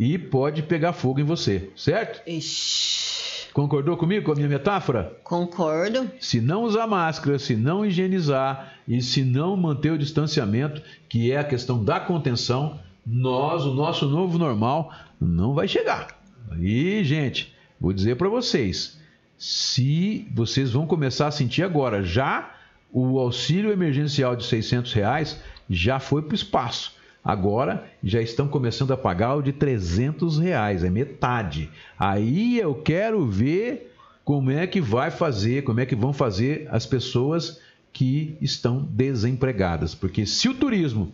e 0.00 0.16
pode 0.16 0.62
pegar 0.62 0.94
fogo 0.94 1.20
em 1.20 1.24
você, 1.24 1.68
certo? 1.76 2.26
Ixi. 2.26 3.50
Concordou 3.52 3.98
comigo 3.98 4.24
com 4.24 4.32
a 4.32 4.34
minha 4.34 4.48
metáfora? 4.48 5.14
Concordo. 5.22 6.10
Se 6.18 6.40
não 6.40 6.62
usar 6.62 6.86
máscara, 6.86 7.38
se 7.38 7.54
não 7.54 7.84
higienizar 7.84 8.76
e 8.88 9.02
se 9.02 9.22
não 9.22 9.54
manter 9.58 9.92
o 9.92 9.98
distanciamento, 9.98 10.80
que 11.06 11.30
é 11.30 11.36
a 11.36 11.44
questão 11.44 11.84
da 11.84 12.00
contenção, 12.00 12.80
nós, 13.06 13.66
o 13.66 13.74
nosso 13.74 14.08
novo 14.08 14.38
normal, 14.38 14.90
não 15.20 15.52
vai 15.52 15.68
chegar. 15.68 16.18
E, 16.58 17.04
gente, 17.04 17.54
vou 17.78 17.92
dizer 17.92 18.16
para 18.16 18.28
vocês, 18.30 18.98
se 19.36 20.26
vocês 20.34 20.70
vão 20.70 20.86
começar 20.86 21.26
a 21.26 21.32
sentir 21.32 21.62
agora, 21.62 22.02
já 22.02 22.54
o 22.90 23.18
auxílio 23.18 23.70
emergencial 23.70 24.34
de 24.34 24.44
600 24.46 24.94
reais 24.94 25.42
já 25.68 26.00
foi 26.00 26.22
para 26.22 26.32
o 26.32 26.36
espaço. 26.36 26.98
Agora 27.24 27.84
já 28.02 28.20
estão 28.20 28.48
começando 28.48 28.92
a 28.92 28.96
pagar 28.96 29.36
o 29.36 29.42
de 29.42 29.52
300 29.52 30.38
reais, 30.38 30.82
é 30.82 30.90
metade. 30.90 31.70
Aí 31.98 32.58
eu 32.58 32.74
quero 32.74 33.26
ver 33.26 33.94
como 34.24 34.50
é 34.50 34.66
que 34.66 34.80
vai 34.80 35.10
fazer, 35.10 35.62
como 35.62 35.80
é 35.80 35.86
que 35.86 35.94
vão 35.94 36.12
fazer 36.12 36.66
as 36.70 36.86
pessoas 36.86 37.60
que 37.92 38.36
estão 38.40 38.82
desempregadas. 38.90 39.94
Porque 39.94 40.24
se 40.24 40.48
o 40.48 40.54
turismo 40.54 41.12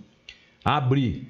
abrir 0.64 1.28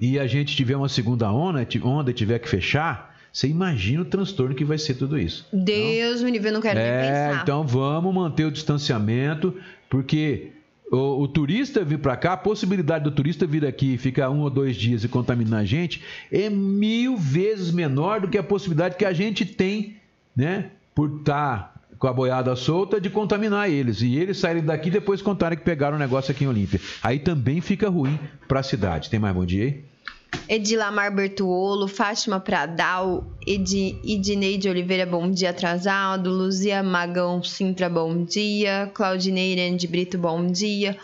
e 0.00 0.18
a 0.18 0.26
gente 0.26 0.56
tiver 0.56 0.76
uma 0.76 0.88
segunda 0.88 1.30
onda, 1.30 1.66
onda 1.84 2.10
e 2.10 2.14
tiver 2.14 2.38
que 2.38 2.48
fechar, 2.48 3.16
você 3.32 3.48
imagina 3.48 4.02
o 4.02 4.04
transtorno 4.04 4.54
que 4.54 4.64
vai 4.64 4.78
ser 4.78 4.94
tudo 4.94 5.18
isso. 5.18 5.46
Deus 5.52 6.20
então, 6.20 6.24
me 6.24 6.30
livre, 6.30 6.48
eu 6.48 6.52
não 6.52 6.60
quero 6.60 6.78
é, 6.78 6.82
nem 6.82 7.10
pensar. 7.10 7.42
Então 7.42 7.66
vamos 7.66 8.14
manter 8.14 8.44
o 8.44 8.50
distanciamento, 8.50 9.56
porque 9.88 10.52
o, 10.92 11.22
o 11.22 11.28
turista 11.28 11.82
vir 11.82 11.98
para 11.98 12.16
cá, 12.16 12.34
a 12.34 12.36
possibilidade 12.36 13.02
do 13.02 13.10
turista 13.10 13.46
vir 13.46 13.64
aqui, 13.64 13.96
ficar 13.96 14.28
um 14.28 14.40
ou 14.40 14.50
dois 14.50 14.76
dias 14.76 15.02
e 15.02 15.08
contaminar 15.08 15.60
a 15.60 15.64
gente, 15.64 16.02
é 16.30 16.50
mil 16.50 17.16
vezes 17.16 17.72
menor 17.72 18.20
do 18.20 18.28
que 18.28 18.36
a 18.36 18.42
possibilidade 18.42 18.96
que 18.96 19.04
a 19.06 19.12
gente 19.12 19.46
tem, 19.46 19.96
né, 20.36 20.66
por 20.94 21.20
estar 21.20 21.58
tá 21.58 21.80
com 21.98 22.06
a 22.06 22.12
boiada 22.12 22.54
solta, 22.54 23.00
de 23.00 23.08
contaminar 23.08 23.70
eles. 23.70 24.02
E 24.02 24.16
eles 24.16 24.36
saírem 24.36 24.62
daqui 24.62 24.88
e 24.88 24.92
depois 24.92 25.22
contarem 25.22 25.56
que 25.56 25.64
pegaram 25.64 25.96
um 25.96 26.00
negócio 26.00 26.30
aqui 26.30 26.44
em 26.44 26.48
Olímpia. 26.48 26.80
Aí 27.02 27.18
também 27.18 27.62
fica 27.62 27.88
ruim 27.88 28.18
para 28.46 28.60
a 28.60 28.62
cidade. 28.62 29.08
Tem 29.08 29.18
mais 29.18 29.34
bom 29.34 29.46
dia 29.46 29.64
aí? 29.64 29.91
Edilamar 30.48 31.10
Bertuolo, 31.14 31.88
Fátima 31.88 32.38
Pradal, 32.38 33.24
Edi, 33.46 33.98
Edineide 34.04 34.68
Oliveira, 34.68 35.06
bom 35.06 35.30
dia 35.30 35.50
atrasado, 35.50 36.30
Luzia 36.30 36.82
Magão 36.82 37.42
Sintra, 37.42 37.88
bom 37.88 38.24
dia, 38.24 38.90
Claudineira 38.92 39.74
de 39.76 39.86
Brito, 39.86 40.18
bom 40.18 40.46
dia, 40.46 40.96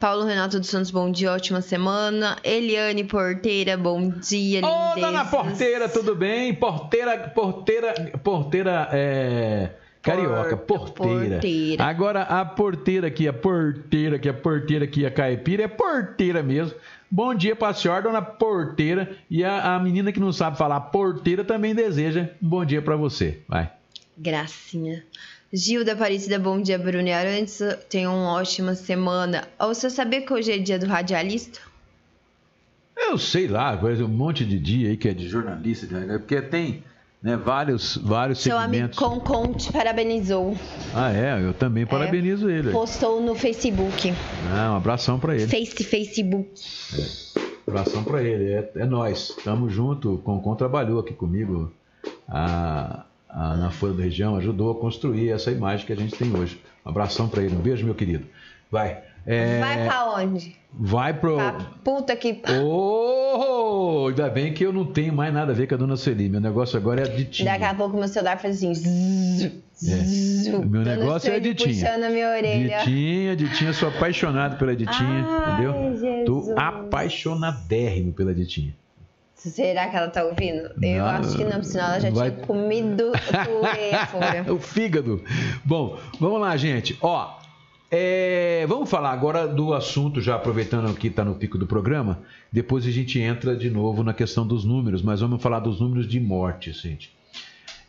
Paulo 0.00 0.24
Renato 0.24 0.58
dos 0.58 0.68
Santos, 0.68 0.90
bom 0.90 1.10
dia, 1.10 1.32
ótima 1.32 1.60
semana, 1.60 2.38
Eliane 2.42 3.04
Porteira, 3.04 3.76
bom 3.76 4.08
dia, 4.08 4.64
Ô, 4.64 4.92
oh, 4.92 5.00
dona 5.00 5.24
Porteira, 5.24 5.88
tudo 5.88 6.14
bem? 6.14 6.54
Porteira, 6.54 7.28
porteira, 7.28 7.94
porteira, 8.22 8.88
é... 8.92 9.70
Carioca, 10.04 10.54
porteira. 10.58 11.36
porteira. 11.36 11.84
Agora 11.84 12.22
a 12.22 12.44
porteira 12.44 13.06
aqui, 13.06 13.26
a 13.26 13.32
porteira 13.32 14.16
aqui, 14.16 14.28
a 14.28 14.34
porteira 14.34 14.84
aqui, 14.84 15.06
a 15.06 15.10
caipira 15.10 15.64
é 15.64 15.68
porteira 15.68 16.42
mesmo. 16.42 16.76
Bom 17.14 17.32
dia 17.32 17.54
para 17.54 17.68
a 17.68 17.74
senhora, 17.74 18.02
dona 18.02 18.20
porteira. 18.20 19.16
E 19.30 19.44
a, 19.44 19.76
a, 19.76 19.78
menina 19.78 20.10
que 20.10 20.18
não 20.18 20.32
sabe 20.32 20.58
falar 20.58 20.80
porteira 20.80 21.44
também 21.44 21.72
deseja 21.72 22.28
um 22.42 22.48
bom 22.48 22.64
dia 22.64 22.82
para 22.82 22.96
você. 22.96 23.38
Vai. 23.46 23.70
Gracinha. 24.18 25.04
Gilda 25.52 25.92
Aparecida, 25.92 26.40
bom 26.40 26.60
dia, 26.60 26.76
Bruno 26.76 27.08
Arantes. 27.12 27.60
Tenha 27.88 28.10
uma 28.10 28.32
ótima 28.32 28.74
semana. 28.74 29.46
Ou 29.60 29.72
você 29.72 29.88
sabia 29.88 30.22
que 30.22 30.32
hoje 30.32 30.50
é 30.50 30.58
dia 30.58 30.76
do 30.76 30.86
radialista? 30.86 31.60
Eu 32.96 33.16
sei 33.16 33.46
lá, 33.46 33.78
um 33.80 34.08
monte 34.08 34.44
de 34.44 34.58
dia 34.58 34.88
aí 34.88 34.96
que 34.96 35.08
é 35.08 35.14
de 35.14 35.28
jornalista, 35.28 35.86
né? 35.86 36.18
porque 36.18 36.42
tem 36.42 36.82
né, 37.24 37.38
vários, 37.38 37.96
vários 37.96 38.40
Seu 38.40 38.60
segmentos. 38.60 38.98
Seu 38.98 39.06
amigo 39.06 39.24
Concon 39.24 39.54
te 39.54 39.72
parabenizou. 39.72 40.54
Ah, 40.94 41.10
é? 41.10 41.42
Eu 41.42 41.54
também 41.54 41.86
parabenizo 41.86 42.50
é, 42.50 42.58
ele. 42.58 42.70
Postou 42.70 43.22
no 43.22 43.34
Facebook. 43.34 44.12
Ah, 44.52 44.72
um 44.72 44.76
abração 44.76 45.18
para 45.18 45.34
ele. 45.34 45.46
Face 45.46 45.82
Facebook. 45.82 46.50
É. 46.92 47.40
Abração 47.66 48.04
para 48.04 48.22
ele. 48.22 48.52
É, 48.52 48.70
é 48.76 48.84
nós. 48.84 49.34
Tamo 49.42 49.70
junto. 49.70 50.18
Concon 50.18 50.54
trabalhou 50.54 51.00
aqui 51.00 51.14
comigo 51.14 51.72
a, 52.28 53.04
a, 53.26 53.56
na 53.56 53.70
Folha 53.70 53.94
da 53.94 54.02
Região, 54.02 54.36
ajudou 54.36 54.72
a 54.72 54.74
construir 54.74 55.30
essa 55.30 55.50
imagem 55.50 55.86
que 55.86 55.94
a 55.94 55.96
gente 55.96 56.14
tem 56.14 56.30
hoje. 56.36 56.60
Um 56.84 56.90
abração 56.90 57.26
para 57.26 57.42
ele. 57.42 57.56
Um 57.56 57.60
beijo, 57.60 57.86
meu 57.86 57.94
querido. 57.94 58.26
Vai. 58.70 59.02
É... 59.26 59.60
Vai 59.60 59.86
pra 59.86 60.14
onde? 60.16 60.56
Vai 60.74 61.14
pro. 61.14 61.36
Pra 61.36 61.52
puta 61.82 62.14
que. 62.16 62.42
Oh! 62.62 63.53
Ainda 64.08 64.28
bem 64.28 64.52
que 64.52 64.64
eu 64.64 64.72
não 64.72 64.84
tenho 64.84 65.12
mais 65.12 65.32
nada 65.32 65.52
a 65.52 65.54
ver 65.54 65.66
com 65.66 65.74
a 65.74 65.78
dona 65.78 65.96
Celi. 65.96 66.28
Meu 66.28 66.40
negócio 66.40 66.76
agora 66.76 67.02
é 67.02 67.04
a 67.04 67.08
ditinha. 67.08 67.52
Daqui 67.52 67.64
a 67.64 67.74
pouco 67.74 67.96
meu 67.96 68.08
celular 68.08 68.38
faz 68.38 68.56
assim. 68.56 68.74
Zzz, 68.74 70.46
é. 70.46 70.58
Meu 70.58 70.82
negócio 70.82 71.32
é 71.32 71.36
a 71.36 71.38
ditinha. 71.38 71.74
puxando 71.74 72.04
a 72.04 72.10
minha 72.10 72.28
orelha. 72.28 72.78
Ditinha, 72.78 73.36
ditinha, 73.36 73.72
sou 73.72 73.88
apaixonado 73.88 74.58
pela 74.58 74.74
ditinha, 74.74 75.20
entendeu? 75.20 75.96
Jesus. 75.96 76.24
Tô 76.26 76.54
apaixonadérrimo 76.58 78.12
pela 78.12 78.34
ditinha. 78.34 78.74
Será 79.34 79.88
que 79.88 79.96
ela 79.96 80.08
tá 80.08 80.24
ouvindo? 80.24 80.70
Eu 80.80 80.98
não, 80.98 81.06
acho 81.06 81.36
que 81.36 81.44
não, 81.44 81.62
senão 81.62 81.84
ela 81.84 82.00
já 82.00 82.10
vai... 82.10 82.30
tinha 82.30 82.46
comido 82.46 83.12
o 84.48 84.58
fígado. 84.58 85.22
Bom, 85.64 85.98
vamos 86.18 86.40
lá, 86.40 86.56
gente. 86.56 86.96
Ó, 87.02 87.43
é, 87.90 88.66
vamos 88.68 88.90
falar 88.90 89.12
agora 89.12 89.46
do 89.46 89.72
assunto, 89.72 90.20
já 90.20 90.34
aproveitando 90.34 90.94
que 90.94 91.08
está 91.08 91.24
no 91.24 91.34
pico 91.34 91.56
do 91.56 91.66
programa. 91.66 92.20
Depois 92.50 92.86
a 92.86 92.90
gente 92.90 93.18
entra 93.18 93.56
de 93.56 93.70
novo 93.70 94.02
na 94.02 94.12
questão 94.12 94.46
dos 94.46 94.64
números, 94.64 95.02
mas 95.02 95.20
vamos 95.20 95.42
falar 95.42 95.60
dos 95.60 95.80
números 95.80 96.08
de 96.08 96.18
mortes, 96.18 96.80
gente. 96.80 97.12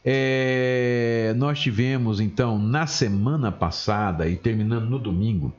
É, 0.04 1.34
nós 1.38 1.60
tivemos 1.60 2.20
então 2.20 2.60
na 2.60 2.86
semana 2.86 3.52
passada 3.52 4.30
e 4.30 4.36
terminando 4.36 4.88
no 4.88 5.00
domingo, 5.00 5.52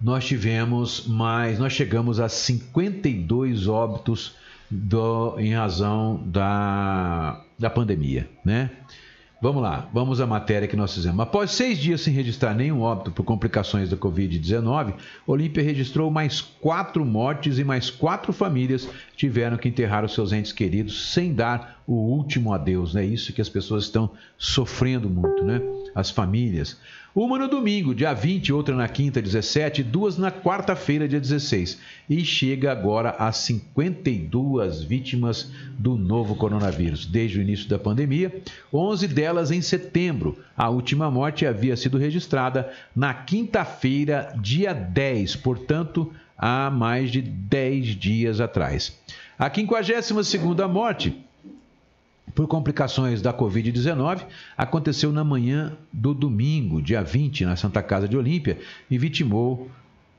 nós 0.00 0.24
tivemos 0.26 1.06
mais, 1.06 1.58
nós 1.58 1.74
chegamos 1.74 2.18
a 2.18 2.28
52 2.28 3.68
óbitos 3.68 4.34
do, 4.70 5.38
em 5.38 5.52
razão 5.52 6.22
da, 6.24 7.44
da 7.58 7.68
pandemia, 7.68 8.30
né? 8.42 8.70
Vamos 9.42 9.62
lá, 9.62 9.88
vamos 9.90 10.20
à 10.20 10.26
matéria 10.26 10.68
que 10.68 10.76
nós 10.76 10.92
fizemos. 10.92 11.18
Após 11.18 11.52
seis 11.52 11.78
dias 11.78 12.02
sem 12.02 12.12
registrar 12.12 12.52
nenhum 12.52 12.82
óbito 12.82 13.10
por 13.10 13.24
complicações 13.24 13.88
da 13.88 13.96
Covid-19, 13.96 14.92
Olímpia 15.26 15.62
registrou 15.62 16.10
mais 16.10 16.42
quatro 16.42 17.06
mortes 17.06 17.58
e 17.58 17.64
mais 17.64 17.88
quatro 17.88 18.34
famílias 18.34 18.86
tiveram 19.16 19.56
que 19.56 19.66
enterrar 19.66 20.04
os 20.04 20.12
seus 20.12 20.30
entes 20.30 20.52
queridos 20.52 21.12
sem 21.12 21.32
dar 21.32 21.79
o 21.90 21.94
último 21.94 22.54
adeus, 22.54 22.94
né? 22.94 23.04
Isso 23.04 23.32
que 23.32 23.40
as 23.40 23.48
pessoas 23.48 23.82
estão 23.82 24.12
sofrendo 24.38 25.10
muito, 25.10 25.44
né? 25.44 25.60
As 25.92 26.08
famílias. 26.08 26.76
Uma 27.12 27.36
no 27.36 27.48
domingo, 27.48 27.92
dia 27.92 28.12
20, 28.14 28.52
outra 28.52 28.76
na 28.76 28.88
quinta, 28.88 29.20
17, 29.20 29.82
duas 29.82 30.16
na 30.16 30.30
quarta-feira, 30.30 31.08
dia 31.08 31.18
16. 31.18 31.80
E 32.08 32.24
chega 32.24 32.70
agora 32.70 33.16
a 33.18 33.32
52 33.32 34.84
vítimas 34.84 35.50
do 35.76 35.96
novo 35.96 36.36
coronavírus. 36.36 37.06
Desde 37.06 37.40
o 37.40 37.42
início 37.42 37.68
da 37.68 37.76
pandemia, 37.76 38.40
11 38.72 39.08
delas 39.08 39.50
em 39.50 39.60
setembro. 39.60 40.38
A 40.56 40.70
última 40.70 41.10
morte 41.10 41.44
havia 41.44 41.76
sido 41.76 41.98
registrada 41.98 42.70
na 42.94 43.12
quinta-feira, 43.12 44.32
dia 44.40 44.72
10, 44.72 45.34
portanto, 45.34 46.12
há 46.38 46.70
mais 46.70 47.10
de 47.10 47.20
10 47.20 47.96
dias 47.96 48.40
atrás. 48.40 48.96
A 49.36 49.50
52ª 49.50 50.68
morte 50.68 51.28
por 52.34 52.46
complicações 52.46 53.20
da 53.20 53.32
Covid-19, 53.32 54.24
aconteceu 54.56 55.12
na 55.12 55.24
manhã 55.24 55.76
do 55.92 56.14
domingo, 56.14 56.80
dia 56.82 57.02
20, 57.02 57.44
na 57.44 57.56
Santa 57.56 57.82
Casa 57.82 58.08
de 58.08 58.16
Olímpia, 58.16 58.58
e 58.90 58.98
vitimou 58.98 59.70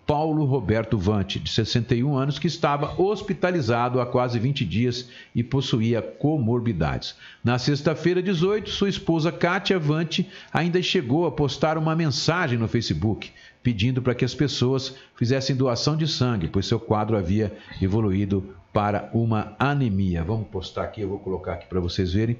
Paulo 0.06 0.44
Roberto 0.44 0.98
Vante, 0.98 1.40
de 1.40 1.50
61 1.50 2.18
anos, 2.18 2.38
que 2.38 2.48
estava 2.48 3.02
hospitalizado 3.02 4.02
há 4.02 4.06
quase 4.06 4.40
20 4.40 4.66
dias 4.66 5.10
e 5.34 5.42
possuía 5.42 6.02
comorbidades. 6.02 7.16
Na 7.44 7.58
sexta-feira, 7.58 8.22
18, 8.22 8.70
sua 8.70 8.90
esposa 8.90 9.32
Kátia 9.32 9.80
Vante 9.80 10.28
ainda 10.52 10.82
chegou 10.82 11.26
a 11.26 11.32
postar 11.32 11.78
uma 11.78 11.96
mensagem 11.96 12.58
no 12.58 12.68
Facebook 12.68 13.32
pedindo 13.64 14.02
para 14.02 14.16
que 14.16 14.26
as 14.26 14.34
pessoas 14.34 14.96
fizessem 15.16 15.56
doação 15.56 15.96
de 15.96 16.08
sangue, 16.08 16.48
pois 16.48 16.66
seu 16.66 16.80
quadro 16.80 17.16
havia 17.16 17.56
evoluído 17.82 18.56
para 18.74 19.10
uma 19.14 19.56
anemia. 19.60 20.24
Vamos 20.24 20.48
postar 20.48 20.84
aqui, 20.84 21.02
eu 21.02 21.10
vou 21.10 21.20
colocar 21.20 21.54
aqui 21.54 21.68
para 21.68 21.80
vocês 21.80 22.14
verem 22.14 22.38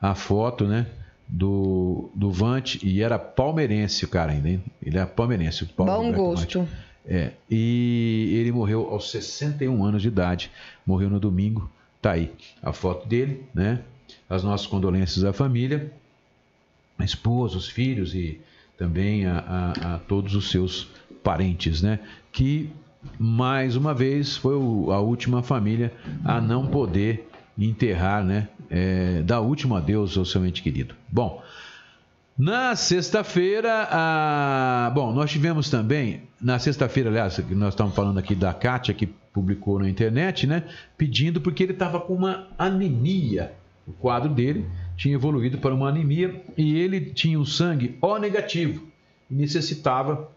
a 0.00 0.14
foto, 0.14 0.66
né? 0.66 0.86
Do, 1.28 2.08
do 2.14 2.30
Vante, 2.30 2.86
e 2.86 3.02
era 3.02 3.18
palmeirense 3.18 4.04
o 4.04 4.08
cara 4.08 4.30
ainda, 4.30 4.48
hein? 4.48 4.62
Ele 4.80 4.96
era 4.96 5.06
palmeirense. 5.06 5.64
O 5.64 5.66
Paulo 5.66 5.92
Bom 5.92 5.98
Roberto 5.98 6.16
gosto. 6.16 6.68
É, 7.04 7.32
e 7.48 8.32
ele 8.34 8.50
morreu 8.50 8.88
aos 8.90 9.10
61 9.10 9.84
anos 9.84 10.02
de 10.02 10.08
idade, 10.08 10.50
morreu 10.84 11.08
no 11.08 11.20
domingo, 11.20 11.70
tá 12.02 12.12
aí 12.12 12.32
a 12.60 12.72
foto 12.72 13.06
dele, 13.06 13.44
né? 13.54 13.82
As 14.28 14.42
nossas 14.42 14.66
condolências 14.66 15.24
à 15.24 15.32
família, 15.32 15.92
a 16.98 17.04
esposa, 17.04 17.56
os 17.56 17.68
filhos 17.68 18.14
e 18.14 18.40
também 18.76 19.26
a, 19.26 19.38
a, 19.38 19.94
a 19.94 19.98
todos 20.00 20.34
os 20.34 20.50
seus 20.50 20.88
parentes, 21.22 21.80
né? 21.80 22.00
Que 22.32 22.70
mais 23.18 23.76
uma 23.76 23.94
vez 23.94 24.36
foi 24.36 24.54
o, 24.54 24.90
a 24.92 25.00
última 25.00 25.42
família 25.42 25.92
a 26.24 26.40
não 26.40 26.66
poder 26.66 27.28
enterrar, 27.58 28.24
né? 28.24 28.48
É, 28.68 29.22
dar 29.22 29.40
último 29.40 29.76
adeus 29.76 30.16
ao 30.18 30.24
seu 30.24 30.44
ente 30.44 30.62
querido. 30.62 30.94
Bom, 31.08 31.42
na 32.36 32.76
sexta-feira, 32.76 33.88
a... 33.90 34.90
bom, 34.94 35.12
nós 35.12 35.30
tivemos 35.30 35.70
também, 35.70 36.22
na 36.38 36.58
sexta-feira, 36.58 37.08
aliás, 37.08 37.38
nós 37.50 37.70
estamos 37.70 37.94
falando 37.94 38.18
aqui 38.18 38.34
da 38.34 38.52
Kátia, 38.52 38.92
que 38.92 39.06
publicou 39.06 39.78
na 39.78 39.88
internet, 39.88 40.46
né? 40.46 40.64
Pedindo 40.98 41.40
porque 41.40 41.62
ele 41.62 41.72
estava 41.72 41.98
com 41.98 42.14
uma 42.14 42.48
anemia. 42.58 43.52
O 43.86 43.92
quadro 43.92 44.28
dele 44.28 44.66
tinha 44.96 45.14
evoluído 45.14 45.58
para 45.58 45.74
uma 45.74 45.88
anemia 45.88 46.42
e 46.58 46.76
ele 46.76 47.00
tinha 47.00 47.38
o 47.38 47.46
sangue 47.46 47.96
O 48.02 48.18
negativo 48.18 48.86
e 49.30 49.34
necessitava 49.34 50.28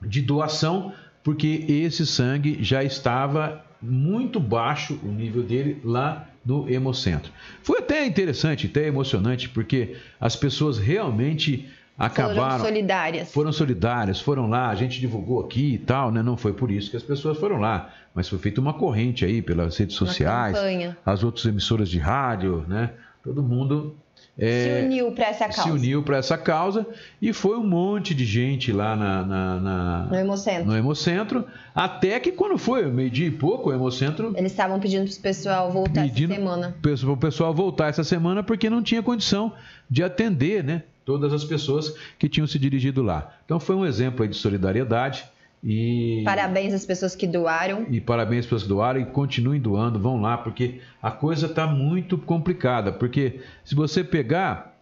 de 0.00 0.22
doação 0.22 0.92
porque 1.22 1.64
esse 1.68 2.06
sangue 2.06 2.58
já 2.62 2.82
estava 2.82 3.64
muito 3.80 4.38
baixo 4.38 4.98
o 5.02 5.08
nível 5.08 5.42
dele 5.42 5.80
lá 5.84 6.28
no 6.44 6.68
Hemocentro. 6.68 7.32
Foi 7.62 7.78
até 7.78 8.04
interessante, 8.04 8.66
até 8.66 8.86
emocionante, 8.86 9.48
porque 9.48 9.96
as 10.20 10.34
pessoas 10.36 10.78
realmente 10.78 11.68
acabaram. 11.98 12.58
Foram 12.58 12.64
solidárias. 12.64 13.32
Foram 13.32 13.52
solidárias, 13.52 14.20
foram 14.20 14.48
lá, 14.48 14.68
a 14.70 14.74
gente 14.74 15.00
divulgou 15.00 15.40
aqui 15.44 15.74
e 15.74 15.78
tal, 15.78 16.10
né? 16.10 16.22
Não 16.22 16.36
foi 16.36 16.52
por 16.52 16.70
isso 16.70 16.90
que 16.90 16.96
as 16.96 17.02
pessoas 17.02 17.38
foram 17.38 17.58
lá, 17.58 17.90
mas 18.14 18.28
foi 18.28 18.38
feita 18.38 18.60
uma 18.60 18.74
corrente 18.74 19.24
aí 19.24 19.40
pelas 19.40 19.76
redes 19.76 20.00
Uma 20.00 20.06
sociais, 20.08 20.56
campanha. 20.56 20.96
as 21.04 21.22
outras 21.22 21.44
emissoras 21.44 21.88
de 21.88 21.98
rádio, 21.98 22.64
né? 22.68 22.90
Todo 23.22 23.42
mundo 23.42 23.96
é, 24.38 24.80
Se 24.80 24.86
uniu 24.86 25.12
para 25.12 25.26
essa 25.26 25.50
se 25.50 25.56
causa. 25.56 25.72
uniu 25.72 26.02
para 26.02 26.16
essa 26.16 26.38
causa 26.38 26.86
e 27.20 27.32
foi 27.32 27.56
um 27.58 27.66
monte 27.66 28.14
de 28.14 28.24
gente 28.24 28.72
lá 28.72 28.96
na, 28.96 29.22
na- 29.24 29.60
na- 29.60 30.06
No 30.10 30.16
Hemocentro. 30.16 30.64
no 30.64 30.76
Hemocentro, 30.76 31.44
até 31.74 32.18
que 32.18 32.32
quando 32.32 32.56
foi 32.56 32.86
meio-dia 32.90 33.26
e 33.26 33.30
pouco, 33.30 33.70
o 33.70 33.72
Hemocentro 33.72 34.32
Eles 34.36 34.52
estavam 34.52 34.80
pedindo 34.80 35.04
para 35.08 35.18
o 35.18 35.22
pessoal 35.22 35.70
voltar 35.70 36.02
pedindo 36.02 36.32
essa 36.32 36.40
semana. 36.40 36.76
para 36.80 36.92
o 37.12 37.16
pessoal 37.16 37.52
voltar 37.54 37.88
essa 37.88 38.04
semana 38.04 38.42
porque 38.42 38.70
não 38.70 38.82
tinha 38.82 39.02
condição 39.02 39.52
de 39.90 40.02
atender 40.02 40.64
né, 40.64 40.82
todas 41.04 41.32
as 41.32 41.44
pessoas 41.44 41.94
que 42.18 42.28
tinham 42.28 42.46
se 42.46 42.58
dirigido 42.58 43.02
lá. 43.02 43.34
Então 43.44 43.60
foi 43.60 43.76
um 43.76 43.84
exemplo 43.84 44.26
de 44.26 44.34
solidariedade 44.36 45.24
e, 45.64 46.22
Parabéns 46.24 46.74
às 46.74 46.84
pessoas 46.84 47.14
que 47.14 47.26
doaram. 47.26 47.86
e 47.88 48.00
parabéns 48.00 48.46
para 48.46 48.56
os 48.56 48.62
que 48.64 48.68
doaram 48.68 49.00
e 49.00 49.04
continuem 49.04 49.60
doando, 49.60 49.98
vão 49.98 50.20
lá, 50.20 50.36
porque 50.38 50.80
a 51.02 51.10
coisa 51.10 51.46
está 51.46 51.66
muito 51.66 52.18
complicada. 52.18 52.90
Porque 52.92 53.40
se 53.64 53.74
você 53.74 54.02
pegar, 54.02 54.72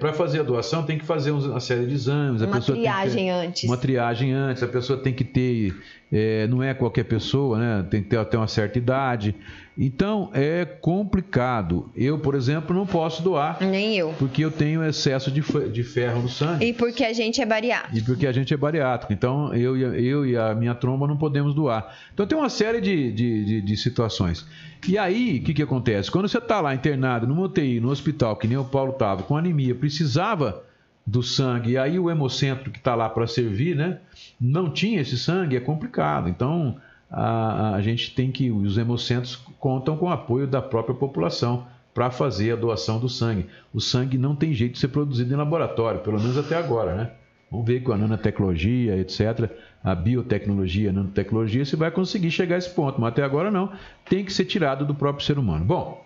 para 0.00 0.12
fazer 0.12 0.40
a 0.40 0.42
doação 0.42 0.82
tem 0.82 0.98
que 0.98 1.04
fazer 1.04 1.30
uma 1.30 1.60
série 1.60 1.86
de 1.86 1.94
exames. 1.94 2.40
a 2.42 2.46
Uma 2.46 2.60
ter- 2.60 2.72
triagem 2.72 3.30
antes. 3.30 3.64
uma 3.64 3.76
triagem 3.76 4.32
antes, 4.32 4.62
a 4.62 4.68
pessoa 4.68 4.98
tem 4.98 5.12
que 5.12 5.24
ter, 5.24 5.74
é, 6.12 6.46
não 6.46 6.62
é 6.62 6.72
qualquer 6.74 7.04
pessoa, 7.04 7.58
né? 7.58 7.86
Tem 7.90 8.02
que 8.02 8.08
ter 8.08 8.16
até 8.16 8.36
uma 8.38 8.48
certa 8.48 8.78
idade. 8.78 9.34
Então 9.80 10.28
é 10.34 10.64
complicado. 10.64 11.88
Eu, 11.94 12.18
por 12.18 12.34
exemplo, 12.34 12.74
não 12.74 12.84
posso 12.84 13.22
doar 13.22 13.58
Nem 13.60 13.96
eu. 13.96 14.12
porque 14.18 14.44
eu 14.44 14.50
tenho 14.50 14.82
excesso 14.84 15.30
de, 15.30 15.40
de 15.70 15.82
ferro 15.84 16.22
no 16.22 16.28
sangue 16.28 16.66
E 16.66 16.72
porque 16.72 17.04
a 17.04 17.12
gente 17.12 17.40
é 17.40 17.46
bariátrico. 17.46 17.96
e 17.96 18.02
porque 18.02 18.26
a 18.26 18.32
gente 18.32 18.52
é 18.52 18.56
bariátrico. 18.56 19.12
Então 19.12 19.54
eu, 19.54 19.76
e 19.76 19.84
a- 19.84 19.88
eu 20.00 20.26
e 20.26 20.36
a 20.36 20.52
minha 20.54 20.74
tromba 20.74 21.06
não 21.06 21.16
podemos 21.16 21.54
doar. 21.54 21.94
Então 22.12 22.26
tem 22.26 22.36
uma 22.36 22.48
série 22.48 22.80
de, 22.80 23.12
de, 23.12 23.44
de- 23.44 23.60
de 23.60 23.76
situações. 23.76 24.44
E 24.88 24.98
aí, 24.98 25.38
o 25.38 25.42
que, 25.44 25.54
que 25.54 25.62
acontece? 25.62 26.10
Quando 26.10 26.28
você 26.28 26.38
está 26.38 26.60
lá 26.60 26.74
internado 26.74 27.26
numa 27.26 27.42
UTI, 27.42 27.78
no 27.80 27.90
hospital, 27.90 28.36
que 28.36 28.46
nem 28.48 28.56
o 28.56 28.64
Paulo 28.64 28.92
estava, 28.92 29.22
com 29.22 29.36
anemia, 29.36 29.74
precisava 29.74 30.62
do 31.06 31.22
sangue, 31.22 31.70
e 31.72 31.78
aí 31.78 31.98
o 31.98 32.10
hemocentro 32.10 32.70
que 32.70 32.78
está 32.78 32.94
lá 32.94 33.08
para 33.08 33.26
servir, 33.26 33.74
né, 33.74 33.98
não 34.40 34.70
tinha 34.70 35.00
esse 35.00 35.16
sangue, 35.16 35.56
é 35.56 35.60
complicado. 35.60 36.28
Então 36.28 36.76
a, 37.10 37.74
a 37.74 37.80
gente 37.80 38.14
tem 38.14 38.30
que, 38.30 38.50
os 38.50 38.76
hemocentros 38.76 39.36
contam 39.58 39.96
com 39.96 40.06
o 40.06 40.12
apoio 40.12 40.46
da 40.46 40.60
própria 40.60 40.94
população 40.94 41.66
para 41.94 42.10
fazer 42.10 42.52
a 42.52 42.56
doação 42.56 43.00
do 43.00 43.08
sangue. 43.08 43.46
O 43.72 43.80
sangue 43.80 44.18
não 44.18 44.36
tem 44.36 44.52
jeito 44.52 44.74
de 44.74 44.78
ser 44.78 44.88
produzido 44.88 45.32
em 45.32 45.36
laboratório, 45.36 46.00
pelo 46.00 46.20
menos 46.20 46.36
até 46.36 46.56
agora, 46.56 46.94
né? 46.94 47.10
Vamos 47.50 47.66
ver 47.66 47.82
com 47.82 47.92
a 47.92 47.96
nanotecnologia, 47.96 48.96
etc., 48.98 49.50
a 49.82 49.94
biotecnologia, 49.94 50.90
a 50.90 50.92
nanotecnologia, 50.92 51.64
se 51.64 51.76
vai 51.76 51.90
conseguir 51.90 52.30
chegar 52.30 52.56
a 52.56 52.58
esse 52.58 52.70
ponto, 52.70 53.00
mas 53.00 53.08
até 53.08 53.22
agora 53.22 53.50
não. 53.50 53.72
Tem 54.08 54.24
que 54.24 54.32
ser 54.32 54.44
tirado 54.44 54.84
do 54.84 54.94
próprio 54.94 55.24
ser 55.24 55.38
humano. 55.38 55.64
Bom, 55.64 56.04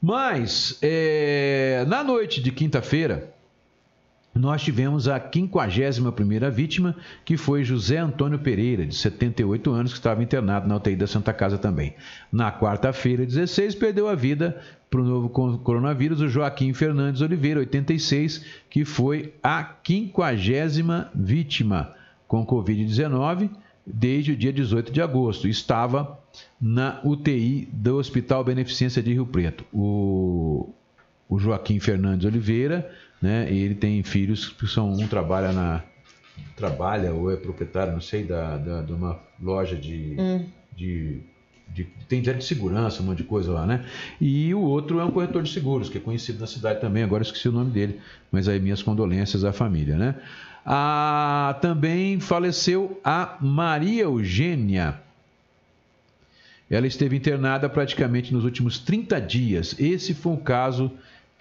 mas 0.00 0.78
é, 0.82 1.84
na 1.86 2.02
noite 2.02 2.42
de 2.42 2.50
quinta-feira, 2.50 3.32
nós 4.34 4.62
tivemos 4.62 5.08
a 5.08 5.20
51ª 5.20 6.50
vítima, 6.50 6.96
que 7.24 7.36
foi 7.36 7.62
José 7.64 7.98
Antônio 7.98 8.38
Pereira, 8.38 8.86
de 8.86 8.94
78 8.94 9.70
anos, 9.70 9.92
que 9.92 9.98
estava 9.98 10.22
internado 10.22 10.66
na 10.66 10.76
UTI 10.76 10.96
da 10.96 11.06
Santa 11.06 11.32
Casa 11.32 11.58
também. 11.58 11.94
Na 12.32 12.50
quarta-feira, 12.50 13.26
16, 13.26 13.74
perdeu 13.74 14.08
a 14.08 14.14
vida 14.14 14.58
para 14.90 15.00
o 15.00 15.04
novo 15.04 15.28
co- 15.28 15.58
coronavírus 15.58 16.20
o 16.20 16.28
Joaquim 16.28 16.72
Fernandes 16.72 17.20
Oliveira, 17.20 17.60
86, 17.60 18.44
que 18.70 18.84
foi 18.84 19.34
a 19.42 19.76
50 19.86 21.10
vítima 21.14 21.92
com 22.26 22.46
Covid-19 22.46 23.50
desde 23.86 24.32
o 24.32 24.36
dia 24.36 24.52
18 24.52 24.92
de 24.92 25.02
agosto. 25.02 25.46
Estava 25.48 26.18
na 26.60 27.00
UTI 27.04 27.68
do 27.72 27.96
Hospital 27.96 28.44
Beneficência 28.44 29.02
de 29.02 29.12
Rio 29.12 29.26
Preto. 29.26 29.64
O, 29.72 30.72
o 31.32 31.38
Joaquim 31.38 31.80
Fernandes 31.80 32.26
Oliveira, 32.26 32.90
né? 33.20 33.46
Ele 33.50 33.74
tem 33.74 34.02
filhos 34.02 34.48
que 34.48 34.66
são 34.66 34.92
um 34.92 35.08
trabalha 35.08 35.50
na 35.52 35.82
trabalha 36.56 37.12
ou 37.12 37.32
é 37.32 37.36
proprietário, 37.36 37.92
não 37.92 38.00
sei, 38.00 38.24
da, 38.24 38.56
da- 38.58 38.82
de 38.82 38.92
uma 38.92 39.18
loja 39.42 39.74
de, 39.74 40.16
de, 40.76 41.20
de 41.68 41.84
tem 42.08 42.20
de 42.20 42.44
segurança, 42.44 43.02
um 43.02 43.06
monte 43.06 43.18
de 43.18 43.24
coisa 43.24 43.50
lá, 43.52 43.66
né? 43.66 43.84
E 44.20 44.54
o 44.54 44.60
outro 44.60 45.00
é 45.00 45.04
um 45.04 45.10
corretor 45.10 45.42
de 45.42 45.50
seguros 45.50 45.88
que 45.88 45.96
é 45.98 46.00
conhecido 46.00 46.38
na 46.40 46.46
cidade 46.46 46.80
também. 46.80 47.02
Agora 47.02 47.22
esqueci 47.22 47.48
o 47.48 47.52
nome 47.52 47.70
dele, 47.70 47.98
mas 48.30 48.46
aí 48.46 48.60
minhas 48.60 48.82
condolências 48.82 49.42
à 49.44 49.52
família, 49.52 49.96
né? 49.96 50.14
Ah, 50.66 51.56
também 51.62 52.20
faleceu 52.20 53.00
a 53.02 53.38
Maria 53.40 54.02
Eugênia. 54.02 55.00
Ela 56.70 56.86
esteve 56.86 57.16
internada 57.16 57.68
praticamente 57.68 58.32
nos 58.32 58.44
últimos 58.44 58.78
30 58.78 59.20
dias. 59.20 59.74
Esse 59.78 60.14
foi 60.14 60.32
o 60.32 60.38
caso 60.38 60.90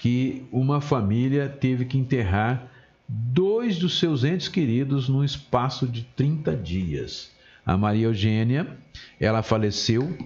que 0.02 0.43
uma 0.52 0.82
família 0.82 1.47
teve 1.47 1.86
que 1.86 1.95
enterrar 1.95 2.68
dois 3.08 3.78
dos 3.78 3.99
seus 3.99 4.24
entes 4.24 4.47
queridos 4.47 5.08
num 5.08 5.24
espaço 5.24 5.88
de 5.88 6.02
30 6.16 6.56
dias. 6.56 7.30
A 7.64 7.78
Maria 7.78 8.08
Eugênia, 8.08 8.66
ela 9.20 9.43
faleceu 9.43 10.18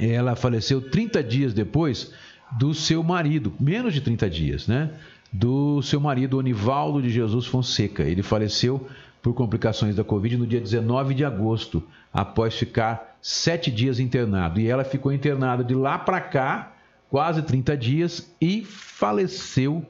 ela 0.00 0.34
faleceu 0.34 0.80
30 0.80 1.22
dias 1.22 1.54
depois 1.54 2.12
do 2.58 2.74
seu 2.74 3.04
marido, 3.04 3.52
menos 3.58 3.94
de 3.94 4.00
30 4.00 4.28
dias, 4.28 4.66
né? 4.66 4.90
Do 5.32 5.80
seu 5.82 6.00
marido 6.00 6.36
Onivaldo 6.36 7.00
de 7.00 7.08
Jesus 7.08 7.46
Fonseca. 7.46 8.02
Ele 8.02 8.22
faleceu 8.22 8.84
por 9.22 9.32
complicações 9.32 9.94
da 9.94 10.02
Covid 10.02 10.36
no 10.36 10.46
dia 10.46 10.60
19 10.60 11.14
de 11.14 11.24
agosto, 11.24 11.82
após 12.12 12.54
ficar 12.54 13.16
sete 13.22 13.70
dias 13.70 14.00
internado. 14.00 14.58
E 14.58 14.66
ela 14.66 14.82
ficou 14.82 15.12
internada 15.12 15.62
de 15.62 15.74
lá 15.74 15.98
para 15.98 16.20
cá, 16.20 16.72
quase 17.10 17.42
30 17.42 17.76
dias, 17.76 18.30
e 18.40 18.64
faleceu. 18.64 19.84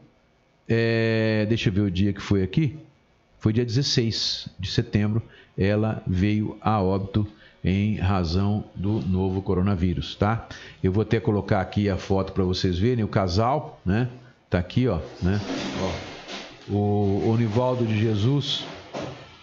É, 0.69 1.47
deixa 1.49 1.69
eu 1.69 1.73
ver 1.73 1.83
o 1.83 1.91
dia 1.91 2.13
que 2.13 2.21
foi 2.21 2.43
aqui. 2.43 2.79
Foi 3.39 3.53
dia 3.53 3.65
16 3.65 4.49
de 4.59 4.71
setembro. 4.71 5.23
Ela 5.57 6.03
veio 6.07 6.57
a 6.61 6.81
óbito 6.81 7.27
em 7.63 7.97
razão 7.97 8.65
do 8.75 9.01
novo 9.01 9.43
coronavírus, 9.43 10.15
tá? 10.15 10.49
Eu 10.83 10.93
vou 10.93 11.03
até 11.03 11.21
colocar 11.21 11.61
aqui 11.61 11.91
a 11.91 11.97
foto 11.97 12.33
para 12.33 12.45
vocês 12.45 12.79
verem 12.79 13.05
o 13.05 13.09
casal, 13.09 13.81
né? 13.85 14.09
Tá 14.49 14.59
aqui, 14.59 14.89
ó, 14.89 14.99
né? 15.23 15.41
Ó, 15.83 16.73
o 16.73 17.31
Onivaldo 17.31 17.85
de 17.85 17.99
Jesus 17.99 18.65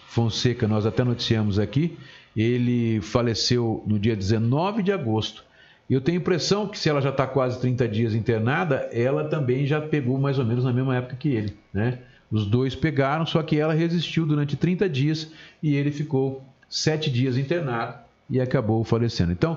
Fonseca, 0.08 0.66
nós 0.66 0.84
até 0.84 1.04
noticiamos 1.04 1.58
aqui, 1.58 1.96
ele 2.36 3.00
faleceu 3.00 3.82
no 3.86 3.98
dia 3.98 4.16
19 4.16 4.82
de 4.82 4.90
agosto. 4.90 5.44
E 5.88 5.94
eu 5.94 6.00
tenho 6.00 6.18
impressão 6.18 6.68
que 6.68 6.78
se 6.78 6.88
ela 6.88 7.00
já 7.00 7.08
está 7.08 7.26
quase 7.26 7.58
30 7.60 7.88
dias 7.88 8.14
internada, 8.14 8.88
ela 8.92 9.24
também 9.24 9.66
já 9.66 9.80
pegou 9.80 10.18
mais 10.18 10.38
ou 10.38 10.44
menos 10.44 10.64
na 10.64 10.72
mesma 10.72 10.96
época 10.96 11.16
que 11.16 11.28
ele, 11.28 11.56
né? 11.72 11.98
Os 12.30 12.44
dois 12.44 12.74
pegaram, 12.74 13.24
só 13.24 13.42
que 13.42 13.58
ela 13.58 13.72
resistiu 13.72 14.26
durante 14.26 14.54
30 14.54 14.86
dias 14.86 15.32
e 15.62 15.74
ele 15.74 15.90
ficou 15.90 16.44
sete 16.68 17.10
dias 17.10 17.38
internado 17.38 17.94
e 18.28 18.38
acabou 18.38 18.84
falecendo. 18.84 19.32
Então, 19.32 19.56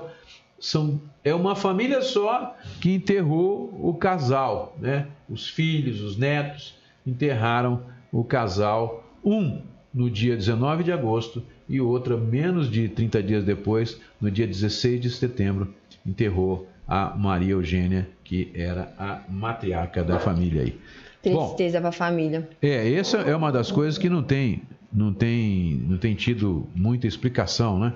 são, 0.58 0.98
é 1.22 1.34
uma 1.34 1.54
família 1.54 2.00
só 2.00 2.56
que 2.80 2.94
enterrou 2.94 3.78
o 3.82 3.92
casal, 3.92 4.74
né? 4.80 5.08
Os 5.28 5.48
filhos, 5.48 6.00
os 6.00 6.16
netos 6.16 6.74
enterraram 7.06 7.82
o 8.10 8.24
casal, 8.24 9.04
um 9.22 9.60
no 9.92 10.10
dia 10.10 10.34
19 10.34 10.84
de 10.84 10.92
agosto 10.92 11.42
e 11.68 11.80
outra 11.80 12.16
menos 12.16 12.70
de 12.70 12.88
30 12.88 13.22
dias 13.22 13.44
depois, 13.44 14.00
no 14.20 14.30
dia 14.30 14.46
16 14.46 15.00
de 15.00 15.10
setembro, 15.10 15.74
enterrou 16.04 16.68
a 16.86 17.16
Maria 17.16 17.52
Eugênia, 17.52 18.08
que 18.24 18.50
era 18.54 18.92
a 18.98 19.20
matriarca 19.28 20.02
da 20.02 20.18
família 20.18 20.62
aí. 20.62 20.80
Tristeza 21.22 21.78
para 21.80 21.90
a 21.90 21.92
família. 21.92 22.48
É, 22.60 22.92
essa 22.94 23.18
é 23.18 23.34
uma 23.34 23.52
das 23.52 23.70
coisas 23.70 23.96
que 23.96 24.08
não 24.08 24.22
tem, 24.22 24.62
não 24.92 25.12
tem, 25.14 25.76
não 25.88 25.96
tem 25.96 26.14
tido 26.14 26.68
muita 26.74 27.06
explicação, 27.06 27.78
né? 27.78 27.92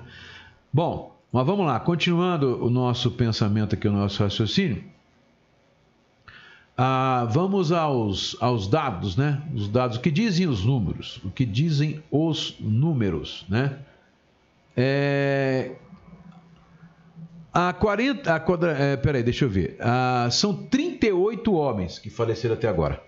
Bom, 0.71 1.15
mas 1.31 1.45
vamos 1.45 1.65
lá, 1.65 1.79
continuando 1.79 2.63
o 2.63 2.69
nosso 2.69 3.11
pensamento 3.11 3.75
aqui, 3.75 3.87
o 3.87 3.91
nosso 3.91 4.23
raciocínio. 4.23 4.83
Ah, 6.77 7.27
vamos 7.29 7.71
aos, 7.71 8.37
aos 8.39 8.67
dados, 8.67 9.17
né? 9.17 9.41
Os 9.53 9.67
dados, 9.67 9.97
o 9.97 9.99
que 9.99 10.11
dizem 10.11 10.47
os 10.47 10.63
números? 10.63 11.19
O 11.25 11.31
que 11.31 11.43
dizem 11.43 12.01
os 12.09 12.55
números, 12.59 13.45
né? 13.49 13.79
É, 14.75 15.71
a 17.57 17.73
40. 17.73 18.35
A 18.35 18.39
quadra, 18.39 18.71
é, 18.77 18.95
peraí, 18.95 19.23
deixa 19.23 19.45
eu 19.45 19.49
ver. 19.49 19.77
Ah, 19.79 20.29
são 20.31 20.53
38 20.53 21.51
homens 21.51 21.97
que 21.97 22.07
faleceram 22.07 22.53
até 22.53 22.67
agora 22.67 23.01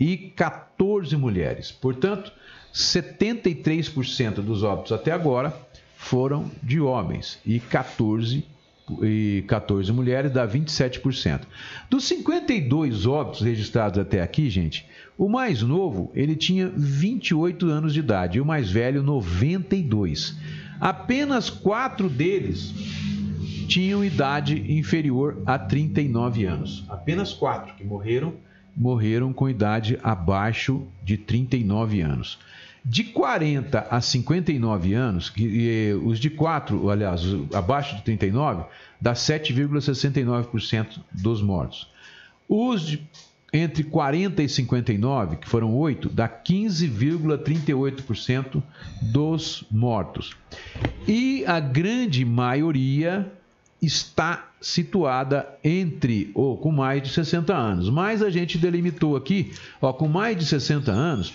e 0.00 0.16
14 0.16 1.14
mulheres. 1.14 1.70
Portanto, 1.70 2.32
73% 2.72 4.36
dos 4.36 4.62
óbitos 4.62 4.92
até 4.92 5.12
agora 5.12 5.54
foram 5.94 6.50
de 6.62 6.80
homens 6.80 7.38
e 7.44 7.60
14 7.60 8.46
e 9.02 9.44
14 9.46 9.92
mulheres 9.92 10.32
dá 10.32 10.48
27%. 10.48 11.42
Dos 11.90 12.04
52 12.04 13.06
óbitos 13.06 13.42
registrados 13.42 13.98
até 13.98 14.22
aqui, 14.22 14.48
gente, 14.48 14.86
o 15.18 15.28
mais 15.28 15.60
novo, 15.60 16.10
ele 16.14 16.34
tinha 16.34 16.72
28 16.74 17.66
anos 17.66 17.92
de 17.92 18.00
idade 18.00 18.38
e 18.38 18.40
o 18.40 18.44
mais 18.46 18.70
velho 18.70 19.02
92. 19.02 20.34
Apenas 20.80 21.50
quatro 21.50 22.08
deles 22.08 22.72
tinham 23.72 24.04
idade 24.04 24.70
inferior 24.70 25.42
a 25.46 25.58
39 25.58 26.44
anos. 26.44 26.84
Apenas 26.90 27.32
quatro 27.32 27.74
que 27.74 27.82
morreram 27.82 28.34
morreram 28.76 29.32
com 29.32 29.48
idade 29.48 29.98
abaixo 30.02 30.86
de 31.02 31.16
39 31.16 32.02
anos. 32.02 32.38
De 32.84 33.04
40 33.04 33.86
a 33.90 33.98
59 34.00 34.92
anos, 34.92 35.30
que, 35.30 35.96
os 36.04 36.18
de 36.18 36.28
4, 36.28 36.90
aliás, 36.90 37.22
abaixo 37.54 37.94
de 37.96 38.02
39, 38.02 38.64
dá 39.00 39.14
7,69% 39.14 41.00
dos 41.12 41.40
mortos. 41.40 41.88
Os 42.48 42.82
de 42.82 43.00
entre 43.54 43.84
40 43.84 44.42
e 44.42 44.48
59, 44.48 45.36
que 45.36 45.46
foram 45.48 45.72
8, 45.74 46.10
dá 46.10 46.28
15,38% 46.28 48.62
dos 49.00 49.64
mortos. 49.70 50.36
E 51.06 51.44
a 51.46 51.60
grande 51.60 52.24
maioria 52.24 53.30
está 53.82 54.52
situada 54.60 55.48
entre 55.64 56.30
ou 56.34 56.56
com 56.56 56.70
mais 56.70 57.02
de 57.02 57.08
60 57.08 57.52
anos. 57.52 57.90
Mas 57.90 58.22
a 58.22 58.30
gente 58.30 58.56
delimitou 58.56 59.16
aqui, 59.16 59.50
ó, 59.80 59.92
com 59.92 60.06
mais 60.06 60.36
de 60.36 60.46
60 60.46 60.92
anos, 60.92 61.34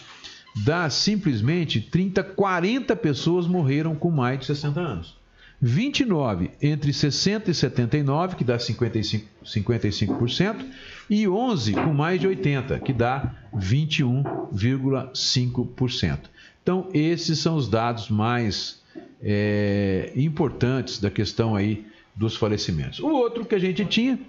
dá 0.63 0.89
simplesmente 0.89 1.81
30, 1.81 2.23
40 2.23 2.95
pessoas 2.95 3.45
morreram 3.45 3.93
com 3.95 4.09
mais 4.09 4.39
de 4.39 4.45
60 4.45 4.79
anos. 4.79 5.17
29 5.59 6.51
entre 6.61 6.93
60 6.93 7.49
e 7.49 7.53
79, 7.53 8.35
que 8.35 8.43
dá 8.43 8.57
55%, 8.57 9.23
55% 9.43 10.65
e 11.09 11.27
11 11.27 11.73
com 11.73 11.91
mais 11.93 12.21
de 12.21 12.27
80, 12.27 12.77
que 12.79 12.93
dá 12.93 13.33
21,5%. 13.55 16.19
Então, 16.61 16.87
esses 16.93 17.39
são 17.39 17.55
os 17.55 17.67
dados 17.67 18.07
mais 18.09 18.83
é, 19.21 20.11
importantes 20.15 20.99
da 20.99 21.09
questão 21.09 21.55
aí 21.55 21.87
dos 22.18 22.36
falecimentos. 22.36 22.99
O 22.99 23.09
outro 23.09 23.45
que 23.45 23.53
a 23.53 23.59
gente 23.59 23.86
tinha, 23.86 24.20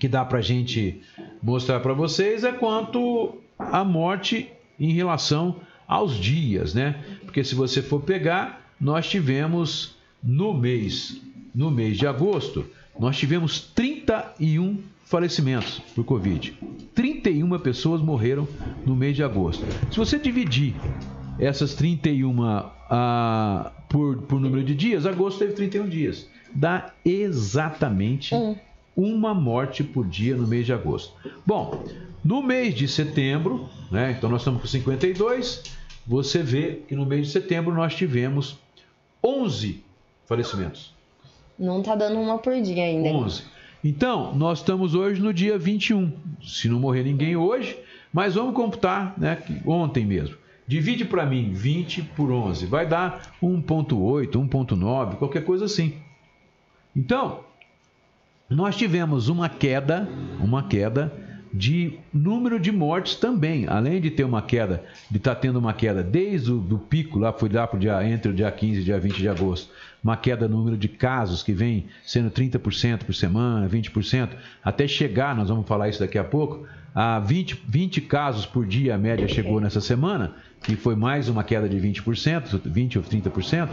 que 0.00 0.08
dá 0.08 0.24
para 0.24 0.38
a 0.38 0.42
gente 0.42 1.02
mostrar 1.42 1.80
para 1.80 1.92
vocês, 1.92 2.42
é 2.42 2.52
quanto 2.52 3.38
a 3.58 3.84
morte 3.84 4.50
em 4.80 4.92
relação 4.92 5.60
aos 5.86 6.16
dias, 6.16 6.74
né? 6.74 7.04
Porque 7.22 7.44
se 7.44 7.54
você 7.54 7.82
for 7.82 8.00
pegar, 8.00 8.74
nós 8.80 9.08
tivemos 9.08 9.94
no 10.22 10.54
mês, 10.54 11.20
no 11.54 11.70
mês 11.70 11.98
de 11.98 12.06
agosto, 12.06 12.66
nós 12.98 13.16
tivemos 13.16 13.60
31 13.60 14.78
falecimentos 15.04 15.80
por 15.94 16.04
Covid. 16.04 16.58
31 16.94 17.58
pessoas 17.58 18.00
morreram 18.00 18.48
no 18.84 18.96
mês 18.96 19.14
de 19.14 19.22
agosto. 19.22 19.64
Se 19.90 19.96
você 19.98 20.18
dividir 20.18 20.74
essas 21.38 21.74
31 21.74 22.42
ah, 22.90 23.72
por, 23.88 24.22
por 24.22 24.40
número 24.40 24.64
de 24.64 24.74
dias, 24.74 25.06
agosto 25.06 25.38
teve 25.38 25.52
31 25.52 25.88
dias. 25.88 26.28
Dá 26.54 26.92
exatamente 27.04 28.34
um. 28.34 28.56
uma 28.96 29.34
morte 29.34 29.84
por 29.84 30.06
dia 30.06 30.36
no 30.36 30.46
mês 30.46 30.66
de 30.66 30.72
agosto. 30.72 31.14
Bom, 31.44 31.84
no 32.24 32.42
mês 32.42 32.74
de 32.74 32.88
setembro, 32.88 33.68
né, 33.90 34.14
então 34.16 34.28
nós 34.28 34.40
estamos 34.40 34.60
com 34.60 34.66
52, 34.66 35.62
você 36.06 36.42
vê 36.42 36.82
que 36.88 36.94
no 36.94 37.06
mês 37.06 37.26
de 37.26 37.32
setembro 37.32 37.74
nós 37.74 37.94
tivemos 37.94 38.58
11 39.22 39.82
falecimentos. 40.24 40.94
Não 41.58 41.80
está 41.80 41.94
dando 41.94 42.18
uma 42.20 42.38
por 42.38 42.60
dia 42.60 42.84
ainda. 42.84 43.08
11. 43.08 43.42
Então, 43.82 44.34
nós 44.34 44.58
estamos 44.58 44.94
hoje 44.94 45.20
no 45.20 45.32
dia 45.32 45.56
21. 45.56 46.12
Se 46.42 46.68
não 46.68 46.80
morrer 46.80 47.04
ninguém 47.04 47.36
hoje, 47.36 47.78
mas 48.12 48.34
vamos 48.34 48.54
computar, 48.54 49.14
né, 49.16 49.42
ontem 49.64 50.04
mesmo. 50.04 50.36
Divide 50.66 51.04
para 51.04 51.24
mim 51.24 51.52
20 51.52 52.02
por 52.16 52.32
11, 52.32 52.66
vai 52.66 52.86
dar 52.86 53.36
1.8, 53.40 54.30
1.9, 54.32 55.16
qualquer 55.16 55.44
coisa 55.44 55.66
assim. 55.66 55.94
Então, 56.96 57.40
nós 58.48 58.74
tivemos 58.74 59.28
uma 59.28 59.50
queda, 59.50 60.08
uma 60.40 60.62
queda 60.62 61.12
de 61.52 61.98
número 62.12 62.58
de 62.58 62.72
mortes 62.72 63.16
também, 63.16 63.66
além 63.68 64.00
de 64.00 64.10
ter 64.10 64.24
uma 64.24 64.40
queda, 64.40 64.82
de 65.10 65.18
estar 65.18 65.34
tá 65.34 65.40
tendo 65.40 65.58
uma 65.58 65.72
queda 65.72 66.02
desde 66.02 66.52
o 66.52 66.58
do 66.58 66.78
pico, 66.78 67.18
lá 67.18 67.32
foi 67.32 67.48
lá 67.50 67.66
pro 67.66 67.78
dia, 67.78 68.02
entre 68.08 68.30
o 68.30 68.34
dia 68.34 68.50
15 68.50 68.80
e 68.80 68.84
dia 68.84 68.98
20 68.98 69.16
de 69.16 69.28
agosto, 69.28 69.70
uma 70.02 70.16
queda 70.16 70.48
no 70.48 70.56
número 70.56 70.76
de 70.76 70.88
casos 70.88 71.42
que 71.42 71.52
vem 71.52 71.86
sendo 72.04 72.30
30% 72.30 73.04
por 73.04 73.14
semana, 73.14 73.68
20%, 73.68 74.30
até 74.64 74.88
chegar, 74.88 75.34
nós 75.34 75.48
vamos 75.48 75.66
falar 75.66 75.88
isso 75.88 76.00
daqui 76.00 76.18
a 76.18 76.24
pouco, 76.24 76.66
a 76.94 77.18
20, 77.20 77.62
20 77.68 78.00
casos 78.02 78.46
por 78.46 78.66
dia 78.66 78.94
a 78.94 78.98
média 78.98 79.28
chegou 79.28 79.60
nessa 79.60 79.80
semana, 79.80 80.34
que 80.62 80.76
foi 80.76 80.96
mais 80.96 81.28
uma 81.28 81.44
queda 81.44 81.68
de 81.68 81.76
20%, 81.76 82.60
20 82.64 82.98
ou 82.98 83.04
30%, 83.04 83.68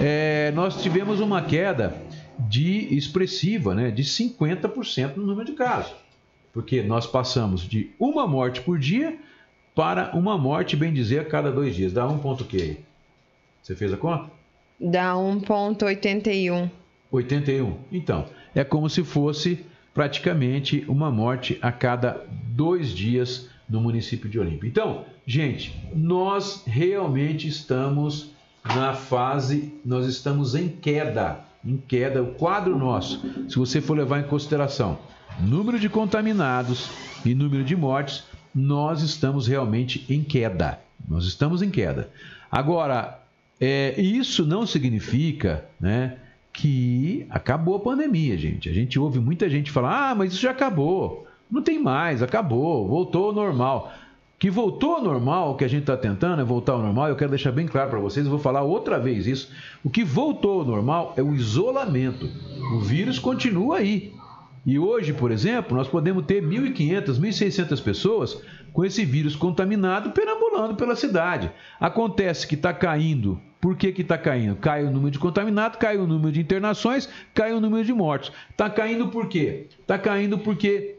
é, 0.00 0.52
nós 0.54 0.82
tivemos 0.82 1.20
uma 1.20 1.42
queda 1.42 1.94
de 2.38 2.94
expressiva, 2.94 3.74
né, 3.74 3.90
de 3.90 4.04
50% 4.04 5.16
no 5.16 5.26
número 5.26 5.46
de 5.46 5.52
casos. 5.52 5.92
Porque 6.52 6.82
nós 6.82 7.06
passamos 7.06 7.62
de 7.62 7.90
uma 7.98 8.26
morte 8.26 8.60
por 8.60 8.78
dia 8.78 9.18
para 9.74 10.10
uma 10.16 10.36
morte, 10.36 10.76
bem 10.76 10.92
dizer, 10.92 11.20
a 11.20 11.24
cada 11.24 11.52
dois 11.52 11.74
dias. 11.74 11.92
Dá 11.92 12.06
um 12.06 12.18
ponto 12.18 12.44
que 12.44 12.78
Você 13.62 13.76
fez 13.76 13.92
a 13.92 13.96
conta? 13.96 14.30
Dá 14.80 15.14
1,81. 15.14 16.70
81. 17.10 17.76
Então, 17.92 18.26
é 18.54 18.64
como 18.64 18.88
se 18.88 19.02
fosse 19.04 19.64
praticamente 19.94 20.84
uma 20.88 21.10
morte 21.10 21.58
a 21.60 21.72
cada 21.72 22.24
dois 22.48 22.90
dias 22.90 23.48
no 23.68 23.80
município 23.80 24.28
de 24.28 24.38
Olímpia. 24.38 24.68
Então, 24.68 25.04
gente, 25.26 25.76
nós 25.94 26.62
realmente 26.66 27.48
estamos 27.48 28.30
na 28.64 28.94
fase, 28.94 29.74
nós 29.84 30.06
estamos 30.06 30.54
em 30.54 30.68
queda, 30.68 31.44
em 31.64 31.76
queda, 31.76 32.22
o 32.22 32.34
quadro 32.34 32.78
nosso, 32.78 33.20
se 33.48 33.56
você 33.56 33.80
for 33.80 33.96
levar 33.96 34.20
em 34.20 34.24
consideração 34.24 34.98
número 35.40 35.78
de 35.78 35.88
contaminados 35.88 36.90
e 37.24 37.34
número 37.34 37.64
de 37.64 37.76
mortes, 37.76 38.24
nós 38.54 39.02
estamos 39.02 39.46
realmente 39.46 40.04
em 40.08 40.22
queda. 40.22 40.80
Nós 41.08 41.24
estamos 41.24 41.62
em 41.62 41.70
queda. 41.70 42.10
Agora, 42.50 43.20
é, 43.60 44.00
isso 44.00 44.44
não 44.44 44.66
significa, 44.66 45.64
né, 45.80 46.16
que 46.52 47.26
acabou 47.30 47.76
a 47.76 47.80
pandemia, 47.80 48.36
gente. 48.36 48.68
A 48.68 48.72
gente 48.72 48.98
ouve 48.98 49.20
muita 49.20 49.48
gente 49.48 49.70
falar: 49.70 50.10
ah, 50.10 50.14
mas 50.14 50.32
isso 50.32 50.42
já 50.42 50.50
acabou. 50.50 51.26
Não 51.50 51.62
tem 51.62 51.80
mais, 51.80 52.22
acabou, 52.22 52.86
voltou 52.86 53.26
ao 53.26 53.32
normal. 53.32 53.92
Que 54.38 54.50
voltou 54.50 54.94
ao 54.94 55.02
normal, 55.02 55.50
o 55.50 55.56
que 55.56 55.64
a 55.64 55.68
gente 55.68 55.80
está 55.80 55.96
tentando 55.96 56.40
é 56.40 56.44
voltar 56.44 56.74
ao 56.74 56.82
normal, 56.82 57.08
eu 57.08 57.16
quero 57.16 57.30
deixar 57.30 57.50
bem 57.50 57.66
claro 57.66 57.90
para 57.90 57.98
vocês, 57.98 58.24
eu 58.24 58.30
vou 58.30 58.38
falar 58.38 58.62
outra 58.62 58.96
vez 58.96 59.26
isso. 59.26 59.50
O 59.82 59.90
que 59.90 60.04
voltou 60.04 60.60
ao 60.60 60.64
normal 60.64 61.12
é 61.16 61.22
o 61.22 61.34
isolamento. 61.34 62.30
O 62.72 62.80
vírus 62.80 63.18
continua 63.18 63.78
aí. 63.78 64.12
E 64.64 64.78
hoje, 64.78 65.12
por 65.12 65.32
exemplo, 65.32 65.76
nós 65.76 65.88
podemos 65.88 66.24
ter 66.24 66.40
1.500, 66.40 67.18
1.600 67.18 67.82
pessoas 67.82 68.40
com 68.72 68.84
esse 68.84 69.04
vírus 69.04 69.34
contaminado 69.34 70.12
perambulando 70.12 70.76
pela 70.76 70.94
cidade. 70.94 71.50
Acontece 71.80 72.46
que 72.46 72.54
está 72.54 72.72
caindo. 72.72 73.40
Por 73.60 73.76
que 73.76 73.88
está 73.88 74.16
caindo? 74.16 74.54
Cai 74.54 74.84
o 74.84 74.90
número 74.90 75.10
de 75.10 75.18
contaminados, 75.18 75.80
cai 75.80 75.96
o 75.96 76.06
número 76.06 76.30
de 76.30 76.40
internações, 76.40 77.08
cai 77.34 77.52
o 77.52 77.60
número 77.60 77.84
de 77.84 77.92
mortos. 77.92 78.30
Está 78.50 78.70
caindo 78.70 79.08
por 79.08 79.26
quê? 79.26 79.66
Está 79.80 79.98
caindo 79.98 80.38
porque 80.38 80.94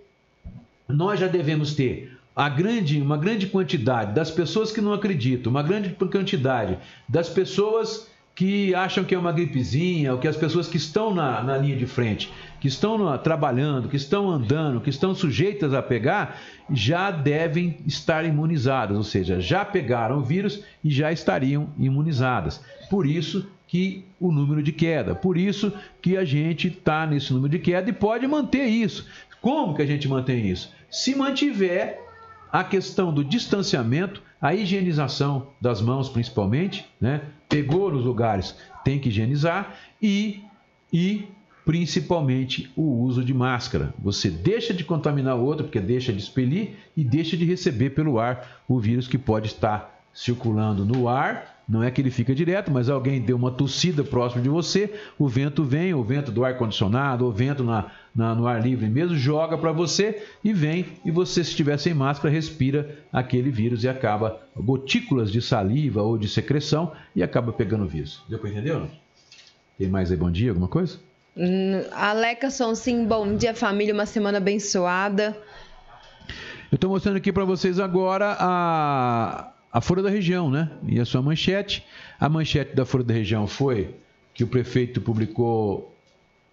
nós 0.89 1.21
já 1.21 1.27
devemos 1.27 1.73
ter 1.73 2.18
a 2.39 2.47
grande, 2.47 3.01
uma 3.01 3.17
grande 3.17 3.47
quantidade 3.47 4.13
das 4.13 4.31
pessoas 4.31 4.71
que 4.71 4.79
não 4.79 4.93
acreditam, 4.93 5.49
uma 5.51 5.61
grande 5.61 5.89
quantidade 5.89 6.77
das 7.05 7.27
pessoas 7.27 8.09
que 8.33 8.73
acham 8.73 9.03
que 9.03 9.13
é 9.13 9.19
uma 9.19 9.33
gripezinha, 9.33 10.13
ou 10.13 10.19
que 10.19 10.25
as 10.25 10.37
pessoas 10.37 10.65
que 10.65 10.77
estão 10.77 11.13
na, 11.13 11.43
na 11.43 11.57
linha 11.57 11.75
de 11.75 11.85
frente, 11.85 12.31
que 12.61 12.69
estão 12.69 13.17
trabalhando, 13.17 13.89
que 13.89 13.97
estão 13.97 14.29
andando, 14.29 14.79
que 14.79 14.89
estão 14.89 15.13
sujeitas 15.13 15.73
a 15.73 15.81
pegar, 15.81 16.39
já 16.71 17.11
devem 17.11 17.79
estar 17.85 18.23
imunizadas, 18.23 18.95
ou 18.95 19.03
seja, 19.03 19.41
já 19.41 19.65
pegaram 19.65 20.19
o 20.19 20.23
vírus 20.23 20.63
e 20.81 20.89
já 20.89 21.11
estariam 21.11 21.67
imunizadas. 21.77 22.63
Por 22.89 23.05
isso 23.05 23.49
que 23.67 24.05
o 24.17 24.31
número 24.31 24.63
de 24.63 24.71
queda, 24.71 25.13
por 25.13 25.37
isso 25.37 25.73
que 26.01 26.15
a 26.15 26.23
gente 26.23 26.69
está 26.69 27.05
nesse 27.05 27.33
número 27.33 27.51
de 27.51 27.59
queda 27.59 27.89
e 27.89 27.93
pode 27.93 28.25
manter 28.25 28.65
isso. 28.65 29.05
Como 29.41 29.75
que 29.75 29.81
a 29.81 29.85
gente 29.85 30.07
mantém 30.07 30.47
isso? 30.47 30.71
Se 30.89 31.13
mantiver 31.13 32.07
a 32.51 32.63
questão 32.63 33.13
do 33.13 33.23
distanciamento, 33.23 34.21
a 34.41 34.53
higienização 34.53 35.47
das 35.59 35.81
mãos 35.81 36.09
principalmente, 36.09 36.85
né? 36.99 37.21
Pegou 37.47 37.91
nos 37.91 38.05
lugares, 38.05 38.55
tem 38.83 38.99
que 38.99 39.09
higienizar 39.09 39.75
e 40.01 40.43
e 40.91 41.27
principalmente 41.65 42.71
o 42.75 43.03
uso 43.03 43.23
de 43.23 43.33
máscara. 43.33 43.93
Você 43.99 44.29
deixa 44.29 44.73
de 44.73 44.83
contaminar 44.83 45.35
o 45.37 45.43
outro 45.43 45.65
porque 45.65 45.79
deixa 45.79 46.11
de 46.11 46.19
expelir 46.19 46.77
e 46.97 47.03
deixa 47.03 47.37
de 47.37 47.45
receber 47.45 47.91
pelo 47.91 48.19
ar 48.19 48.63
o 48.67 48.79
vírus 48.79 49.07
que 49.07 49.17
pode 49.17 49.47
estar 49.47 50.03
circulando 50.11 50.83
no 50.83 51.07
ar 51.07 51.58
não 51.69 51.83
é 51.83 51.91
que 51.91 52.01
ele 52.01 52.09
fica 52.09 52.33
direto, 52.33 52.71
mas 52.71 52.89
alguém 52.89 53.21
deu 53.21 53.37
uma 53.37 53.51
tossida 53.51 54.03
próximo 54.03 54.41
de 54.41 54.49
você, 54.49 54.91
o 55.19 55.27
vento 55.27 55.63
vem, 55.63 55.93
o 55.93 56.03
vento 56.03 56.31
do 56.31 56.43
ar-condicionado, 56.43 57.27
o 57.27 57.31
vento 57.31 57.63
na, 57.63 57.91
na, 58.15 58.33
no 58.33 58.47
ar 58.47 58.59
livre 58.59 58.89
mesmo, 58.89 59.15
joga 59.15 59.55
para 59.55 59.71
você 59.71 60.23
e 60.43 60.51
vem, 60.51 60.87
e 61.05 61.11
você, 61.11 61.43
se 61.43 61.51
estiver 61.51 61.77
sem 61.77 61.93
máscara, 61.93 62.33
respira 62.33 62.97
aquele 63.13 63.51
vírus 63.51 63.83
e 63.83 63.87
acaba 63.87 64.41
gotículas 64.57 65.31
de 65.31 65.43
saliva 65.43 66.01
ou 66.01 66.17
de 66.17 66.27
secreção 66.27 66.91
e 67.15 67.21
acaba 67.21 67.53
pegando 67.53 67.83
o 67.83 67.87
vírus. 67.87 68.23
Deu 68.27 68.39
para 68.39 68.49
entender 68.49 68.73
não? 68.73 68.89
Tem 69.77 69.87
mais 69.87 70.11
aí 70.11 70.17
bom 70.17 70.31
dia, 70.31 70.49
alguma 70.49 70.67
coisa? 70.67 70.97
Hum, 71.37 71.83
Aleca 71.91 72.49
sim, 72.49 73.05
bom 73.05 73.35
dia 73.35 73.53
família, 73.53 73.93
uma 73.93 74.07
semana 74.07 74.39
abençoada. 74.39 75.37
Eu 76.71 76.75
estou 76.75 76.89
mostrando 76.89 77.17
aqui 77.17 77.31
para 77.31 77.45
vocês 77.45 77.79
agora 77.79 78.35
a, 78.39 79.51
a 79.71 79.81
Folha 79.81 80.01
da 80.01 80.09
Região, 80.09 80.49
né? 80.49 80.69
E 80.87 80.99
a 80.99 81.05
sua 81.05 81.21
manchete. 81.21 81.85
A 82.19 82.27
manchete 82.27 82.75
da 82.75 82.85
Folha 82.85 83.03
da 83.03 83.13
Região 83.13 83.47
foi 83.47 83.95
que 84.33 84.43
o 84.43 84.47
prefeito 84.47 84.99
publicou 84.99 85.95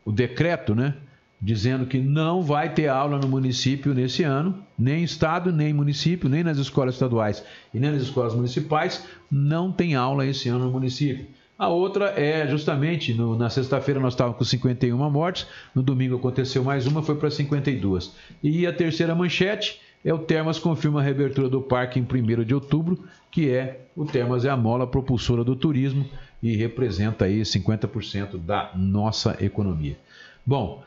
o 0.05 0.12
decreto, 0.12 0.75
né? 0.75 0.95
Dizendo 1.41 1.87
que 1.87 1.99
não 1.99 2.43
vai 2.43 2.73
ter 2.73 2.89
aula 2.89 3.19
no 3.19 3.29
município 3.29 3.93
nesse 3.95 4.23
ano, 4.23 4.62
nem 4.79 5.05
estado, 5.05 5.53
nem 5.53 5.73
município, 5.73 6.29
nem 6.29 6.43
nas 6.43 6.57
escolas 6.59 6.95
estaduais 6.95 7.45
e 7.75 7.79
nem 7.79 7.91
nas 7.91 8.03
escolas 8.03 8.35
municipais, 8.35 9.07
não 9.31 9.71
tem 9.71 9.95
aula 9.95 10.27
esse 10.27 10.49
ano 10.49 10.64
no 10.64 10.71
município. 10.71 11.27
A 11.59 11.69
outra 11.69 12.09
é 12.21 12.47
justamente 12.47 13.14
no, 13.14 13.37
na 13.37 13.49
sexta-feira 13.49 13.99
nós 13.99 14.12
estávamos 14.12 14.39
com 14.39 14.45
51 14.45 15.11
mortes, 15.11 15.47
no 15.75 15.83
domingo 15.83 16.17
aconteceu 16.17 16.62
mais 16.62 16.87
uma, 16.87 17.03
foi 17.03 17.14
para 17.17 17.31
52. 17.31 18.14
E 18.43 18.67
a 18.67 18.73
terceira 18.73 19.14
manchete 19.14 19.81
é 20.05 20.15
o 20.15 20.19
Termas 20.19 20.59
confirma 20.59 21.01
a 21.01 21.03
reabertura 21.03 21.49
do 21.49 21.61
parque 21.61 21.99
em 21.99 22.03
1 22.03 22.45
de 22.45 22.55
outubro, 22.55 23.05
que 23.31 23.51
é 23.51 23.87
o 23.97 24.05
Termas 24.05 24.45
é 24.45 24.51
a 24.51 24.57
mola 24.57 24.87
propulsora 24.87 25.43
do 25.43 25.57
turismo 25.57 26.07
e 26.43 26.57
representa 26.57 27.25
aí 27.25 27.41
50% 27.43 28.39
da 28.39 28.71
nossa 28.75 29.37
economia. 29.41 29.99
Bom, 30.45 30.83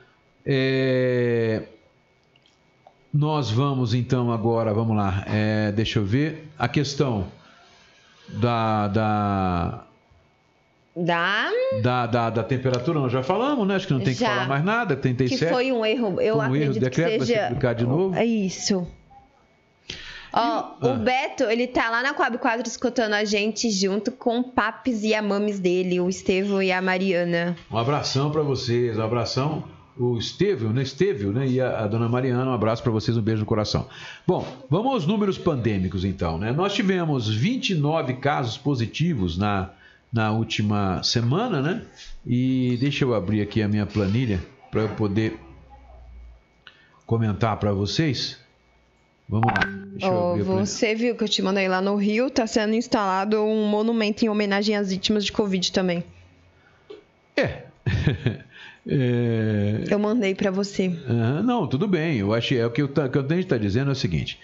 é... 0.45 1.63
nós 3.13 3.51
vamos 3.51 3.93
então 3.93 4.31
agora, 4.31 4.73
vamos 4.73 4.95
lá, 4.95 5.25
é... 5.27 5.71
deixa 5.71 5.99
eu 5.99 6.05
ver, 6.05 6.47
a 6.57 6.67
questão 6.67 7.27
da, 8.29 8.87
da 8.87 9.83
da... 10.95 11.49
Da, 11.81 12.05
da, 12.07 12.29
da 12.29 12.43
temperatura, 12.43 12.99
nós 12.99 13.11
já 13.11 13.23
falamos, 13.23 13.67
né? 13.67 13.75
Acho 13.75 13.87
que 13.87 13.93
não 13.93 14.01
tem 14.01 14.13
já. 14.13 14.27
que 14.27 14.33
falar 14.33 14.47
mais 14.47 14.65
nada. 14.65 14.95
37. 14.95 15.39
Que 15.39 15.51
foi 15.51 15.71
um 15.71 15.85
erro, 15.85 16.19
eu 16.19 16.35
foi 16.35 16.41
um 16.41 16.41
acredito 16.41 16.71
erro, 16.71 16.79
decreto, 16.79 17.19
que 17.19 17.25
seja... 17.25 17.39
vai 17.39 17.47
publicado 17.47 17.79
de 17.79 17.85
novo. 17.85 18.15
É 18.15 18.25
isso. 18.25 18.87
Ó, 20.31 20.75
oh, 20.81 20.87
o 20.87 20.97
Beto, 20.97 21.43
ele 21.43 21.67
tá 21.67 21.89
lá 21.89 22.03
na 22.03 22.13
Coab 22.13 22.37
4 22.37 22.67
escutando 22.67 23.13
a 23.13 23.25
gente 23.25 23.69
junto 23.71 24.11
com 24.11 24.39
o 24.39 24.43
Papis 24.43 25.03
e 25.03 25.13
a 25.13 25.21
mames 25.21 25.59
dele, 25.59 25.99
o 25.99 26.07
Estevão 26.07 26.61
e 26.61 26.71
a 26.71 26.81
Mariana. 26.81 27.55
Um 27.71 27.77
abração 27.77 28.31
para 28.31 28.41
vocês, 28.41 28.97
um 28.97 29.01
abração. 29.01 29.63
O 29.97 30.17
Estevão, 30.17 30.71
né? 30.71 30.83
Estevão, 30.83 31.33
né? 31.33 31.45
E 31.45 31.59
a, 31.59 31.83
a 31.83 31.87
dona 31.87 32.07
Mariana, 32.07 32.49
um 32.49 32.53
abraço 32.53 32.81
para 32.81 32.91
vocês, 32.91 33.17
um 33.17 33.21
beijo 33.21 33.41
no 33.41 33.45
coração. 33.45 33.87
Bom, 34.25 34.47
vamos 34.69 34.93
aos 34.93 35.05
números 35.05 35.37
pandêmicos 35.37 36.05
então, 36.05 36.37
né? 36.37 36.53
Nós 36.53 36.73
tivemos 36.73 37.27
29 37.27 38.13
casos 38.13 38.57
positivos 38.57 39.37
na, 39.37 39.71
na 40.13 40.31
última 40.31 41.03
semana, 41.03 41.61
né? 41.61 41.81
E 42.25 42.77
deixa 42.79 43.03
eu 43.03 43.13
abrir 43.13 43.41
aqui 43.41 43.61
a 43.61 43.67
minha 43.67 43.85
planilha 43.85 44.39
para 44.71 44.83
eu 44.83 44.89
poder 44.89 45.37
comentar 47.05 47.57
para 47.57 47.73
vocês. 47.73 48.37
Vamos 49.29 49.45
lá. 49.45 50.09
Oh, 50.09 50.43
você 50.43 50.95
viu 50.95 51.15
que 51.15 51.23
eu 51.23 51.29
te 51.29 51.41
mandei 51.43 51.67
lá 51.67 51.79
no 51.79 51.95
Rio, 51.95 52.27
está 52.27 52.47
sendo 52.47 52.73
instalado 52.73 53.39
um 53.43 53.67
monumento 53.67 54.25
em 54.25 54.29
homenagem 54.29 54.75
às 54.75 54.89
vítimas 54.89 55.23
de 55.23 55.31
Covid 55.31 55.71
também. 55.71 56.03
É. 57.37 57.63
é... 58.87 59.83
Eu 59.87 59.99
mandei 59.99 60.33
para 60.33 60.49
você. 60.49 60.87
Uhum, 60.87 61.43
não, 61.43 61.67
tudo 61.67 61.87
bem. 61.87 62.17
Eu 62.17 62.33
achei. 62.33 62.57
É 62.57 62.65
o 62.65 62.71
que, 62.71 62.81
eu, 62.81 62.89
que 62.89 62.99
a 62.99 63.21
gente 63.21 63.39
está 63.41 63.57
dizendo 63.57 63.89
é 63.89 63.91
o 63.91 63.95
seguinte. 63.95 64.39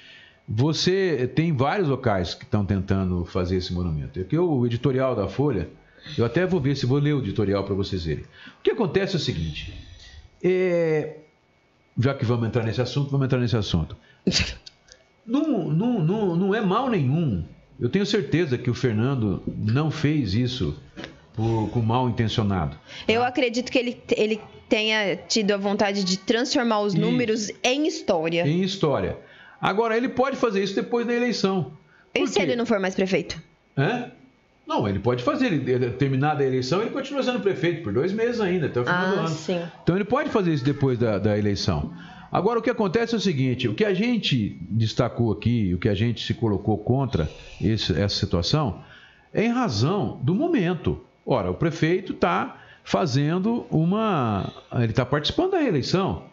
Você 0.48 1.32
tem 1.34 1.52
vários 1.52 1.90
locais 1.90 2.36
que 2.36 2.44
estão 2.44 2.64
tentando 2.64 3.26
fazer 3.26 3.56
esse 3.56 3.74
monumento. 3.74 4.20
Aqui 4.20 4.38
o 4.38 4.66
editorial 4.68 5.16
da 5.16 5.28
Folha, 5.28 5.68
eu 6.16 6.24
até 6.24 6.46
vou 6.46 6.62
ver 6.62 6.76
se 6.76 6.86
vou 6.86 7.00
ler 7.00 7.14
o 7.14 7.20
editorial 7.20 7.64
para 7.64 7.74
vocês 7.74 8.06
verem. 8.06 8.24
O 8.60 8.62
que 8.62 8.70
acontece 8.70 9.16
é 9.16 9.18
o 9.18 9.20
seguinte: 9.20 9.74
é... 10.44 11.18
já 11.98 12.14
que 12.14 12.24
vamos 12.24 12.48
entrar 12.48 12.64
nesse 12.64 12.82
assunto, 12.82 13.10
vamos 13.10 13.26
entrar 13.26 13.40
nesse 13.40 13.58
assunto. 13.58 13.98
não, 15.26 15.70
não, 15.70 16.00
não, 16.00 16.36
não 16.36 16.56
é 16.56 16.62
mal 16.62 16.90
nenhum. 16.90 17.44
Eu 17.80 17.90
tenho 17.90 18.06
certeza 18.06 18.58
que 18.58 18.70
o 18.70 18.74
Fernando 18.74 19.42
não 19.48 19.92
fez 19.92 20.34
isso 20.34 20.80
por, 21.34 21.70
com 21.70 21.82
mal 21.82 22.10
intencionado. 22.10 22.78
Eu 23.08 23.24
acredito 23.24 23.72
que 23.72 23.78
ele, 23.78 24.02
ele 24.16 24.40
tenha 24.70 25.16
tido 25.16 25.52
a 25.52 25.58
vontade 25.58 26.04
de 26.04 26.18
transformar 26.18 26.82
os 26.82 26.94
números 26.94 27.52
em 27.64 27.88
história. 27.88 28.48
Em 28.48 28.62
história. 28.62 29.18
Agora, 29.62 29.98
ele 29.98 30.10
pode 30.10 30.38
fazer 30.38 30.64
isso 30.64 30.76
depois 30.76 31.06
da 31.06 31.14
eleição. 31.14 31.72
E 32.14 32.28
se 32.28 32.42
ele 32.42 32.56
não 32.56 32.66
for 32.66 32.80
mais 32.80 32.96
prefeito? 32.96 33.42
É? 33.76 34.10
Não, 34.66 34.88
ele 34.88 35.00
pode 35.00 35.24
fazer. 35.24 35.48
Ele, 35.48 35.90
terminada 35.92 36.44
a 36.44 36.48
eleição, 36.48 36.82
ele 36.82 36.90
continua 36.90 37.22
sendo 37.22 37.40
prefeito 37.40 37.84
por 37.84 37.94
dois 37.94 38.12
meses 38.12 38.42
ainda, 38.42 38.66
até 38.68 38.80
o 38.80 38.84
final 38.84 39.00
ah, 39.00 39.10
do 39.10 39.20
ano. 39.20 39.30
Sim. 39.30 39.62
Então 39.84 39.96
ele 39.96 40.06
pode 40.06 40.30
fazer 40.30 40.54
isso 40.54 40.64
depois 40.64 40.98
da, 40.98 41.20
da 41.20 41.38
eleição. 41.38 41.94
Agora, 42.32 42.60
o 42.60 42.62
que 42.62 42.70
acontece 42.70 43.14
é 43.14 43.18
o 43.18 43.22
seguinte: 43.22 43.68
o 43.68 43.74
que 43.74 43.86
a 43.86 43.94
gente 43.94 44.58
destacou 44.62 45.32
aqui, 45.32 45.74
o 45.74 45.78
que 45.78 45.90
a 45.90 45.96
gente 45.96 46.26
se 46.26 46.34
colocou 46.34 46.78
contra 46.78 47.30
esse, 47.62 47.92
essa 47.94 48.16
situação, 48.16 48.84
é 49.34 49.46
em 49.46 49.52
razão 49.52 50.20
do 50.24 50.34
momento. 50.34 51.02
Ora, 51.26 51.50
o 51.50 51.56
prefeito 51.56 52.14
está 52.14 52.58
fazendo 52.84 53.66
uma. 53.70 54.52
Ele 54.74 54.92
está 54.92 55.06
participando 55.06 55.52
da 55.52 55.60
reeleição. 55.60 56.24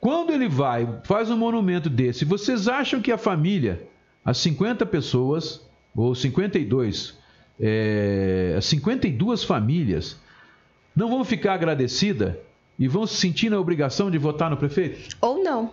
Quando 0.00 0.32
ele 0.32 0.48
vai, 0.48 0.88
faz 1.04 1.30
um 1.30 1.36
monumento 1.36 1.90
desse, 1.90 2.24
vocês 2.24 2.68
acham 2.68 3.00
que 3.00 3.10
a 3.10 3.18
família, 3.18 3.82
as 4.24 4.38
50 4.38 4.86
pessoas, 4.86 5.60
ou 5.94 6.14
52, 6.14 7.18
é, 7.60 8.54
as 8.56 8.64
52 8.66 9.42
famílias, 9.42 10.16
não 10.94 11.08
vão 11.08 11.24
ficar 11.24 11.54
agradecidas 11.54 12.36
e 12.78 12.86
vão 12.88 13.06
se 13.06 13.14
sentir 13.16 13.50
na 13.50 13.58
obrigação 13.58 14.10
de 14.10 14.18
votar 14.18 14.48
no 14.50 14.56
prefeito? 14.56 15.16
Ou 15.20 15.42
não. 15.42 15.72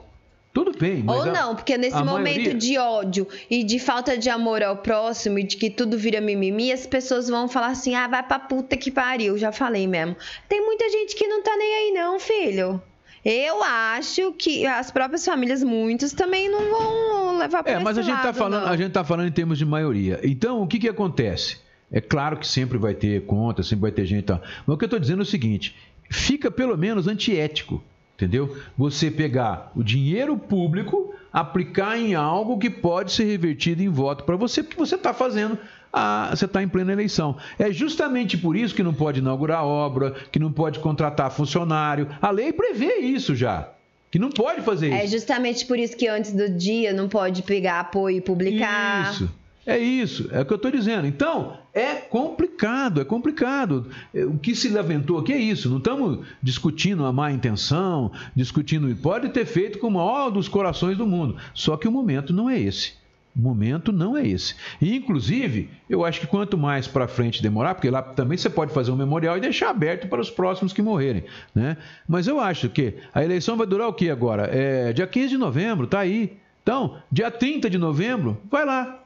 Tudo 0.53 0.71
bem, 0.77 1.03
mas. 1.03 1.17
Ou 1.17 1.23
a- 1.23 1.33
não, 1.33 1.53
porque 1.55 1.77
nesse 1.77 2.01
momento 2.01 2.35
maioria- 2.37 2.53
de 2.53 2.77
ódio 2.77 3.27
e 3.49 3.61
de 3.61 3.77
falta 3.77 4.17
de 4.17 4.29
amor 4.29 4.63
ao 4.63 4.77
próximo 4.77 5.37
e 5.37 5.43
de 5.43 5.57
que 5.57 5.69
tudo 5.69 5.97
vira 5.97 6.21
mimimi, 6.21 6.71
as 6.71 6.87
pessoas 6.87 7.27
vão 7.27 7.49
falar 7.49 7.67
assim: 7.67 7.93
ah, 7.93 8.07
vai 8.07 8.23
pra 8.23 8.39
puta 8.39 8.77
que 8.77 8.89
pariu. 8.89 9.37
Já 9.37 9.51
falei 9.51 9.85
mesmo. 9.85 10.15
Tem 10.47 10.65
muita 10.65 10.89
gente 10.89 11.13
que 11.13 11.27
não 11.27 11.43
tá 11.43 11.51
nem 11.57 11.73
aí, 11.75 11.91
não, 11.93 12.17
filho. 12.21 12.81
Eu 13.25 13.61
acho 13.63 14.31
que 14.33 14.65
as 14.65 14.91
próprias 14.91 15.25
famílias, 15.25 15.61
muitos, 15.63 16.13
também 16.13 16.47
não 16.49 16.69
vão 16.69 17.37
levar 17.39 17.61
pra 17.63 17.73
É, 17.73 17.79
mas 17.79 17.97
a 17.97 18.01
gente, 18.01 18.15
tá 18.17 18.25
lado, 18.25 18.35
falando, 18.37 18.63
não. 18.63 18.71
a 18.71 18.77
gente 18.77 18.91
tá 18.91 19.03
falando 19.03 19.27
em 19.27 19.31
termos 19.31 19.57
de 19.57 19.65
maioria. 19.65 20.19
Então, 20.23 20.61
o 20.61 20.67
que 20.67 20.79
que 20.79 20.87
acontece? 20.87 21.57
É 21.91 21.99
claro 21.99 22.37
que 22.37 22.47
sempre 22.47 22.77
vai 22.77 22.93
ter 22.93 23.25
conta, 23.25 23.61
sempre 23.61 23.81
vai 23.81 23.91
ter 23.91 24.05
gente 24.05 24.19
e 24.19 24.27
tal. 24.27 24.41
Mas 24.65 24.73
o 24.73 24.77
que 24.77 24.85
eu 24.85 24.87
estou 24.87 24.99
dizendo 24.99 25.19
é 25.19 25.23
o 25.23 25.25
seguinte: 25.25 25.75
fica 26.09 26.49
pelo 26.51 26.77
menos 26.77 27.07
antiético, 27.07 27.83
entendeu? 28.15 28.57
Você 28.77 29.09
pegar 29.11 29.71
o 29.75 29.83
dinheiro 29.83 30.37
público, 30.37 31.13
aplicar 31.33 31.97
em 31.97 32.15
algo 32.15 32.57
que 32.57 32.69
pode 32.69 33.11
ser 33.11 33.25
revertido 33.25 33.81
em 33.83 33.89
voto 33.89 34.23
para 34.23 34.35
você, 34.35 34.63
porque 34.63 34.77
você 34.79 34.95
está 34.95 35.13
fazendo. 35.13 35.57
a- 35.97 36.29
você 36.35 36.43
está 36.43 36.61
em 36.61 36.67
plena 36.67 36.91
eleição. 36.91 37.37
É 37.57 37.71
justamente 37.71 38.37
por 38.37 38.57
isso 38.57 38.75
que 38.75 38.83
não 38.83 38.93
pode 38.93 39.19
inaugurar 39.21 39.63
obra, 39.63 40.11
que 40.29 40.37
não 40.37 40.51
pode 40.51 40.79
contratar 40.79 41.31
funcionário. 41.31 42.09
A 42.21 42.31
lei 42.31 42.51
prevê 42.51 42.95
isso 42.97 43.33
já. 43.33 43.69
Que 44.11 44.19
não 44.19 44.29
pode 44.29 44.61
fazer 44.61 44.87
isso. 44.89 44.97
É 45.03 45.07
justamente 45.07 45.65
por 45.65 45.79
isso 45.79 45.95
que 45.95 46.05
antes 46.09 46.33
do 46.33 46.49
dia 46.49 46.91
não 46.91 47.07
pode 47.07 47.43
pegar 47.43 47.79
apoio 47.79 48.17
e 48.17 48.21
publicar. 48.21 49.09
Isso. 49.13 49.31
É 49.66 49.78
isso, 49.80 50.30
é 50.32 50.41
o 50.41 50.45
que 50.45 50.53
eu 50.53 50.57
estou 50.57 50.70
dizendo. 50.70 51.07
Então, 51.07 51.57
é 51.74 51.95
complicado, 51.95 53.01
é 53.01 53.05
complicado. 53.05 53.89
É, 54.13 54.24
O 54.24 54.38
que 54.38 54.55
se 54.55 54.70
levantou 54.70 55.18
aqui 55.18 55.34
é 55.34 55.39
isso. 55.39 55.70
Não 55.70 55.80
estamos 55.80 56.26
discutindo 56.41 57.03
a 57.03 57.11
má 57.11 57.32
intenção, 57.32 58.11
discutindo. 58.36 58.95
Pode 58.95 59.30
ter 59.30 59.45
feito 59.45 59.80
com 59.80 59.88
o 59.88 59.91
maior 59.91 60.30
dos 60.30 60.47
corações 60.47 60.97
do 60.97 61.07
mundo. 61.07 61.36
Só 61.53 61.78
que 61.78 61.88
o 61.88 61.91
momento 61.91 62.32
não 62.32 62.47
é 62.47 62.59
esse. 62.59 62.93
O 63.36 63.41
momento 63.41 63.91
não 63.91 64.16
é 64.16 64.26
esse. 64.26 64.55
E, 64.80 64.95
inclusive, 64.95 65.70
eu 65.89 66.05
acho 66.05 66.22
que 66.22 66.28
quanto 66.28 66.57
mais 66.57 66.88
para 66.88 67.07
frente 67.07 67.41
demorar, 67.41 67.76
porque 67.76 67.89
lá 67.89 68.01
também 68.01 68.38
você 68.38 68.49
pode 68.49 68.72
fazer 68.72 68.91
um 68.91 68.95
memorial 68.95 69.36
e 69.36 69.41
deixar 69.41 69.72
aberto 69.72 70.07
para 70.07 70.22
os 70.22 70.30
próximos 70.30 70.72
que 70.72 70.82
morrerem. 70.82 71.26
Né? 71.53 71.76
Mas 72.07 72.28
eu 72.28 72.39
acho 72.39 72.70
que 72.70 72.93
a 73.13 73.24
eleição 73.24 73.57
vai 73.57 73.68
durar 73.68 73.89
o 73.89 73.93
que 73.93 74.09
agora? 74.09 74.47
É, 74.53 74.93
dia 74.93 75.07
15 75.07 75.30
de 75.30 75.38
novembro, 75.38 75.88
tá 75.88 75.99
aí. 75.99 76.38
Então, 76.63 76.97
dia 77.11 77.30
30 77.30 77.70
de 77.70 77.78
novembro, 77.78 78.38
vai 78.49 78.66
lá. 78.66 79.04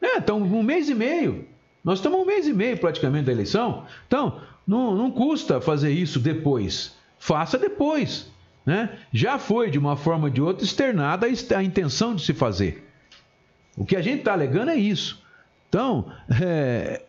É, 0.00 0.18
então 0.18 0.40
um 0.42 0.62
mês 0.62 0.88
e 0.88 0.94
meio. 0.94 1.46
Nós 1.82 1.98
estamos 1.98 2.20
um 2.20 2.24
mês 2.24 2.46
e 2.46 2.52
meio 2.52 2.76
praticamente 2.78 3.26
da 3.26 3.32
eleição. 3.32 3.84
Então, 4.06 4.40
não, 4.66 4.94
não 4.94 5.10
custa 5.10 5.60
fazer 5.60 5.90
isso 5.90 6.18
depois. 6.20 6.96
Faça 7.18 7.56
depois. 7.56 8.30
Né? 8.66 8.98
Já 9.12 9.38
foi, 9.38 9.70
de 9.70 9.78
uma 9.78 9.96
forma 9.96 10.24
ou 10.24 10.30
de 10.30 10.42
outra, 10.42 10.64
externada 10.64 11.26
a 11.26 11.62
intenção 11.62 12.14
de 12.14 12.22
se 12.22 12.34
fazer. 12.34 12.86
O 13.76 13.84
que 13.84 13.96
a 13.96 14.02
gente 14.02 14.18
está 14.18 14.32
alegando 14.32 14.70
é 14.70 14.76
isso. 14.76 15.22
Então, 15.68 16.12
é, 16.28 17.00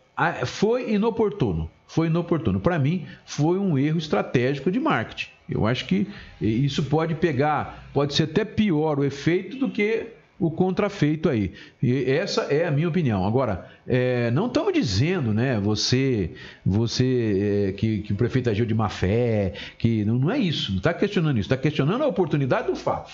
foi 0.46 0.92
inoportuno. 0.92 1.70
Foi 1.86 2.06
inoportuno. 2.06 2.60
Para 2.60 2.78
mim, 2.78 3.06
foi 3.26 3.58
um 3.58 3.76
erro 3.76 3.98
estratégico 3.98 4.70
de 4.70 4.80
marketing. 4.80 5.28
Eu 5.48 5.66
acho 5.66 5.84
que 5.86 6.06
isso 6.40 6.84
pode 6.84 7.16
pegar, 7.16 7.90
pode 7.92 8.14
ser 8.14 8.22
até 8.22 8.44
pior 8.44 9.00
o 9.00 9.04
efeito 9.04 9.56
do 9.56 9.68
que 9.68 10.06
o 10.40 10.50
contrafeito 10.50 11.28
aí. 11.28 11.52
E 11.82 12.10
essa 12.10 12.44
é 12.44 12.66
a 12.66 12.70
minha 12.70 12.88
opinião. 12.88 13.26
Agora, 13.26 13.68
é, 13.86 14.30
não 14.30 14.46
estamos 14.46 14.72
dizendo, 14.72 15.34
né, 15.34 15.60
você, 15.60 16.30
você 16.64 17.68
é, 17.68 17.72
que, 17.72 17.98
que 17.98 18.12
o 18.14 18.16
prefeito 18.16 18.48
agiu 18.48 18.64
de 18.64 18.74
má 18.74 18.88
fé, 18.88 19.52
que 19.76 20.02
não, 20.04 20.18
não 20.18 20.30
é 20.30 20.38
isso. 20.38 20.70
Não 20.70 20.78
está 20.78 20.94
questionando 20.94 21.36
isso. 21.38 21.46
Está 21.46 21.58
questionando 21.58 22.02
a 22.02 22.06
oportunidade 22.06 22.68
do 22.68 22.74
fato. 22.74 23.12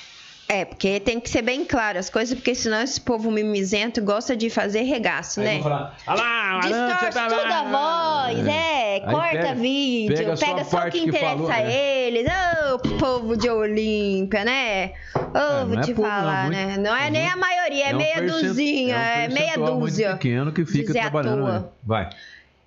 É, 0.48 0.64
porque 0.64 1.00
tem 1.00 1.18
que 1.18 1.28
ser 1.28 1.42
bem 1.42 1.64
claro 1.64 1.98
as 1.98 2.08
coisas, 2.08 2.34
porque 2.38 2.54
senão 2.54 2.80
esse 2.80 3.00
povo 3.00 3.30
mimizento 3.32 4.00
gosta 4.00 4.36
de 4.36 4.48
fazer 4.48 4.82
regaço, 4.82 5.40
Aí 5.40 5.46
né? 5.56 5.62
falar, 5.62 5.96
"Ah 6.06 6.14
lá, 6.14 6.60
Distorce 6.60 7.18
tá- 7.18 7.28
tudo 7.28 7.52
a 7.52 7.62
voz, 7.64 8.46
é, 8.46 8.94
Aí 8.94 9.00
corta 9.00 9.30
pega- 9.32 9.54
vídeo, 9.56 10.16
pega 10.16 10.36
pega, 10.36 10.64
só 10.64 10.78
o 10.78 10.84
que 10.84 10.90
que 11.00 11.08
interessa 11.08 11.30
falou, 11.34 11.50
a 11.50 11.56
né? 11.56 11.74
eles. 11.74 12.26
Ô, 12.72 12.78
povo 12.98 13.36
de 13.36 13.50
Olímpia, 13.50 14.44
né? 14.44 14.92
Ô, 15.16 15.18
É, 15.38 15.64
vou 15.64 15.74
não 15.74 15.80
é 15.80 15.84
te 15.84 15.94
não, 15.94 16.02
falar, 16.04 16.44
muito- 16.44 16.56
né? 16.56 16.76
Não 16.78 16.94
é, 16.94 17.06
é 17.08 17.10
nem 17.10 17.26
a 17.28 17.36
maioria, 17.36 17.86
é, 17.90 17.94
um 17.94 17.98
meia 17.98 18.22
um 18.22 18.94
é, 18.94 19.28
meia 19.28 19.28
percentual 19.28 19.78
dúzia. 19.80 20.08
muito 20.10 20.18
pequeno 20.20 20.52
que 20.52 20.64
fica 20.64 20.92
trabalhando. 20.92 21.44
né? 21.44 21.64
Vai. 21.82 22.08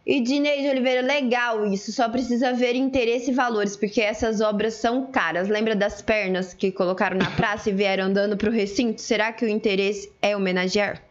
E 0.05 0.21
Dinei 0.21 0.61
de 0.63 0.69
Oliveira, 0.69 1.01
legal 1.05 1.65
isso, 1.65 1.91
só 1.91 2.09
precisa 2.09 2.51
ver 2.53 2.73
interesse 2.75 3.29
e 3.29 3.33
valores, 3.33 3.75
porque 3.75 4.01
essas 4.01 4.41
obras 4.41 4.73
são 4.75 5.05
caras. 5.07 5.47
Lembra 5.49 5.75
das 5.75 6.01
pernas 6.01 6.53
que 6.53 6.71
colocaram 6.71 7.17
na 7.17 7.29
praça 7.31 7.69
e 7.69 7.73
vieram 7.73 8.05
andando 8.05 8.35
pro 8.35 8.49
recinto? 8.49 9.01
Será 9.01 9.31
que 9.31 9.45
o 9.45 9.47
interesse 9.47 10.11
é 10.21 10.35
homenagear? 10.35 11.01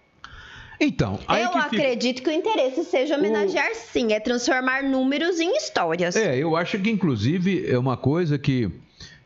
Então, 0.80 1.18
aí 1.28 1.42
Eu 1.42 1.50
que 1.50 1.62
fica- 1.62 1.76
acredito 1.76 2.22
que 2.22 2.30
o 2.30 2.32
interesse 2.32 2.84
seja 2.84 3.16
homenagear 3.16 3.74
sim, 3.74 4.12
é 4.12 4.20
transformar 4.20 4.82
números 4.84 5.38
em 5.40 5.56
histórias. 5.56 6.14
É, 6.16 6.36
eu 6.36 6.56
acho 6.56 6.78
que 6.78 6.88
inclusive 6.90 7.68
é 7.68 7.76
uma 7.78 7.96
coisa 7.96 8.38
que 8.38 8.70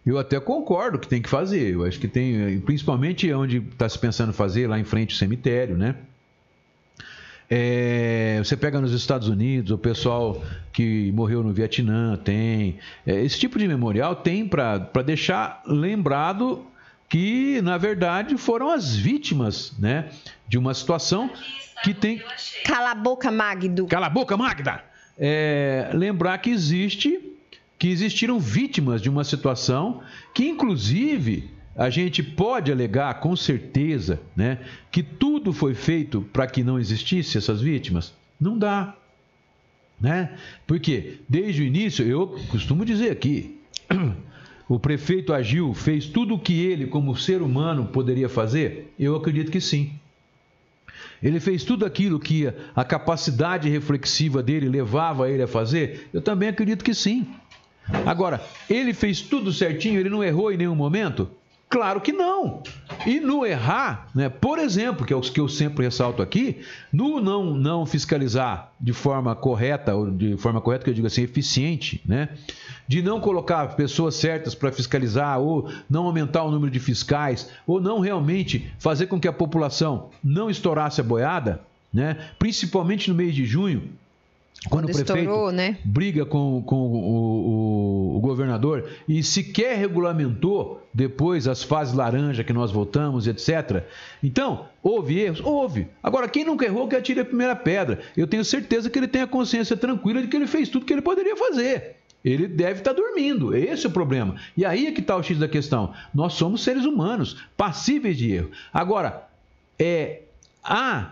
eu 0.04 0.18
até 0.18 0.40
concordo 0.40 0.98
que 0.98 1.06
tem 1.06 1.20
que 1.22 1.28
fazer. 1.28 1.74
Eu 1.74 1.84
acho 1.84 1.98
que 2.00 2.08
tem, 2.08 2.58
principalmente 2.60 3.30
onde 3.32 3.58
está 3.58 3.88
se 3.88 3.98
pensando 3.98 4.32
fazer, 4.32 4.66
lá 4.66 4.78
em 4.78 4.84
frente 4.84 5.12
ao 5.12 5.18
cemitério, 5.18 5.76
né? 5.76 5.94
É, 7.54 8.38
você 8.38 8.56
pega 8.56 8.80
nos 8.80 8.94
Estados 8.94 9.28
Unidos, 9.28 9.72
o 9.72 9.76
pessoal 9.76 10.42
que 10.72 11.12
morreu 11.12 11.42
no 11.42 11.52
Vietnã 11.52 12.16
tem. 12.16 12.78
É, 13.06 13.20
esse 13.22 13.38
tipo 13.38 13.58
de 13.58 13.68
memorial 13.68 14.16
tem 14.16 14.48
para 14.48 14.78
deixar 15.04 15.62
lembrado 15.66 16.64
que, 17.10 17.60
na 17.60 17.76
verdade, 17.76 18.38
foram 18.38 18.70
as 18.70 18.96
vítimas 18.96 19.74
né, 19.78 20.08
de 20.48 20.56
uma 20.56 20.72
situação 20.72 21.28
que 21.84 21.92
tem. 21.92 22.22
Cala 22.64 22.92
a 22.92 22.94
boca, 22.94 23.30
Magdo. 23.30 23.86
Cala 23.86 24.06
a 24.06 24.10
boca, 24.10 24.34
Magda! 24.34 24.82
É, 25.18 25.90
lembrar 25.92 26.38
que 26.38 26.48
existe, 26.48 27.20
que 27.78 27.88
existiram 27.88 28.40
vítimas 28.40 29.02
de 29.02 29.10
uma 29.10 29.24
situação 29.24 30.02
que, 30.34 30.48
inclusive, 30.48 31.50
a 31.76 31.88
gente 31.88 32.22
pode 32.22 32.70
alegar 32.70 33.20
com 33.20 33.34
certeza, 33.34 34.20
né, 34.36 34.58
que 34.90 35.02
tudo 35.02 35.52
foi 35.52 35.74
feito 35.74 36.22
para 36.32 36.46
que 36.46 36.62
não 36.62 36.78
existisse 36.78 37.38
essas 37.38 37.60
vítimas. 37.60 38.12
Não 38.40 38.58
dá, 38.58 38.94
né? 40.00 40.36
Porque 40.66 41.18
desde 41.28 41.62
o 41.62 41.64
início 41.64 42.04
eu 42.04 42.38
costumo 42.48 42.84
dizer 42.84 43.10
aqui, 43.10 43.58
o 44.68 44.78
prefeito 44.78 45.32
agiu, 45.32 45.72
fez 45.72 46.06
tudo 46.06 46.34
o 46.34 46.38
que 46.38 46.60
ele, 46.60 46.86
como 46.86 47.16
ser 47.16 47.40
humano, 47.40 47.86
poderia 47.86 48.28
fazer. 48.28 48.92
Eu 48.98 49.14
acredito 49.14 49.50
que 49.50 49.60
sim. 49.60 49.92
Ele 51.22 51.38
fez 51.38 51.62
tudo 51.62 51.86
aquilo 51.86 52.18
que 52.18 52.52
a 52.74 52.84
capacidade 52.84 53.68
reflexiva 53.68 54.42
dele 54.42 54.68
levava 54.68 55.30
ele 55.30 55.42
a 55.42 55.48
fazer? 55.48 56.08
Eu 56.12 56.20
também 56.20 56.48
acredito 56.48 56.84
que 56.84 56.94
sim. 56.94 57.28
Agora, 58.04 58.44
ele 58.68 58.92
fez 58.92 59.20
tudo 59.20 59.52
certinho, 59.52 60.00
ele 60.00 60.10
não 60.10 60.22
errou 60.22 60.52
em 60.52 60.56
nenhum 60.56 60.74
momento? 60.74 61.30
Claro 61.72 62.02
que 62.02 62.12
não. 62.12 62.62
E 63.06 63.18
no 63.18 63.46
errar, 63.46 64.06
né, 64.14 64.28
por 64.28 64.58
exemplo, 64.58 65.06
que 65.06 65.12
é 65.12 65.16
o 65.16 65.22
que 65.22 65.40
eu 65.40 65.48
sempre 65.48 65.86
ressalto 65.86 66.20
aqui, 66.20 66.60
no 66.92 67.18
não, 67.18 67.54
não 67.54 67.86
fiscalizar 67.86 68.70
de 68.78 68.92
forma 68.92 69.34
correta, 69.34 69.94
ou 69.94 70.10
de 70.10 70.36
forma 70.36 70.60
correta 70.60 70.84
que 70.84 70.90
eu 70.90 70.94
digo 70.94 71.06
assim, 71.06 71.22
eficiente, 71.22 72.02
né, 72.04 72.28
de 72.86 73.00
não 73.00 73.18
colocar 73.20 73.68
pessoas 73.74 74.16
certas 74.16 74.54
para 74.54 74.70
fiscalizar, 74.70 75.40
ou 75.40 75.66
não 75.88 76.04
aumentar 76.04 76.42
o 76.42 76.50
número 76.50 76.70
de 76.70 76.78
fiscais, 76.78 77.50
ou 77.66 77.80
não 77.80 78.00
realmente 78.00 78.70
fazer 78.78 79.06
com 79.06 79.18
que 79.18 79.26
a 79.26 79.32
população 79.32 80.10
não 80.22 80.50
estourasse 80.50 81.00
a 81.00 81.04
boiada, 81.04 81.62
né, 81.90 82.18
principalmente 82.38 83.08
no 83.08 83.16
mês 83.16 83.34
de 83.34 83.46
junho, 83.46 83.88
quando, 84.68 84.70
Quando 84.70 84.84
o 84.84 84.86
prefeito 84.86 85.16
estourou, 85.18 85.50
né? 85.52 85.78
briga 85.84 86.24
com, 86.24 86.62
com 86.64 86.76
o, 86.76 86.96
o- 88.14 88.16
o 88.16 88.20
governador 88.20 88.88
e 89.08 89.22
sequer 89.22 89.76
regulamentou 89.78 90.86
depois 90.94 91.48
as 91.48 91.62
fases 91.62 91.94
laranja 91.94 92.44
que 92.44 92.52
nós 92.52 92.70
votamos, 92.70 93.26
etc. 93.26 93.84
Então, 94.22 94.66
houve 94.82 95.18
erros? 95.18 95.40
Houve. 95.40 95.88
Agora, 96.02 96.28
quem 96.28 96.44
nunca 96.44 96.64
errou 96.64 96.86
que 96.86 96.94
atire 96.94 97.20
a 97.20 97.24
primeira 97.24 97.56
pedra. 97.56 98.00
Eu 98.16 98.26
tenho 98.26 98.44
certeza 98.44 98.88
que 98.88 98.98
ele 98.98 99.08
tem 99.08 99.22
a 99.22 99.26
consciência 99.26 99.76
tranquila 99.76 100.20
de 100.22 100.28
que 100.28 100.36
ele 100.36 100.46
fez 100.46 100.68
tudo 100.68 100.84
que 100.86 100.92
ele 100.92 101.02
poderia 101.02 101.36
fazer. 101.36 101.96
Ele 102.24 102.46
deve 102.46 102.78
estar 102.78 102.92
dormindo, 102.92 103.52
esse 103.56 103.84
é 103.84 103.88
o 103.88 103.92
problema. 103.92 104.36
E 104.56 104.64
aí 104.64 104.86
é 104.86 104.92
que 104.92 105.00
está 105.00 105.16
o 105.16 105.22
X 105.24 105.38
da 105.38 105.48
questão. 105.48 105.92
Nós 106.14 106.34
somos 106.34 106.62
seres 106.62 106.84
humanos, 106.84 107.44
passíveis 107.56 108.16
de 108.16 108.30
erro. 108.32 108.50
Agora, 108.72 109.26
é, 109.76 110.20
há 110.62 111.10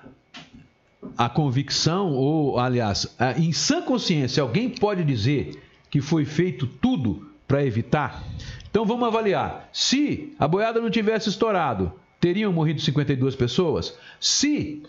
a 1.17 1.29
convicção, 1.29 2.13
ou 2.13 2.59
aliás, 2.59 3.15
a- 3.19 3.33
em 3.39 3.53
sã 3.53 3.83
consciência, 3.83 4.43
alguém 4.43 4.69
pode 4.69 5.05
dizer 5.05 5.61
que 5.91 6.01
foi 6.01 6.25
feito 6.25 6.67
tudo 6.67 7.29
para 7.47 7.65
evitar? 7.65 8.23
Então 8.71 8.85
vamos 8.85 9.07
avaliar. 9.07 9.69
Se 9.73 10.33
a 10.39 10.47
boiada 10.47 10.81
não 10.81 10.91
tivesse 10.91 11.29
estourado, 11.29 11.93
teriam 12.21 12.53
morrido 12.53 12.81
52 12.81 13.35
pessoas? 13.35 13.97
Se 14.21 14.83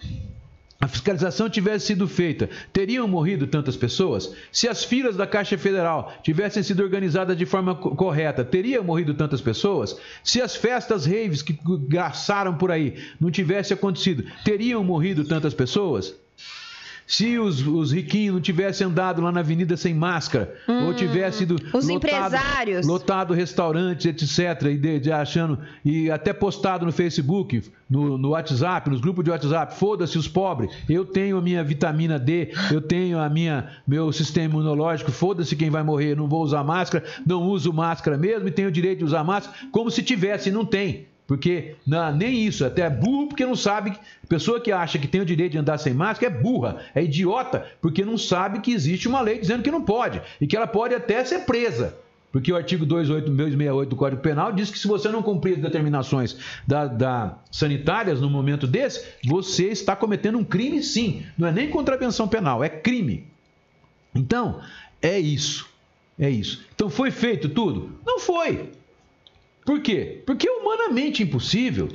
a 0.82 0.88
fiscalização 0.88 1.48
tivesse 1.48 1.86
sido 1.86 2.08
feita, 2.08 2.50
teriam 2.74 3.08
morrido 3.08 3.46
tantas 3.46 3.76
pessoas? 3.78 4.34
Se 4.52 4.68
as 4.68 4.84
filas 4.84 5.16
da 5.16 5.28
Caixa 5.28 5.56
Federal 5.58 6.12
tivessem 6.24 6.64
sido 6.64 6.82
organizadas 6.82 7.38
de 7.38 7.46
forma 7.46 7.76
co- 7.76 7.96
correta, 7.96 8.44
teriam 8.44 8.84
morrido 8.84 9.14
tantas 9.14 9.40
pessoas? 9.40 9.96
Se 10.24 10.42
as 10.42 10.56
festas 10.56 11.06
raves 11.06 11.44
que 11.44 11.58
graçaram 11.88 12.56
por 12.58 12.72
aí 12.72 12.96
não 13.20 13.30
tivessem 13.30 13.76
acontecido, 13.76 14.24
teriam 14.44 14.84
morrido 14.84 15.24
tantas 15.24 15.54
pessoas? 15.54 16.16
Se 17.14 17.38
os, 17.38 17.60
os 17.68 17.92
riquinhos 17.92 18.34
não 18.36 18.40
tivessem 18.42 18.88
andado 18.88 19.22
lá 19.22 19.34
na 19.34 19.42
avenida 19.42 19.76
sem 19.76 19.94
máscara, 19.94 20.56
ou 20.86 20.94
tivesse 20.94 21.44
ido 21.44 21.56
Hum, 21.56 21.78
os 21.78 21.90
empresários. 21.90 22.88
lotado 22.88 23.34
restaurantes, 23.34 24.06
etc., 24.06 24.68
e 24.72 24.78
de- 24.78 24.98
de 25.02 25.12
achando, 25.12 25.60
e 25.84 26.10
até 26.10 26.32
postado 26.32 26.86
no 26.86 26.92
Facebook, 26.94 27.64
no, 27.90 28.18
no 28.18 28.30
WhatsApp, 28.30 28.90
nos 28.90 29.02
grupos 29.02 29.26
de 29.26 29.30
WhatsApp, 29.30 29.76
foda-se 29.76 30.18
os 30.18 30.26
pobres, 30.30 30.72
eu 30.90 31.04
tenho 31.04 31.36
a 31.38 31.42
minha 31.42 31.62
vitamina 31.66 32.18
D, 32.18 32.54
eu 32.72 32.80
tenho 32.80 33.20
a 33.20 33.28
minha 33.30 33.68
meu 33.86 34.10
sistema 34.14 34.54
imunológico, 34.54 35.12
foda-se 35.12 35.54
quem 35.58 35.70
vai 35.70 35.84
morrer, 35.84 36.16
não 36.16 36.30
vou 36.30 36.42
usar 36.42 36.64
máscara, 36.64 37.04
não 37.28 37.44
uso 37.44 37.74
máscara 37.74 38.18
mesmo 38.18 38.48
e 38.48 38.52
tenho 38.52 38.70
o 38.70 38.72
direito 38.72 39.00
de 39.00 39.04
usar 39.06 39.26
máscara, 39.26 39.54
como 39.70 39.92
se 39.92 40.02
tivesse, 40.02 40.50
não 40.50 40.64
tem. 40.64 41.11
Porque 41.32 41.76
na- 41.88 42.12
nem 42.12 42.46
isso, 42.46 42.66
até 42.66 42.82
é 42.82 42.90
burro 42.90 43.28
porque 43.28 43.46
não 43.46 43.56
sabe. 43.56 43.98
Pessoa 44.28 44.60
que 44.60 44.70
acha 44.70 45.00
que 45.00 45.08
tem 45.08 45.22
o 45.22 45.26
direito 45.26 45.54
de 45.54 45.58
andar 45.58 45.78
sem 45.78 45.94
máscara 45.94 46.34
é 46.34 46.38
burra, 46.38 46.82
é 46.94 47.02
idiota, 47.02 47.66
porque 47.82 48.04
não 48.04 48.18
sabe 48.18 48.60
que 48.60 48.74
existe 48.74 49.08
uma 49.08 49.22
lei 49.22 49.40
dizendo 49.40 49.64
que 49.64 49.72
não 49.72 49.82
pode 49.82 50.22
e 50.42 50.46
que 50.46 50.58
ela 50.58 50.68
pode 50.68 50.94
até 50.94 51.24
ser 51.24 51.46
presa. 51.46 51.96
Porque 52.34 52.52
o 52.52 52.56
artigo 52.58 52.86
268 52.86 53.90
do 53.90 53.96
Código 53.96 54.22
Penal 54.22 54.52
diz 54.52 54.70
que 54.70 54.78
se 54.78 54.90
você 54.90 55.08
não 55.08 55.24
cumprir 55.24 55.56
as 55.56 55.62
determinações 55.62 56.36
da, 56.68 56.86
da- 56.88 57.38
sanitárias 57.50 58.20
no 58.20 58.30
momento 58.30 58.68
desse, 58.68 59.02
você 59.26 59.68
está 59.70 59.96
cometendo 59.96 60.38
um 60.38 60.44
crime 60.44 60.84
sim. 60.84 61.26
Não 61.38 61.48
é 61.48 61.52
nem 61.54 61.70
contravenção 61.70 62.28
penal, 62.28 62.62
é 62.62 62.68
crime. 62.68 63.26
Então, 64.14 64.60
é 65.02 65.18
isso. 65.18 65.66
É 66.20 66.30
isso. 66.30 66.62
Então 66.76 66.90
foi 66.90 67.10
feito 67.10 67.48
tudo? 67.48 67.90
Não 68.06 68.20
foi. 68.20 68.70
Por 69.66 69.82
quê? 69.82 70.22
Porque 70.26 70.48
é 70.48 70.52
humanamente 70.52 71.24
impossível. 71.24 71.90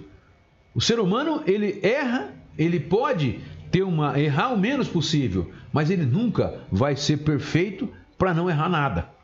O 0.74 0.80
ser 0.80 1.00
humano, 1.00 1.42
ele 1.46 1.80
erra, 1.82 2.32
ele 2.58 2.78
pode 2.78 3.40
ter 3.70 3.82
uma 3.82 4.18
errar 4.20 4.52
o 4.52 4.58
menos 4.58 4.88
possível, 4.88 5.50
mas 5.72 5.90
ele 5.90 6.04
nunca 6.04 6.60
vai 6.70 6.96
ser 6.96 7.18
perfeito 7.18 7.88
para 8.16 8.32
não 8.32 8.48
errar 8.48 8.68
nada. 8.68 9.16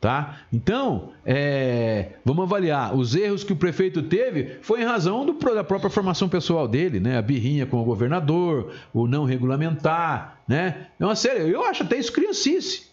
Tá? 0.00 0.42
Então, 0.52 1.10
é, 1.26 2.10
vamos 2.24 2.44
avaliar. 2.44 2.94
Os 2.94 3.16
erros 3.16 3.42
que 3.42 3.52
o 3.52 3.56
prefeito 3.56 4.00
teve 4.00 4.58
foi 4.62 4.80
em 4.80 4.84
razão 4.84 5.26
do- 5.26 5.32
da 5.52 5.64
própria 5.64 5.90
formação 5.90 6.28
pessoal 6.28 6.68
dele, 6.68 7.00
né? 7.00 7.18
A 7.18 7.22
birrinha 7.22 7.66
com 7.66 7.78
o 7.78 7.84
governador, 7.84 8.72
o 8.94 9.08
não 9.08 9.24
regulamentar, 9.24 10.38
né? 10.46 10.86
É 11.00 11.04
uma 11.04 11.16
série. 11.16 11.50
Eu 11.50 11.64
acho 11.64 11.82
até 11.82 11.96
isso 11.98 12.12
criancice. 12.12 12.86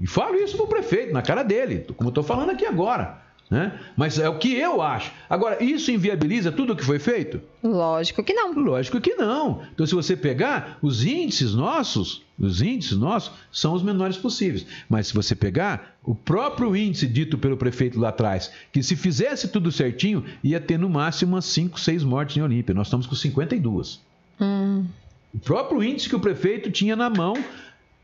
E 0.00 0.06
falo 0.06 0.36
isso 0.36 0.56
pro 0.56 0.66
prefeito, 0.66 1.12
na 1.12 1.20
cara 1.20 1.42
dele, 1.42 1.84
como 1.94 2.08
eu 2.08 2.12
estou 2.12 2.24
falando 2.24 2.48
aqui 2.48 2.64
agora. 2.64 3.22
Né? 3.48 3.78
Mas 3.96 4.18
é 4.18 4.28
o 4.28 4.38
que 4.38 4.54
eu 4.54 4.82
acho. 4.82 5.12
Agora, 5.30 5.62
isso 5.62 5.92
inviabiliza 5.92 6.50
tudo 6.50 6.72
o 6.72 6.76
que 6.76 6.84
foi 6.84 6.98
feito? 6.98 7.40
Lógico 7.62 8.22
que 8.24 8.34
não. 8.34 8.52
Lógico 8.52 9.00
que 9.00 9.14
não. 9.14 9.62
Então, 9.72 9.86
se 9.86 9.94
você 9.94 10.16
pegar 10.16 10.78
os 10.82 11.04
índices 11.04 11.54
nossos, 11.54 12.22
os 12.36 12.60
índices 12.60 12.98
nossos 12.98 13.32
são 13.52 13.72
os 13.72 13.84
menores 13.84 14.16
possíveis. 14.16 14.66
Mas 14.88 15.06
se 15.06 15.14
você 15.14 15.34
pegar 15.36 15.96
o 16.02 16.12
próprio 16.12 16.74
índice 16.76 17.06
dito 17.06 17.38
pelo 17.38 17.56
prefeito 17.56 18.00
lá 18.00 18.08
atrás, 18.08 18.50
que 18.72 18.82
se 18.82 18.96
fizesse 18.96 19.46
tudo 19.46 19.70
certinho, 19.70 20.24
ia 20.42 20.60
ter 20.60 20.76
no 20.76 20.90
máximo 20.90 21.34
umas 21.34 21.44
5, 21.44 21.78
6 21.78 22.02
mortes 22.02 22.36
em 22.36 22.42
Olímpia. 22.42 22.74
Nós 22.74 22.88
estamos 22.88 23.06
com 23.06 23.14
52. 23.14 24.00
O 25.32 25.38
próprio 25.38 25.84
índice 25.84 26.08
que 26.08 26.16
o 26.16 26.20
prefeito 26.20 26.70
tinha 26.70 26.96
na 26.96 27.08
mão 27.08 27.34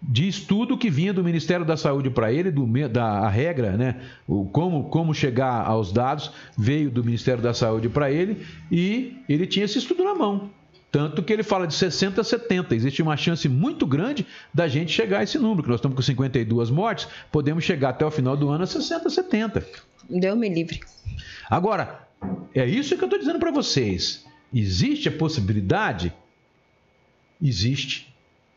de 0.03 0.27
estudo 0.27 0.77
que 0.77 0.91
vinha 0.91 1.13
do 1.13 1.23
Ministério 1.23 1.65
da 1.65 1.77
Saúde 1.77 2.11
para 2.11 2.33
ele, 2.33 2.51
do, 2.51 2.67
da 2.89 3.05
a 3.05 3.29
regra, 3.29 3.77
né? 3.77 4.01
O, 4.27 4.45
como, 4.47 4.85
como 4.85 5.15
chegar 5.15 5.65
aos 5.65 5.93
dados, 5.93 6.33
veio 6.59 6.91
do 6.91 7.05
Ministério 7.05 7.43
da 7.43 7.55
Saúde 7.55 7.89
para 7.89 8.11
ele 8.11 8.45
e 8.71 9.17
ele 9.29 9.47
tinha 9.47 9.65
esse 9.65 9.79
estudo 9.79 10.03
na 10.03 10.15
mão. 10.15 10.51
Tanto 10.91 11.23
que 11.23 11.33
ele 11.33 11.43
fala 11.43 11.67
de 11.67 11.75
60 11.75 12.21
a 12.21 12.25
70. 12.25 12.75
Existe 12.75 13.01
uma 13.01 13.17
chance 13.17 13.49
muito 13.49 13.87
grande 13.87 14.27
da 14.53 14.69
gente 14.69 14.93
chegar 14.93 15.21
a 15.21 15.23
esse 15.23 15.39
número, 15.39 15.63
que 15.63 15.69
nós 15.71 15.79
estamos 15.79 15.97
com 15.97 16.03
52 16.03 16.69
mortes, 16.69 17.09
podemos 17.31 17.65
chegar 17.65 17.91
até 17.91 18.05
o 18.05 18.11
final 18.11 18.37
do 18.37 18.51
ano 18.51 18.65
a 18.65 18.67
60, 18.67 19.09
70. 19.09 19.67
Deu 20.11 20.37
me 20.37 20.51
livre. 20.51 20.81
Agora, 21.49 22.07
é 22.55 22.67
isso 22.67 22.97
que 22.97 23.03
eu 23.03 23.07
estou 23.07 23.19
dizendo 23.19 23.39
para 23.39 23.51
vocês. 23.51 24.27
Existe 24.53 25.09
a 25.09 25.13
possibilidade? 25.13 26.13
Existe. 27.41 28.13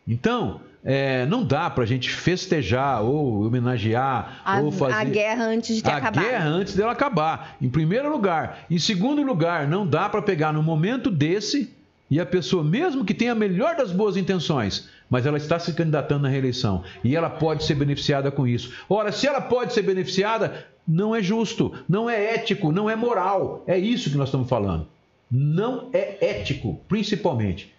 Então, 0.06 0.60
é, 0.88 1.26
não 1.26 1.44
dá 1.44 1.68
para 1.68 1.84
a 1.84 1.88
gente 1.88 2.12
festejar 2.12 3.02
ou 3.02 3.44
homenagear 3.48 4.42
A, 4.46 4.60
ou 4.60 4.72
fazer 4.72 4.94
a 4.94 5.04
guerra 5.04 5.46
antes 5.46 5.82
de 5.82 5.90
a 5.90 5.98
acabado. 5.98 6.24
guerra 6.24 6.46
antes 6.46 6.76
dela 6.76 6.92
acabar. 6.92 7.58
Em 7.60 7.68
primeiro 7.68 8.08
lugar. 8.08 8.66
Em 8.70 8.78
segundo 8.78 9.24
lugar, 9.24 9.68
não 9.68 9.88
dá 9.88 10.08
para 10.08 10.22
pegar 10.22 10.54
num 10.54 10.62
momento 10.62 11.10
desse 11.10 11.74
e 12.10 12.20
a 12.20 12.26
pessoa, 12.26 12.64
mesmo 12.64 13.04
que 13.04 13.16
tenha 13.16 13.32
a 13.32 13.36
melhor 13.36 13.76
das 13.76 13.92
boas 13.92 14.16
intenções, 14.16 14.88
mas 15.10 15.26
ela 15.26 15.38
está 15.38 15.58
se 15.58 15.74
candidatando 15.74 16.22
na 16.22 16.30
reeleição 16.30 16.84
e 17.04 17.16
ela 17.16 17.32
pode 17.32 17.64
ser 17.64 17.74
beneficiada 17.74 18.30
com 18.30 18.46
isso. 18.46 18.72
Ora, 18.88 19.12
se 19.12 19.26
ela 19.26 19.42
pode 19.42 19.74
ser 19.74 19.82
beneficiada, 19.82 20.68
não 20.88 21.16
é 21.16 21.24
justo, 21.24 21.74
não 21.90 22.08
é 22.08 22.36
ético, 22.36 22.72
não 22.72 22.88
é 22.88 22.96
moral. 22.96 23.64
É 23.66 23.76
isso 23.76 24.12
que 24.12 24.18
nós 24.18 24.28
estamos 24.28 24.48
falando. 24.48 24.88
Não 25.32 25.90
é 25.92 26.18
ético, 26.22 26.80
principalmente. 26.88 27.74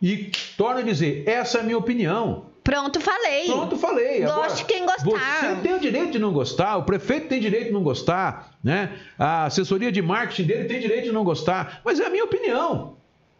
E 0.00 0.30
torno 0.56 0.78
a 0.78 0.84
dizer, 0.84 1.24
essa 1.26 1.58
é 1.58 1.60
a 1.60 1.64
minha 1.64 1.78
opinião. 1.78 2.51
Pronto, 2.64 3.00
falei. 3.00 3.46
Pronto, 3.46 3.76
falei. 3.76 4.22
Agora, 4.24 4.48
Goste 4.48 4.64
quem 4.64 4.86
gostar. 4.86 5.40
Você 5.40 5.62
tem 5.62 5.74
o 5.74 5.80
direito 5.80 6.12
de 6.12 6.18
não 6.18 6.32
gostar, 6.32 6.76
o 6.76 6.84
prefeito 6.84 7.28
tem 7.28 7.40
direito 7.40 7.66
de 7.66 7.72
não 7.72 7.82
gostar, 7.82 8.52
né? 8.62 8.92
A 9.18 9.46
assessoria 9.46 9.90
de 9.90 10.00
marketing 10.00 10.44
dele 10.44 10.64
tem 10.64 10.80
direito 10.80 11.04
de 11.04 11.12
não 11.12 11.24
gostar, 11.24 11.80
mas 11.84 11.98
é 11.98 12.06
a 12.06 12.10
minha 12.10 12.24
opinião. 12.24 12.96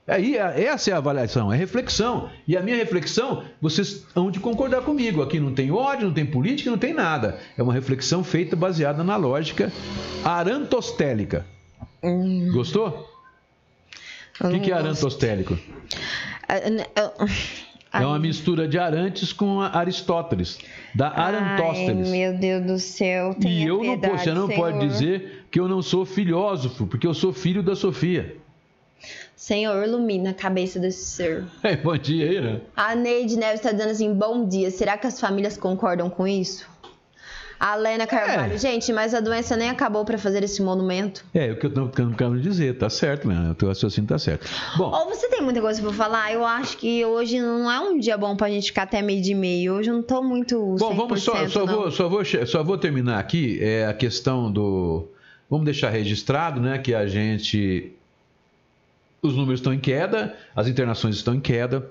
Aí, 0.08 0.36
é- 0.36 0.64
essa 0.64 0.90
é 0.90 0.92
a 0.92 0.96
avaliação, 0.96 1.52
é 1.52 1.56
reflexão. 1.56 2.28
E 2.48 2.56
a 2.56 2.60
minha 2.60 2.76
reflexão, 2.76 3.44
vocês 3.60 4.04
hão 4.16 4.32
de 4.32 4.40
concordar 4.40 4.82
comigo. 4.82 5.22
Aqui 5.22 5.38
não 5.38 5.54
tem 5.54 5.70
ódio, 5.70 6.08
não 6.08 6.14
tem 6.14 6.26
política, 6.26 6.68
não 6.68 6.78
tem 6.78 6.92
nada. 6.92 7.38
É 7.56 7.62
uma 7.62 7.72
reflexão 7.72 8.24
feita 8.24 8.56
baseada 8.56 9.04
na 9.04 9.14
lógica 9.14 9.72
arantostélica. 10.24 11.46
Hum. 12.02 12.50
Gostou? 12.52 13.08
O 14.40 14.48
que, 14.50 14.58
que 14.58 14.72
é 14.72 14.74
arantostélico? 14.74 15.56
Ah, 16.48 16.56
ah, 17.92 18.02
É 18.02 18.06
uma 18.06 18.18
mistura 18.18 18.66
de 18.66 18.78
Arantes 18.78 19.32
com 19.32 19.60
Aristóteles, 19.60 20.58
da 20.94 21.08
Arantósteles. 21.08 22.10
Ai, 22.10 22.18
meu 22.18 22.38
Deus 22.38 22.66
do 22.66 22.78
céu. 22.78 23.36
E 23.38 23.42
tenha 23.42 23.66
eu 23.66 23.76
não 23.76 23.80
piedade, 23.82 24.12
posso, 24.12 24.24
você 24.24 24.32
não 24.32 24.46
Senhor. 24.46 24.60
pode 24.60 24.88
dizer 24.88 25.46
que 25.50 25.60
eu 25.60 25.68
não 25.68 25.82
sou 25.82 26.04
filósofo, 26.04 26.86
porque 26.86 27.06
eu 27.06 27.14
sou 27.14 27.32
filho 27.32 27.62
da 27.62 27.76
Sofia. 27.76 28.36
Senhor, 29.36 29.84
ilumina 29.84 30.30
a 30.30 30.34
cabeça 30.34 30.78
desse 30.78 31.04
ser. 31.04 31.44
É, 31.62 31.74
bom 31.76 31.96
dia 31.96 32.30
aí, 32.30 32.40
né? 32.40 32.60
A 32.76 32.94
Neide 32.94 33.36
Neves 33.36 33.56
está 33.56 33.72
dizendo 33.72 33.90
assim: 33.90 34.14
bom 34.14 34.46
dia. 34.46 34.70
Será 34.70 34.96
que 34.96 35.06
as 35.06 35.20
famílias 35.20 35.56
concordam 35.56 36.08
com 36.08 36.26
isso? 36.26 36.70
A 37.64 37.76
Lena 37.76 38.08
Carvalho, 38.08 38.54
É. 38.54 38.58
gente, 38.58 38.92
mas 38.92 39.14
a 39.14 39.20
doença 39.20 39.56
nem 39.56 39.70
acabou 39.70 40.04
para 40.04 40.18
fazer 40.18 40.42
esse 40.42 40.60
monumento. 40.60 41.24
É 41.32 41.52
o 41.52 41.56
que 41.56 41.66
eu 41.66 41.72
tô 41.72 41.88
querendo 41.88 42.40
dizer, 42.40 42.76
tá 42.76 42.90
certo, 42.90 43.28
né? 43.28 43.52
O 43.52 43.54
teu 43.54 43.68
raciocínio 43.68 44.08
tá 44.08 44.18
certo. 44.18 44.48
Bom, 44.76 44.90
Ou 44.90 45.08
você 45.08 45.28
tem 45.28 45.40
muita 45.40 45.60
coisa 45.60 45.80
pra 45.80 45.92
falar? 45.92 46.32
Eu 46.32 46.44
acho 46.44 46.76
que 46.76 47.04
hoje 47.04 47.40
não 47.40 47.70
é 47.70 47.78
um 47.78 48.00
dia 48.00 48.18
bom 48.18 48.34
pra 48.34 48.48
gente 48.50 48.66
ficar 48.66 48.82
até 48.82 49.00
meio 49.00 49.22
de 49.22 49.32
meio. 49.32 49.74
Hoje 49.74 49.90
eu 49.90 49.94
não 49.94 50.02
tô 50.02 50.20
muito. 50.20 50.56
100%, 50.56 50.78
bom 50.80 50.92
vamos 50.92 51.22
só, 51.22 51.46
só, 51.46 51.64
vou, 51.64 51.88
só, 51.92 52.08
vou, 52.08 52.24
só 52.24 52.64
vou 52.64 52.76
terminar 52.76 53.20
aqui 53.20 53.60
é, 53.62 53.86
a 53.86 53.94
questão 53.94 54.50
do. 54.50 55.06
Vamos 55.48 55.64
deixar 55.64 55.90
registrado, 55.90 56.60
né? 56.60 56.78
Que 56.78 56.92
a 56.92 57.06
gente. 57.06 57.92
Os 59.22 59.36
números 59.36 59.60
estão 59.60 59.72
em 59.72 59.78
queda, 59.78 60.36
as 60.56 60.66
internações 60.66 61.14
estão 61.14 61.32
em 61.32 61.40
queda. 61.40 61.88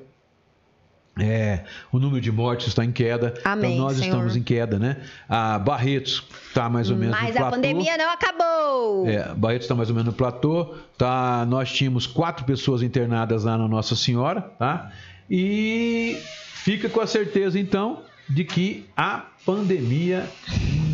É, 1.20 1.66
o 1.91 1.99
número 1.99 2.22
de 2.22 2.32
mortes 2.32 2.68
está 2.68 2.86
em 2.86 2.91
queda. 2.91 3.34
Amém, 3.43 3.74
então 3.74 3.86
nós 3.86 3.97
Senhor. 3.97 4.14
estamos 4.14 4.36
em 4.36 4.43
queda, 4.43 4.80
né? 4.80 4.97
A 5.28 5.59
Barretos 5.59 6.24
está 6.47 6.70
mais 6.70 6.89
ou 6.89 6.95
menos 6.95 7.16
no 7.16 7.22
Mas 7.22 7.36
a 7.36 7.39
platô. 7.39 7.55
pandemia 7.57 7.97
não 7.97 8.09
acabou. 8.09 9.07
É, 9.07 9.34
Barretos 9.36 9.66
está 9.66 9.76
mais 9.76 9.89
ou 9.89 9.95
menos 9.95 10.12
no 10.12 10.18
platô. 10.18 10.74
Tá, 10.97 11.45
nós 11.47 11.72
tínhamos 11.72 12.07
quatro 12.07 12.45
pessoas 12.45 12.82
internadas 12.82 13.43
lá 13.43 13.57
na 13.57 13.68
Nossa 13.68 13.95
Senhora, 13.95 14.41
tá? 14.57 14.91
E 15.30 16.18
fica 16.53 16.88
com 16.88 17.01
a 17.01 17.07
certeza, 17.07 17.59
então, 17.59 18.03
de 18.30 18.45
que 18.45 18.86
a 18.95 19.26
pandemia 19.45 20.30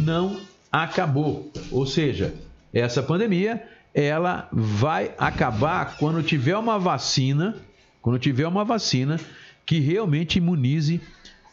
não 0.03 0.39
acabou. 0.71 1.51
Ou 1.71 1.85
seja, 1.85 2.33
essa 2.73 3.03
pandemia 3.03 3.63
ela 3.93 4.47
vai 4.51 5.11
acabar 5.17 5.97
quando 5.97 6.21
tiver 6.23 6.57
uma 6.57 6.77
vacina, 6.77 7.55
quando 8.01 8.19
tiver 8.19 8.47
uma 8.47 8.63
vacina 8.63 9.19
que 9.67 9.79
realmente 9.79 10.37
imunize 10.37 11.01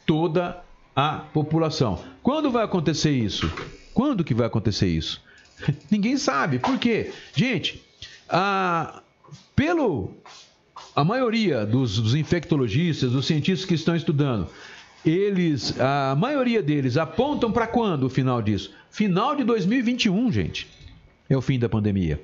toda 0.07 0.63
a 0.95 1.17
população. 1.17 2.03
Quando 2.23 2.51
vai 2.51 2.65
acontecer 2.65 3.11
isso? 3.11 3.53
Quando 3.93 4.23
que 4.23 4.33
vai 4.33 4.47
acontecer 4.47 4.87
isso? 4.87 5.21
Ninguém 5.91 6.17
sabe. 6.17 6.61
Por 6.61 6.79
quê? 6.79 7.13
Gente, 7.35 7.83
a, 8.29 9.03
pelo 9.57 10.13
a 10.95 11.05
maioria 11.05 11.67
dos, 11.67 11.99
dos 11.99 12.15
infectologistas, 12.15 13.11
dos 13.11 13.27
cientistas 13.27 13.67
que 13.67 13.75
estão 13.75 13.97
estudando, 13.97 14.49
eles, 15.05 15.79
a 15.81 16.15
maioria 16.17 16.63
deles 16.63 16.97
apontam 16.97 17.51
para 17.51 17.67
quando 17.67 18.05
o 18.05 18.11
final 18.11 18.41
disso? 18.41 18.73
Final 18.91 19.35
de 19.35 19.43
2021, 19.43 20.31
gente. 20.31 20.69
É 21.29 21.37
o 21.37 21.43
fim 21.43 21.59
da 21.59 21.69
pandemia. 21.69 22.23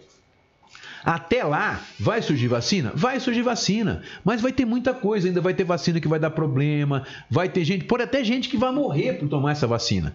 Até 1.04 1.42
lá, 1.44 1.80
vai 1.98 2.20
surgir 2.22 2.48
vacina? 2.48 2.92
Vai 2.94 3.18
surgir 3.20 3.42
vacina, 3.42 4.02
mas 4.24 4.40
vai 4.40 4.52
ter 4.52 4.64
muita 4.64 4.92
coisa, 4.92 5.28
ainda 5.28 5.40
vai 5.40 5.54
ter 5.54 5.64
vacina 5.64 6.00
que 6.00 6.08
vai 6.08 6.18
dar 6.18 6.30
problema, 6.30 7.06
vai 7.30 7.48
ter 7.48 7.64
gente, 7.64 7.84
pode 7.84 8.02
até 8.02 8.22
gente 8.22 8.48
que 8.48 8.56
vai 8.56 8.70
morrer 8.72 9.14
por 9.14 9.28
tomar 9.28 9.52
essa 9.52 9.66
vacina. 9.66 10.14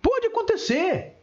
Pode 0.00 0.26
acontecer. 0.26 1.14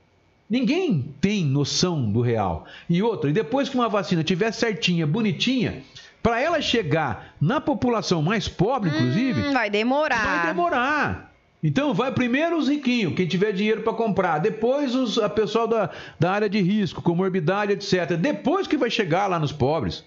Ninguém 0.49 1.13
tem 1.19 1.43
noção 1.43 2.11
do 2.11 2.21
real. 2.21 2.65
E 2.87 3.01
outra, 3.01 3.29
e 3.29 3.33
depois 3.33 3.67
que 3.67 3.75
uma 3.75 3.89
vacina 3.89 4.23
tiver 4.23 4.51
certinha, 4.51 5.07
bonitinha, 5.07 5.81
para 6.21 6.39
ela 6.39 6.61
chegar 6.61 7.33
na 7.41 7.59
população 7.59 8.21
mais 8.21 8.47
pobre, 8.47 8.89
inclusive, 8.89 9.41
Hum, 9.41 9.53
vai 9.53 9.69
demorar. 9.69 10.23
vai 10.43 10.47
demorar. 10.47 11.34
Então, 11.67 11.95
vai 11.95 12.11
primeiro 12.11 12.59
os 12.59 12.67
riquinhos, 12.67 13.15
quem 13.15 13.25
tiver 13.25 13.51
dinheiro 13.51 13.81
para 13.81 13.91
comprar. 13.91 14.37
Depois 14.37 14.93
os, 14.93 15.17
a 15.17 15.27
pessoal 15.27 15.67
da, 15.67 15.89
da 16.19 16.31
área 16.31 16.47
de 16.47 16.61
risco, 16.61 17.01
comorbidade, 17.01 17.73
etc. 17.73 18.15
Depois 18.15 18.67
que 18.67 18.77
vai 18.77 18.91
chegar 18.91 19.25
lá 19.25 19.39
nos 19.39 19.51
pobres. 19.51 20.05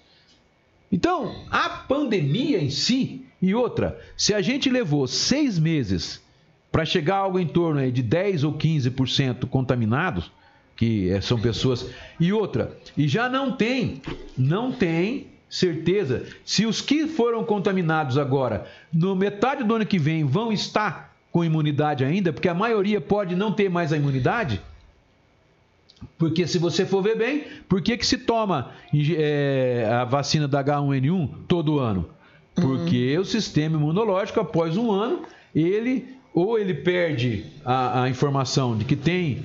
Então, 0.89 1.35
a 1.51 1.67
pandemia 1.67 2.63
em 2.63 2.69
si, 2.69 3.25
e 3.41 3.53
outra, 3.53 3.99
se 4.15 4.33
a 4.33 4.39
gente 4.41 4.69
levou 4.69 5.05
seis 5.05 5.59
meses 5.59 6.23
para 6.71 6.85
chegar 6.85 7.17
algo 7.17 7.37
em 7.37 7.45
torno 7.45 7.81
aí 7.81 7.91
de 7.91 8.03
10 8.03 8.45
ou 8.45 8.53
15% 8.53 9.45
contaminados, 9.47 10.31
que 10.77 11.09
eh, 11.09 11.19
são 11.19 11.37
pessoas. 11.37 11.89
E 12.17 12.31
outra, 12.31 12.73
e 12.95 13.05
já 13.05 13.27
não 13.27 13.51
tem, 13.51 14.01
não 14.37 14.71
tem 14.71 15.27
certeza 15.49 16.25
se 16.45 16.65
os 16.65 16.79
que 16.79 17.05
foram 17.05 17.43
contaminados 17.43 18.17
agora, 18.17 18.65
no 18.93 19.13
metade 19.13 19.65
do 19.65 19.75
ano 19.75 19.85
que 19.85 19.99
vem, 19.99 20.23
vão 20.23 20.53
estar 20.53 21.08
com 21.31 21.43
imunidade 21.43 22.03
ainda, 22.03 22.33
porque 22.33 22.49
a 22.49 22.53
maioria 22.53 22.99
pode 22.99 23.35
não 23.35 23.51
ter 23.51 23.69
mais 23.69 23.93
a 23.93 23.97
imunidade. 23.97 24.61
Porque 26.17 26.47
se 26.47 26.57
você 26.57 26.85
for 26.85 27.01
ver 27.01 27.17
bem, 27.17 27.43
por 27.67 27.81
que, 27.81 27.97
que 27.97 28.05
se 28.05 28.17
toma 28.17 28.71
eh, 28.93 29.87
a 29.91 30.05
vacina 30.05 30.47
da 30.47 30.63
H1N1 30.63 31.29
todo 31.47 31.79
ano? 31.79 32.09
Porque 32.55 33.17
o 33.17 33.25
sistema 33.25 33.77
imunológico, 33.77 34.39
após 34.39 34.77
um 34.77 34.91
ano, 34.91 35.23
ele 35.53 36.07
ou 36.33 36.57
ele 36.57 36.73
perde 36.73 37.45
a, 37.65 38.03
a 38.03 38.09
informação 38.09 38.77
de 38.77 38.85
que 38.85 38.95
tem 38.95 39.43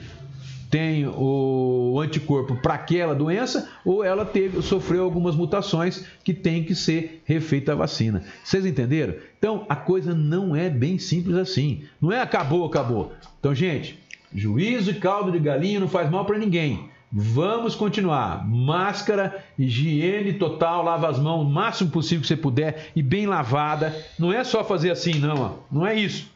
tem 0.75 1.07
o 1.07 2.01
anticorpo 2.01 2.57
para 2.57 2.75
aquela 2.75 3.15
doença 3.15 3.71
ou 3.85 4.03
ela 4.03 4.25
teve, 4.25 4.61
sofreu 4.61 5.05
algumas 5.05 5.37
mutações 5.37 6.05
que 6.25 6.35
tem 6.35 6.65
que 6.65 6.75
ser 6.75 7.23
refeita 7.25 7.71
a 7.71 7.77
vacina. 7.77 8.25
Vocês 8.43 8.67
entenderam? 8.67 9.15
Então 9.39 9.65
a 9.69 9.77
coisa 9.77 10.13
não 10.13 10.57
é 10.57 10.69
bem 10.69 10.99
simples 10.99 11.37
assim. 11.37 11.85
Não 12.03 12.11
é 12.11 12.21
acabou, 12.21 12.67
acabou. 12.67 13.13
Então, 13.39 13.55
gente, 13.55 13.97
juízo 14.35 14.91
e 14.91 14.95
caldo 14.95 15.31
de 15.31 15.39
galinha 15.39 15.79
não 15.79 15.87
faz 15.87 16.11
mal 16.11 16.25
para 16.25 16.39
ninguém. 16.39 16.91
Vamos 17.13 17.77
continuar. 17.77 18.45
Máscara, 18.45 19.45
higiene 19.57 20.33
total, 20.33 20.83
lava 20.83 21.09
as 21.09 21.21
mãos 21.21 21.43
o 21.43 21.49
máximo 21.49 21.93
possível 21.93 22.23
que 22.23 22.27
você 22.27 22.37
puder 22.37 22.91
e 22.97 23.01
bem 23.01 23.27
lavada. 23.27 23.95
Não 24.19 24.33
é 24.33 24.43
só 24.43 24.65
fazer 24.65 24.91
assim, 24.91 25.21
não. 25.21 25.41
Ó. 25.41 25.51
Não 25.71 25.87
é 25.87 25.95
isso. 25.95 26.29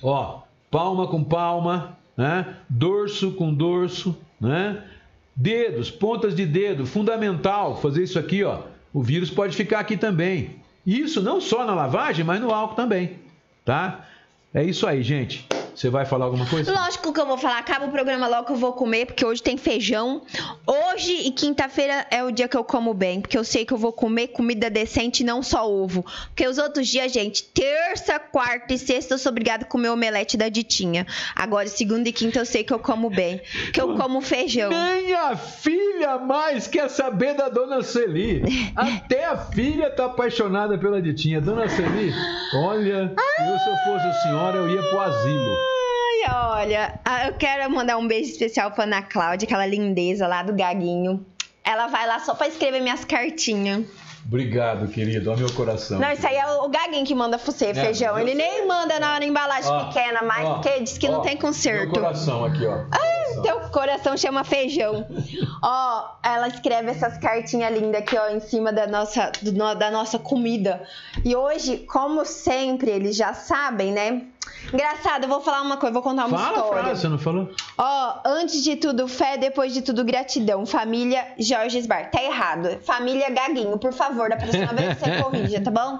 Ó, 0.00 0.42
palma 0.70 1.08
com 1.08 1.24
palma, 1.24 1.98
né? 2.20 2.54
dorso 2.68 3.32
com 3.32 3.54
dorso, 3.54 4.14
né? 4.38 4.84
dedos, 5.34 5.90
pontas 5.90 6.34
de 6.34 6.44
dedo, 6.44 6.84
fundamental 6.84 7.80
fazer 7.80 8.02
isso 8.02 8.18
aqui, 8.18 8.44
ó. 8.44 8.60
O 8.92 9.02
vírus 9.02 9.30
pode 9.30 9.56
ficar 9.56 9.78
aqui 9.78 9.96
também. 9.96 10.56
Isso 10.86 11.22
não 11.22 11.40
só 11.40 11.64
na 11.64 11.74
lavagem, 11.74 12.22
mas 12.22 12.38
no 12.38 12.52
álcool 12.52 12.74
também, 12.74 13.12
tá? 13.64 14.06
É 14.52 14.62
isso 14.62 14.86
aí, 14.86 15.02
gente. 15.02 15.48
Você 15.80 15.88
vai 15.88 16.04
falar 16.04 16.26
alguma 16.26 16.44
coisa? 16.44 16.70
Lógico 16.70 17.10
que 17.10 17.18
eu 17.18 17.24
vou 17.24 17.38
falar, 17.38 17.56
acaba 17.56 17.86
o 17.86 17.90
programa 17.90 18.28
logo 18.28 18.48
que 18.48 18.52
eu 18.52 18.56
vou 18.56 18.74
comer, 18.74 19.06
porque 19.06 19.24
hoje 19.24 19.42
tem 19.42 19.56
feijão. 19.56 20.20
Hoje 20.66 21.10
e 21.10 21.30
quinta-feira 21.30 22.06
é 22.10 22.22
o 22.22 22.30
dia 22.30 22.46
que 22.46 22.56
eu 22.56 22.62
como 22.62 22.92
bem, 22.92 23.22
porque 23.22 23.38
eu 23.38 23.42
sei 23.42 23.64
que 23.64 23.72
eu 23.72 23.78
vou 23.78 23.90
comer 23.90 24.28
comida 24.28 24.68
decente, 24.68 25.24
não 25.24 25.42
só 25.42 25.66
ovo. 25.66 26.04
Porque 26.26 26.46
os 26.46 26.58
outros 26.58 26.86
dias, 26.86 27.10
gente, 27.10 27.44
terça, 27.44 28.18
quarta 28.18 28.74
e 28.74 28.78
sexta 28.78 29.14
eu 29.14 29.18
sou 29.18 29.30
obrigada 29.30 29.64
a 29.64 29.66
comer 29.66 29.88
omelete 29.88 30.36
da 30.36 30.50
Ditinha. 30.50 31.06
Agora, 31.34 31.66
segunda 31.66 32.10
e 32.10 32.12
quinta 32.12 32.40
eu 32.40 32.44
sei 32.44 32.62
que 32.62 32.74
eu 32.74 32.78
como 32.78 33.08
bem, 33.08 33.40
que 33.72 33.80
eu 33.80 33.96
como 33.96 34.20
feijão. 34.20 34.68
Nem 34.68 35.14
a 35.14 35.34
filha 35.34 36.18
mais 36.18 36.66
quer 36.66 36.90
saber 36.90 37.32
da 37.32 37.48
Dona 37.48 37.82
Celi. 37.82 38.42
Até 38.76 39.24
a 39.24 39.38
filha 39.38 39.88
tá 39.88 40.04
apaixonada 40.04 40.76
pela 40.76 41.00
Ditinha. 41.00 41.40
Dona 41.40 41.70
Celi, 41.70 42.12
olha, 42.54 43.14
eu 43.38 43.58
se 43.58 43.70
eu 43.70 43.76
fosse 43.86 44.06
a 44.06 44.12
senhora, 44.24 44.58
eu 44.58 44.68
ia 44.68 44.82
pro 44.82 45.00
asilo. 45.00 45.69
Ai, 46.26 46.64
olha, 46.64 47.00
ah, 47.04 47.28
eu 47.28 47.34
quero 47.34 47.70
mandar 47.70 47.96
um 47.96 48.06
beijo 48.06 48.30
especial 48.30 48.70
pra 48.72 48.84
Ana 48.84 49.02
Cláudia, 49.02 49.46
aquela 49.46 49.66
lindeza 49.66 50.26
lá 50.26 50.42
do 50.42 50.54
Gaguinho. 50.54 51.24
Ela 51.64 51.86
vai 51.86 52.06
lá 52.06 52.18
só 52.20 52.34
pra 52.34 52.48
escrever 52.48 52.80
minhas 52.80 53.04
cartinhas. 53.04 53.84
Obrigado, 54.26 54.86
querido. 54.88 55.30
Olha 55.30 55.40
meu 55.40 55.52
coração. 55.52 55.98
Não, 55.98 56.12
isso 56.12 56.26
aí 56.26 56.36
é 56.36 56.46
o 56.46 56.68
Gaguinho 56.68 57.04
que 57.06 57.14
manda 57.14 57.38
você, 57.38 57.72
feijão. 57.74 58.18
eu 58.18 58.26
Ele 58.26 58.34
nem 58.34 58.66
manda 58.66 59.00
na, 59.00 59.18
na 59.18 59.24
embalagem 59.24 59.70
Ó, 59.70 59.86
pequena 59.86 60.22
mais, 60.22 60.46
ó, 60.46 60.54
porque 60.54 60.80
diz 60.80 60.98
que 60.98 61.08
não 61.08 61.20
ó, 61.20 61.22
tem 61.22 61.36
conserto. 61.36 61.92
Meu 61.92 62.02
coração 62.02 62.44
aqui, 62.44 62.66
ó. 62.66 62.84
Coração. 62.84 63.42
Teu 63.42 63.60
coração 63.70 64.16
chama 64.16 64.44
feijão. 64.44 65.06
ó, 65.62 66.16
ela 66.22 66.48
escreve 66.48 66.90
essas 66.90 67.18
cartinhas 67.18 67.72
lindas 67.72 68.02
aqui, 68.02 68.16
ó, 68.16 68.28
em 68.28 68.40
cima 68.40 68.72
da 68.72 68.86
nossa, 68.86 69.32
do 69.42 69.52
da 69.74 69.90
nossa 69.90 70.18
comida. 70.18 70.82
E 71.24 71.34
hoje, 71.34 71.78
como 71.78 72.24
sempre, 72.24 72.90
eles 72.90 73.16
já 73.16 73.32
sabem, 73.32 73.92
né? 73.92 74.22
Engraçado, 74.72 75.24
eu 75.24 75.28
vou 75.28 75.40
falar 75.40 75.62
uma 75.62 75.76
coisa, 75.76 75.92
vou 75.92 76.02
contar 76.02 76.26
uma 76.26 76.38
Fala 76.38 76.58
história. 76.58 76.82
frase, 76.84 77.00
você 77.00 77.08
não 77.08 77.18
falou? 77.18 77.50
Ó, 77.76 78.14
antes 78.24 78.62
de 78.62 78.76
tudo, 78.76 79.08
fé, 79.08 79.36
depois 79.36 79.72
de 79.72 79.82
tudo, 79.82 80.04
gratidão. 80.04 80.64
Família 80.66 81.26
Jorge 81.38 81.80
Bar. 81.86 82.10
Tá 82.10 82.22
errado. 82.22 82.78
Família 82.82 83.30
Gaguinho, 83.30 83.78
por 83.78 83.92
favor, 83.92 84.28
da 84.30 84.36
próxima 84.36 84.72
vez 84.72 84.98
você 84.98 85.10
corrija, 85.22 85.60
tá 85.60 85.70
bom? 85.70 85.98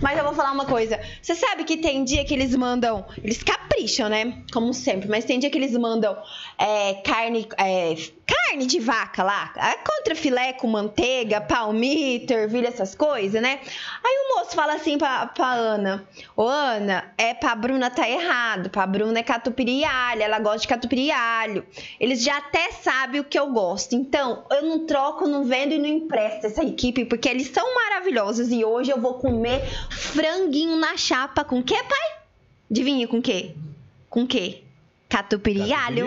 Mas 0.00 0.18
eu 0.18 0.24
vou 0.24 0.34
falar 0.34 0.52
uma 0.52 0.66
coisa. 0.66 1.00
Você 1.20 1.34
sabe 1.34 1.64
que 1.64 1.76
tem 1.78 2.04
dia 2.04 2.24
que 2.24 2.32
eles 2.34 2.54
mandam. 2.54 3.04
Eles 3.22 3.42
capricham, 3.42 4.08
né? 4.08 4.42
Como 4.52 4.72
sempre, 4.72 5.08
mas 5.08 5.24
tem 5.24 5.38
dia 5.38 5.50
que 5.50 5.58
eles 5.58 5.72
mandam 5.76 6.16
é, 6.64 6.94
carne. 7.02 7.48
é, 7.58 7.96
carne 8.24 8.66
de 8.66 8.78
vaca 8.78 9.24
lá. 9.24 9.52
É 9.56 9.76
Contra 9.78 10.14
filé 10.14 10.52
com 10.52 10.68
manteiga, 10.68 11.40
palmito, 11.40 12.32
ervilha, 12.32 12.68
essas 12.68 12.94
coisas, 12.94 13.42
né? 13.42 13.58
Aí 14.04 14.14
o 14.24 14.38
moço 14.38 14.54
fala 14.54 14.74
assim 14.74 14.96
pra, 14.96 15.26
pra 15.26 15.52
Ana: 15.52 16.06
Ô 16.36 16.46
Ana, 16.46 17.12
é 17.18 17.34
pra 17.34 17.56
Bruna 17.56 17.90
tá 17.90 18.08
errado. 18.08 18.70
Pra 18.70 18.86
Bruna 18.86 19.18
é 19.18 19.22
catupiry 19.24 19.80
e 19.80 19.84
alho. 19.84 20.22
Ela 20.22 20.38
gosta 20.38 20.60
de 20.60 20.68
catupiry 20.68 21.06
e 21.06 21.10
alho. 21.10 21.66
Eles 21.98 22.22
já 22.22 22.36
até 22.38 22.70
sabem 22.70 23.20
o 23.20 23.24
que 23.24 23.38
eu 23.38 23.48
gosto. 23.48 23.96
Então, 23.96 24.44
eu 24.50 24.62
não 24.62 24.86
troco, 24.86 25.26
não 25.26 25.44
vendo 25.44 25.72
e 25.74 25.78
não 25.78 25.86
empresto 25.86 26.46
essa 26.46 26.62
equipe, 26.62 27.04
porque 27.04 27.28
eles 27.28 27.48
são 27.48 27.74
maravilhosos. 27.74 28.52
E 28.52 28.64
hoje 28.64 28.92
eu 28.92 29.00
vou 29.00 29.14
comer 29.14 29.60
franguinho 29.90 30.76
na 30.76 30.96
chapa. 30.96 31.44
Com 31.44 31.60
que, 31.60 31.74
pai? 31.74 32.18
Adivinha 32.70 33.08
com 33.08 33.20
que? 33.20 33.56
Com 34.08 34.24
que? 34.26 34.62
Catupiry 35.12 35.74
alho. 35.74 36.06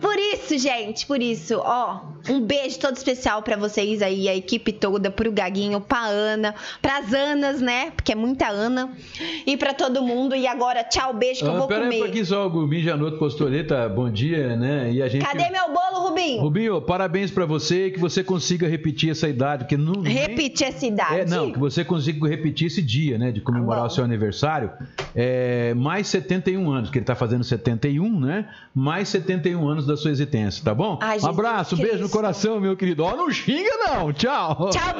Por 0.00 0.16
isso, 0.18 0.56
gente, 0.58 1.06
por 1.06 1.20
isso, 1.20 1.60
ó, 1.62 2.00
um 2.30 2.40
beijo 2.40 2.78
todo 2.78 2.96
especial 2.96 3.42
pra 3.42 3.58
vocês 3.58 4.00
aí, 4.00 4.26
a 4.26 4.34
equipe 4.34 4.72
toda, 4.72 5.10
pro 5.10 5.30
Gaguinho, 5.30 5.82
pra 5.82 6.06
Ana, 6.06 6.54
pras 6.80 7.12
Anas, 7.12 7.60
né? 7.60 7.90
Porque 7.94 8.12
é 8.12 8.14
muita 8.14 8.48
Ana. 8.48 8.88
E 9.46 9.54
pra 9.58 9.74
todo 9.74 10.02
mundo. 10.02 10.34
E 10.34 10.46
agora, 10.46 10.82
tchau, 10.82 11.12
beijo 11.12 11.40
que 11.40 11.46
eu 11.46 11.52
Ah, 11.56 11.58
vou 11.58 11.68
pera 11.68 11.82
comer. 11.82 12.04
aqui 12.04 12.24
só 12.24 12.46
o 12.46 12.50
Gubim 12.50 12.80
Janotto 12.80 13.18
tá? 13.66 13.86
Bom 13.86 14.10
dia, 14.10 14.56
né? 14.56 14.92
E 14.92 15.02
a 15.02 15.08
gente... 15.08 15.26
Cadê 15.26 15.50
meu 15.50 15.68
bolo, 15.68 16.08
Rubinho? 16.08 16.40
Rubinho, 16.40 16.80
parabéns 16.80 17.30
pra 17.30 17.44
você 17.44 17.88
e 17.88 17.90
que 17.90 17.98
você 18.00 18.24
consiga 18.24 18.66
repetir 18.66 19.10
essa 19.10 19.28
idade, 19.28 19.64
porque 19.64 19.76
não... 19.76 20.00
Repetir 20.00 20.68
essa 20.68 20.86
idade. 20.86 21.20
É, 21.20 21.26
não, 21.26 21.52
que 21.52 21.58
você 21.58 21.84
consiga 21.84 22.26
repetir 22.26 22.68
esse 22.68 22.80
dia, 22.80 23.18
né? 23.18 23.30
De 23.30 23.42
comemorar 23.42 23.82
bom. 23.82 23.88
o 23.88 23.90
seu 23.90 24.04
aniversário. 24.04 24.70
É, 25.14 25.74
mais 25.74 26.06
71 26.08 26.70
anos, 26.70 26.88
que 26.88 26.96
ele 26.96 27.04
tá 27.04 27.14
fazendo 27.14 27.44
71, 27.44 28.18
né? 28.18 28.37
Mais 28.74 29.08
71 29.08 29.68
anos 29.68 29.86
da 29.86 29.96
sua 29.96 30.10
existência, 30.10 30.64
tá 30.64 30.74
bom? 30.74 30.98
Ai, 31.00 31.18
um 31.20 31.26
abraço, 31.26 31.76
beijo 31.76 32.02
no 32.02 32.08
coração, 32.08 32.60
meu 32.60 32.76
querido. 32.76 33.04
Ó, 33.04 33.16
não 33.16 33.30
xinga 33.30 33.70
não, 33.86 34.12
tchau. 34.12 34.70
Tchau, 34.70 34.94